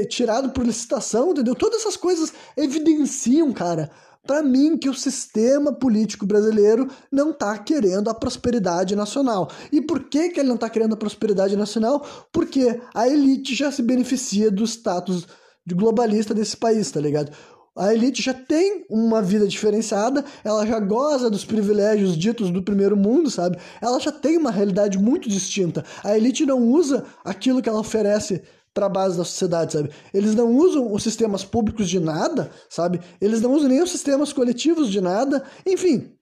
[0.09, 1.55] tirado por licitação, entendeu?
[1.55, 3.91] Todas essas coisas evidenciam, cara,
[4.27, 9.51] para mim que o sistema político brasileiro não está querendo a prosperidade nacional.
[9.71, 12.07] E por que, que ele não está querendo a prosperidade nacional?
[12.33, 15.27] Porque a elite já se beneficia do status
[15.67, 17.33] de globalista desse país, tá ligado?
[17.77, 22.97] A elite já tem uma vida diferenciada, ela já goza dos privilégios ditos do primeiro
[22.97, 23.59] mundo, sabe?
[23.81, 25.85] Ela já tem uma realidade muito distinta.
[26.05, 28.43] A elite não usa aquilo que ela oferece
[28.73, 29.91] para base da sociedade, sabe?
[30.13, 33.01] Eles não usam os sistemas públicos de nada, sabe?
[33.21, 36.13] Eles não usam nem os sistemas coletivos de nada, enfim.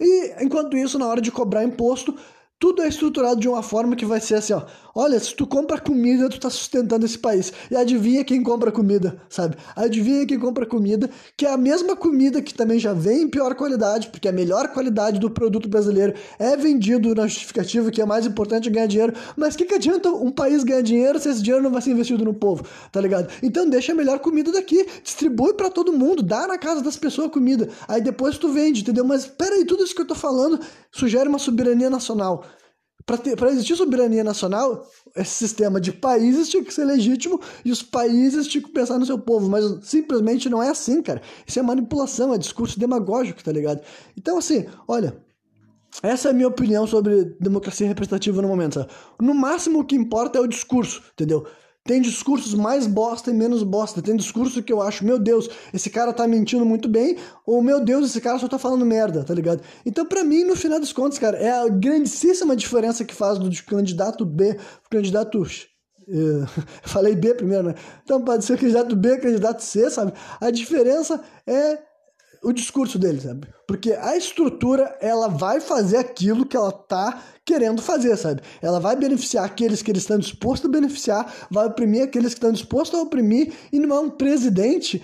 [0.00, 2.16] E enquanto isso, na hora de cobrar imposto,
[2.58, 4.62] tudo é estruturado de uma forma que vai ser assim, ó.
[4.98, 7.52] Olha, se tu compra comida, tu tá sustentando esse país.
[7.70, 9.54] E adivinha quem compra comida, sabe?
[9.76, 13.54] Adivinha quem compra comida, que é a mesma comida que também já vem em pior
[13.54, 18.24] qualidade, porque a melhor qualidade do produto brasileiro é vendido na justificativa que é mais
[18.24, 19.12] importante ganhar dinheiro.
[19.36, 21.90] Mas o que, que adianta um país ganhar dinheiro se esse dinheiro não vai ser
[21.90, 23.30] investido no povo, tá ligado?
[23.42, 27.30] Então deixa a melhor comida daqui, distribui para todo mundo, dá na casa das pessoas
[27.30, 27.68] comida.
[27.86, 29.04] Aí depois tu vende, entendeu?
[29.04, 30.58] Mas peraí, tudo isso que eu tô falando
[30.90, 32.46] sugere uma soberania nacional.
[33.06, 34.84] Para existir soberania nacional,
[35.14, 39.06] esse sistema de países tinha que ser legítimo e os países tinham que pensar no
[39.06, 41.22] seu povo, mas simplesmente não é assim, cara.
[41.46, 43.80] Isso é manipulação, é discurso demagógico, tá ligado?
[44.16, 45.16] Então, assim, olha,
[46.02, 48.74] essa é a minha opinião sobre democracia representativa no momento.
[48.74, 48.90] Sabe?
[49.20, 51.46] No máximo o que importa é o discurso, entendeu?
[51.86, 54.02] Tem discursos mais bosta e menos bosta.
[54.02, 57.82] Tem discurso que eu acho, meu Deus, esse cara tá mentindo muito bem, ou meu
[57.84, 59.62] Deus, esse cara só tá falando merda, tá ligado?
[59.84, 63.50] Então, para mim, no final dos contos, cara, é a grandíssima diferença que faz do
[63.64, 64.56] candidato B
[64.90, 65.42] candidato
[66.08, 66.46] Uh,
[66.86, 67.74] falei B primeiro, né?
[68.04, 70.12] Então pode ser candidato B, candidato C, sabe?
[70.40, 71.78] A diferença é
[72.42, 73.48] o discurso dele, sabe?
[73.66, 78.42] Porque a estrutura, ela vai fazer aquilo que ela tá querendo fazer, sabe?
[78.60, 82.52] Ela vai beneficiar aqueles que eles estão dispostos a beneficiar, vai oprimir aqueles que estão
[82.52, 85.02] dispostos a oprimir, e não é um presidente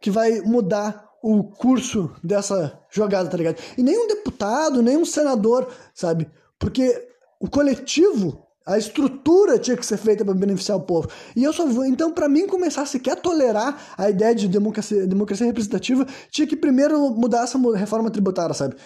[0.00, 3.58] que vai mudar o curso dessa jogada, tá ligado?
[3.78, 6.28] E nem um deputado, nem um senador, sabe?
[6.58, 7.08] Porque
[7.40, 11.08] o coletivo a estrutura tinha que ser feita para beneficiar o povo.
[11.34, 11.84] E eu só vou.
[11.84, 16.56] Então, para mim começar a sequer tolerar a ideia de democracia, democracia representativa, tinha que
[16.56, 18.76] primeiro mudar essa reforma tributária, sabe?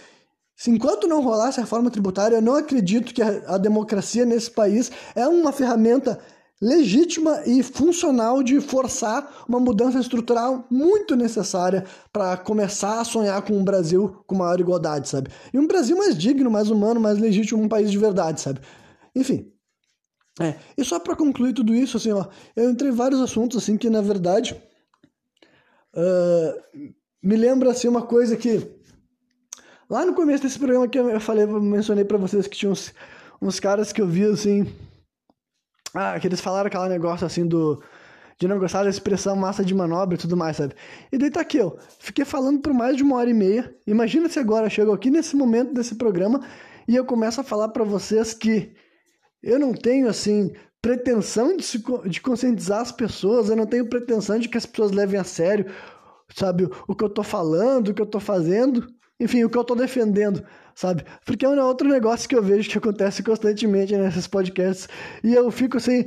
[0.57, 4.51] Se enquanto não rolasse a reforma tributária, eu não acredito que a, a democracia nesse
[4.51, 6.19] país é uma ferramenta
[6.61, 13.53] legítima e funcional de forçar uma mudança estrutural muito necessária para começar a sonhar com
[13.53, 15.31] um Brasil com maior igualdade, sabe?
[15.53, 18.61] E um Brasil mais digno, mais humano, mais legítimo, um país de verdade, sabe?
[19.15, 19.53] Enfim,
[20.41, 23.77] é, e só para concluir tudo isso, assim, ó, eu entrei em vários assuntos, assim,
[23.79, 24.55] que na verdade
[25.95, 26.93] uh,
[27.23, 28.67] me lembra, assim, uma coisa que
[29.89, 32.93] lá no começo desse programa que eu falei, eu mencionei para vocês que tinha uns,
[33.41, 34.67] uns caras que eu vi, assim,
[35.95, 37.83] ah, que eles falaram aquele negócio, assim, do
[38.39, 40.75] de não gostar da expressão massa de manobra e tudo mais, sabe?
[41.11, 44.29] E daí tá aqui, ó, fiquei falando por mais de uma hora e meia, imagina
[44.29, 46.43] se agora eu chego aqui nesse momento desse programa
[46.87, 48.75] e eu começo a falar para vocês que
[49.43, 54.39] eu não tenho, assim, pretensão de, se, de conscientizar as pessoas, eu não tenho pretensão
[54.39, 55.67] de que as pessoas levem a sério,
[56.35, 58.87] sabe, o que eu tô falando, o que eu tô fazendo,
[59.19, 60.45] enfim, o que eu tô defendendo,
[60.75, 61.03] sabe?
[61.25, 64.89] Porque é um outro negócio que eu vejo que acontece constantemente nesses podcasts
[65.25, 66.05] e eu fico, assim,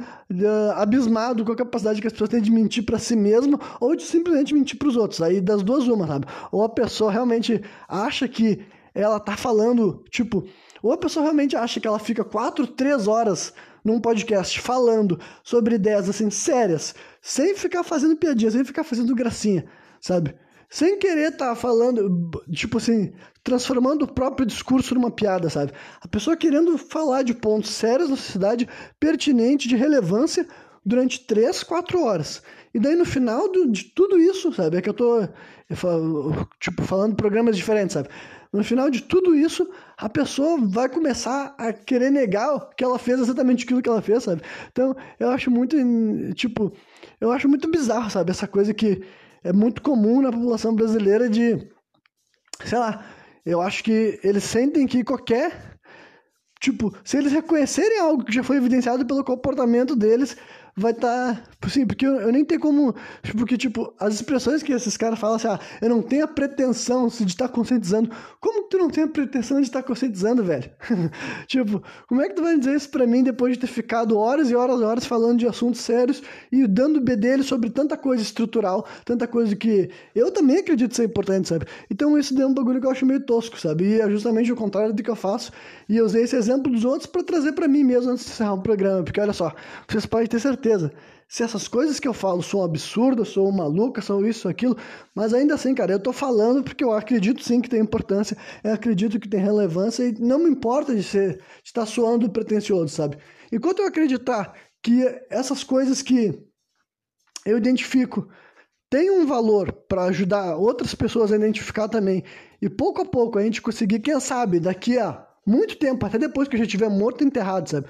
[0.76, 4.04] abismado com a capacidade que as pessoas têm de mentir para si mesmo ou de
[4.04, 5.22] simplesmente mentir para os outros.
[5.22, 6.28] Aí das duas uma, sabe?
[6.52, 10.46] Ou a pessoa realmente acha que ela tá falando, tipo,
[10.82, 13.54] ou a pessoa realmente acha que ela fica quatro, três horas
[13.84, 19.66] num podcast falando sobre ideias assim sérias, sem ficar fazendo piadinha, sem ficar fazendo gracinha,
[20.02, 20.36] sabe?
[20.70, 23.12] Sem querer estar tá falando, tipo assim,
[23.44, 25.72] transformando o próprio discurso numa piada, sabe?
[26.02, 28.68] A pessoa querendo falar de pontos sérios da sociedade,
[29.00, 30.46] pertinente, de relevância,
[30.86, 32.42] durante três, quatro horas.
[32.74, 34.78] E daí no final do, de tudo isso, sabe?
[34.78, 35.22] É que eu tô,
[35.70, 38.10] eu falo, tipo, falando programas diferentes, sabe?
[38.52, 39.70] No final de tudo isso,
[40.00, 44.24] a pessoa vai começar a querer negar que ela fez exatamente aquilo que ela fez,
[44.24, 44.42] sabe?
[44.72, 45.76] Então, eu acho muito,
[46.36, 46.72] tipo,
[47.20, 48.32] eu acho muito bizarro, sabe?
[48.32, 49.04] Essa coisa que
[49.44, 51.68] é muito comum na população brasileira de,
[52.64, 53.06] sei lá,
[53.46, 55.70] eu acho que eles sentem que qualquer
[56.60, 60.36] Tipo, se eles reconhecerem algo que já foi evidenciado pelo comportamento deles,
[60.76, 61.36] vai estar.
[61.36, 62.96] Tá, assim, porque eu, eu, nem tenho como.
[63.38, 67.08] Porque, tipo, as expressões que esses caras falam assim, ah, eu não tenho a pretensão
[67.08, 68.10] de estar tá conscientizando.
[68.40, 70.70] Como que tu não tem a pretensão de estar tá conscientizando, velho?
[71.48, 74.50] tipo, como é que tu vai dizer isso pra mim depois de ter ficado horas
[74.50, 76.22] e horas e horas falando de assuntos sérios
[76.52, 81.50] e dando bedelho sobre tanta coisa estrutural, tanta coisa que eu também acredito ser importante,
[81.50, 81.66] sabe?
[81.90, 83.86] Então isso deu um bagulho que eu acho meio tosco, sabe?
[83.86, 85.52] E é justamente o contrário do que eu faço.
[85.88, 88.54] E eu usei esse exemplo dos outros para trazer para mim mesmo antes de encerrar
[88.54, 89.54] o programa, porque olha só,
[89.88, 90.69] vocês podem ter certeza.
[91.28, 94.76] Se essas coisas que eu falo são absurdas, sou maluca, são isso, aquilo,
[95.14, 98.74] mas ainda assim, cara, eu tô falando porque eu acredito sim que tem importância, eu
[98.74, 103.18] acredito que tem relevância e não me importa de ser, de estar soando pretencioso, sabe?
[103.52, 106.44] Enquanto eu acreditar que essas coisas que
[107.46, 108.28] eu identifico
[108.90, 112.24] têm um valor para ajudar outras pessoas a identificar também,
[112.62, 116.48] e pouco a pouco a gente conseguir, quem sabe, daqui a muito tempo, até depois
[116.48, 117.88] que eu já estiver morto e enterrado, sabe?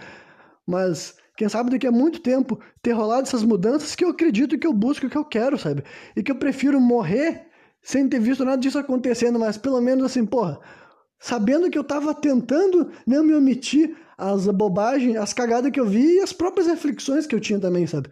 [0.68, 4.68] Mas quem sabe daqui a muito tempo ter rolado essas mudanças que eu acredito que
[4.68, 5.86] eu busco, que eu quero, sabe?
[6.14, 7.48] E que eu prefiro morrer
[7.82, 10.60] sem ter visto nada disso acontecendo, mas pelo menos assim, porra,
[11.18, 16.18] sabendo que eu tava tentando não me omitir as bobagens, as cagadas que eu vi
[16.18, 18.10] e as próprias reflexões que eu tinha também, sabe?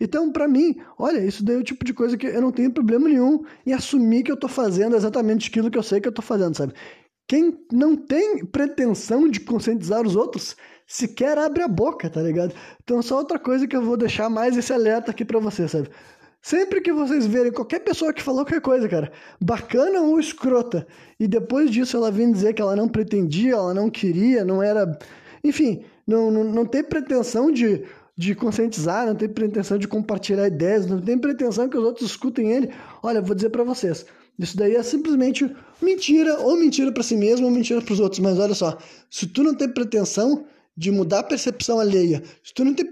[0.00, 2.72] Então, para mim, olha, isso daí é o tipo de coisa que eu não tenho
[2.72, 6.12] problema nenhum em assumir que eu tô fazendo exatamente aquilo que eu sei que eu
[6.12, 6.72] tô fazendo, sabe?
[7.28, 10.56] Quem não tem pretensão de conscientizar os outros
[10.90, 12.52] sequer abre a boca, tá ligado?
[12.82, 15.88] Então, só outra coisa que eu vou deixar mais esse alerta aqui para vocês, sabe?
[16.42, 20.84] Sempre que vocês verem qualquer pessoa que falou qualquer coisa, cara, bacana ou escrota,
[21.18, 24.98] e depois disso ela vem dizer que ela não pretendia, ela não queria, não era.
[25.44, 27.84] Enfim, não, não, não tem pretensão de,
[28.16, 32.50] de conscientizar, não tem pretensão de compartilhar ideias, não tem pretensão que os outros escutem
[32.50, 32.70] ele.
[33.00, 34.04] Olha, vou dizer para vocês,
[34.36, 35.48] isso daí é simplesmente
[35.80, 38.18] mentira, ou mentira para si mesmo, ou mentira para os outros.
[38.18, 38.76] Mas olha só,
[39.08, 40.46] se tu não tem pretensão
[40.80, 42.90] de mudar a percepção alheia, se tu não tem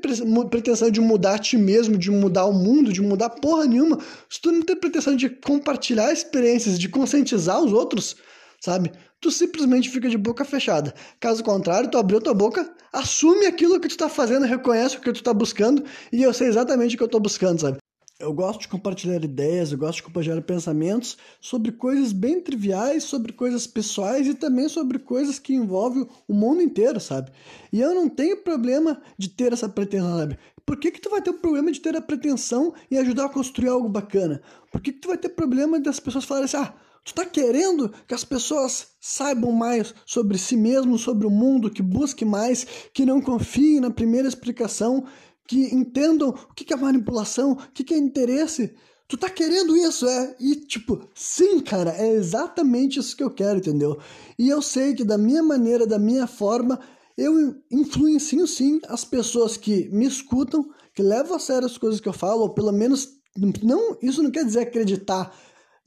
[0.50, 3.98] pretensão de mudar a ti mesmo, de mudar o mundo, de mudar porra nenhuma,
[4.28, 8.16] se tu não tem pretensão de compartilhar experiências, de conscientizar os outros,
[8.60, 8.92] sabe?
[9.22, 10.92] Tu simplesmente fica de boca fechada.
[11.18, 15.10] Caso contrário, tu abriu tua boca, assume aquilo que tu tá fazendo, reconhece o que
[15.10, 15.82] tu tá buscando,
[16.12, 17.78] e eu sei exatamente o que eu tô buscando, sabe?
[18.20, 23.32] Eu gosto de compartilhar ideias, eu gosto de compartilhar pensamentos sobre coisas bem triviais, sobre
[23.32, 27.30] coisas pessoais e também sobre coisas que envolvem o mundo inteiro, sabe?
[27.72, 30.36] E eu não tenho problema de ter essa pretensão, sabe?
[30.66, 33.28] Por que, que tu vai ter o problema de ter a pretensão e ajudar a
[33.28, 34.42] construir algo bacana?
[34.72, 36.74] Por que, que tu vai ter problema das pessoas falarem assim, ah,
[37.04, 41.82] tu tá querendo que as pessoas saibam mais sobre si mesmo, sobre o mundo, que
[41.82, 45.06] busquem mais, que não confiem na primeira explicação
[45.48, 48.74] que entendam o que é manipulação, o que é interesse.
[49.08, 50.36] Tu tá querendo isso, é?
[50.38, 53.98] E tipo, sim, cara, é exatamente isso que eu quero, entendeu?
[54.38, 56.78] E eu sei que da minha maneira, da minha forma,
[57.16, 62.08] eu influencio sim as pessoas que me escutam, que levam a sério as coisas que
[62.08, 63.18] eu falo, ou pelo menos
[63.62, 65.34] não, isso não quer dizer acreditar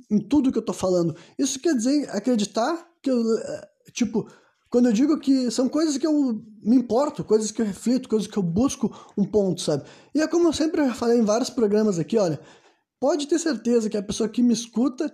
[0.10, 1.16] em tudo que eu tô falando.
[1.38, 4.28] Isso quer dizer acreditar que eu eh, tipo
[4.72, 8.26] quando eu digo que são coisas que eu me importo, coisas que eu reflito, coisas
[8.26, 9.84] que eu busco um ponto, sabe?
[10.16, 12.40] E é como eu sempre falei em vários programas aqui, olha,
[12.98, 15.14] pode ter certeza que a pessoa que me escuta,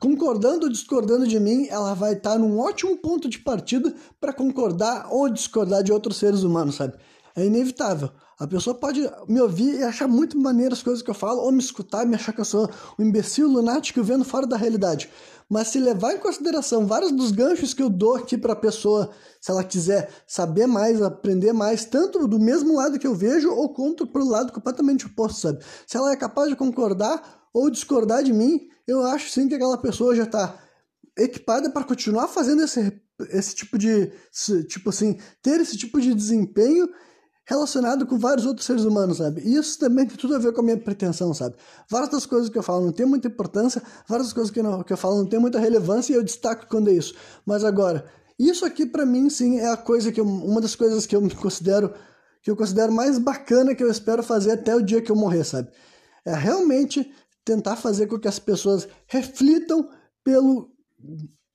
[0.00, 5.06] concordando ou discordando de mim, ela vai estar num ótimo ponto de partida para concordar
[5.12, 6.98] ou discordar de outros seres humanos, sabe?
[7.36, 8.10] É inevitável.
[8.38, 11.50] A pessoa pode me ouvir e achar muito maneiras as coisas que eu falo, ou
[11.50, 15.10] me escutar e me achar que eu sou um imbecil lunático vendo fora da realidade.
[15.50, 19.10] Mas se levar em consideração vários dos ganchos que eu dou aqui para a pessoa,
[19.40, 23.74] se ela quiser saber mais, aprender mais, tanto do mesmo lado que eu vejo ou
[23.74, 25.64] quanto pelo lado completamente oposto, sabe?
[25.84, 29.78] Se ela é capaz de concordar ou discordar de mim, eu acho sim que aquela
[29.78, 30.56] pessoa já está
[31.16, 33.00] equipada para continuar fazendo esse,
[33.30, 36.88] esse tipo de, esse, tipo assim, ter esse tipo de desempenho
[37.48, 39.40] relacionado com vários outros seres humanos, sabe?
[39.40, 41.56] E isso também tem tudo a ver com a minha pretensão, sabe?
[41.88, 44.82] Várias das coisas que eu falo não tem muita importância, várias das coisas que, não,
[44.82, 47.14] que eu falo não tem muita relevância e eu destaco quando é isso.
[47.46, 48.04] Mas agora,
[48.38, 51.22] isso aqui para mim sim é a coisa que eu, uma das coisas que eu
[51.22, 51.94] me considero
[52.42, 55.42] que eu considero mais bacana que eu espero fazer até o dia que eu morrer,
[55.42, 55.70] sabe?
[56.26, 57.10] É realmente
[57.46, 59.88] tentar fazer com que as pessoas reflitam
[60.22, 60.70] pelo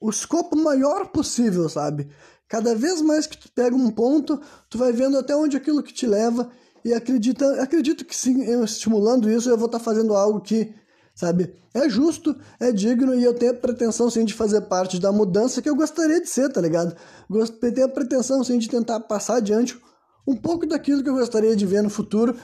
[0.03, 2.10] o escopo maior possível, sabe?
[2.54, 4.40] Cada vez mais que tu pega um ponto,
[4.70, 6.52] tu vai vendo até onde aquilo que te leva
[6.86, 10.72] e acredita, acredito que sim, eu estimulando isso, eu vou estar tá fazendo algo que,
[11.16, 15.12] sabe, é justo, é digno e eu tenho a pretensão sim de fazer parte da
[15.12, 16.96] mudança que eu gostaria de ser, tá ligado?
[17.60, 19.76] Tenho a pretensão sim de tentar passar adiante
[20.28, 22.38] um pouco daquilo que eu gostaria de ver no futuro,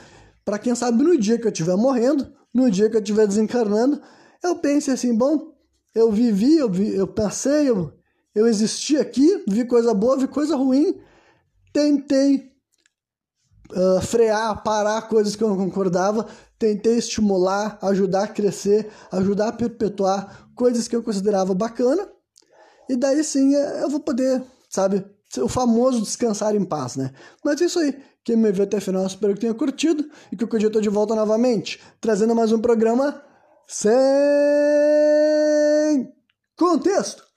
[0.43, 4.01] para quem sabe no dia que eu estiver morrendo, no dia que eu estiver desencarnando,
[4.43, 5.53] eu pense assim, bom,
[5.93, 7.98] eu vivi, eu, vi, eu passei, eu
[8.39, 10.97] eu existi aqui, vi coisa boa, vi coisa ruim,
[11.73, 12.49] tentei
[13.71, 16.25] uh, frear, parar coisas que eu não concordava,
[16.57, 22.07] tentei estimular, ajudar a crescer, ajudar a perpetuar coisas que eu considerava bacana,
[22.87, 25.05] e daí sim eh, eu vou poder, sabe,
[25.37, 27.11] o famoso descansar em paz, né?
[27.43, 28.01] Mas é isso aí.
[28.23, 30.71] Quem me viu até o final, espero que tenha curtido e que o dia eu
[30.71, 33.21] tô de volta novamente, trazendo mais um programa
[33.67, 33.91] sem
[36.57, 37.28] contexto.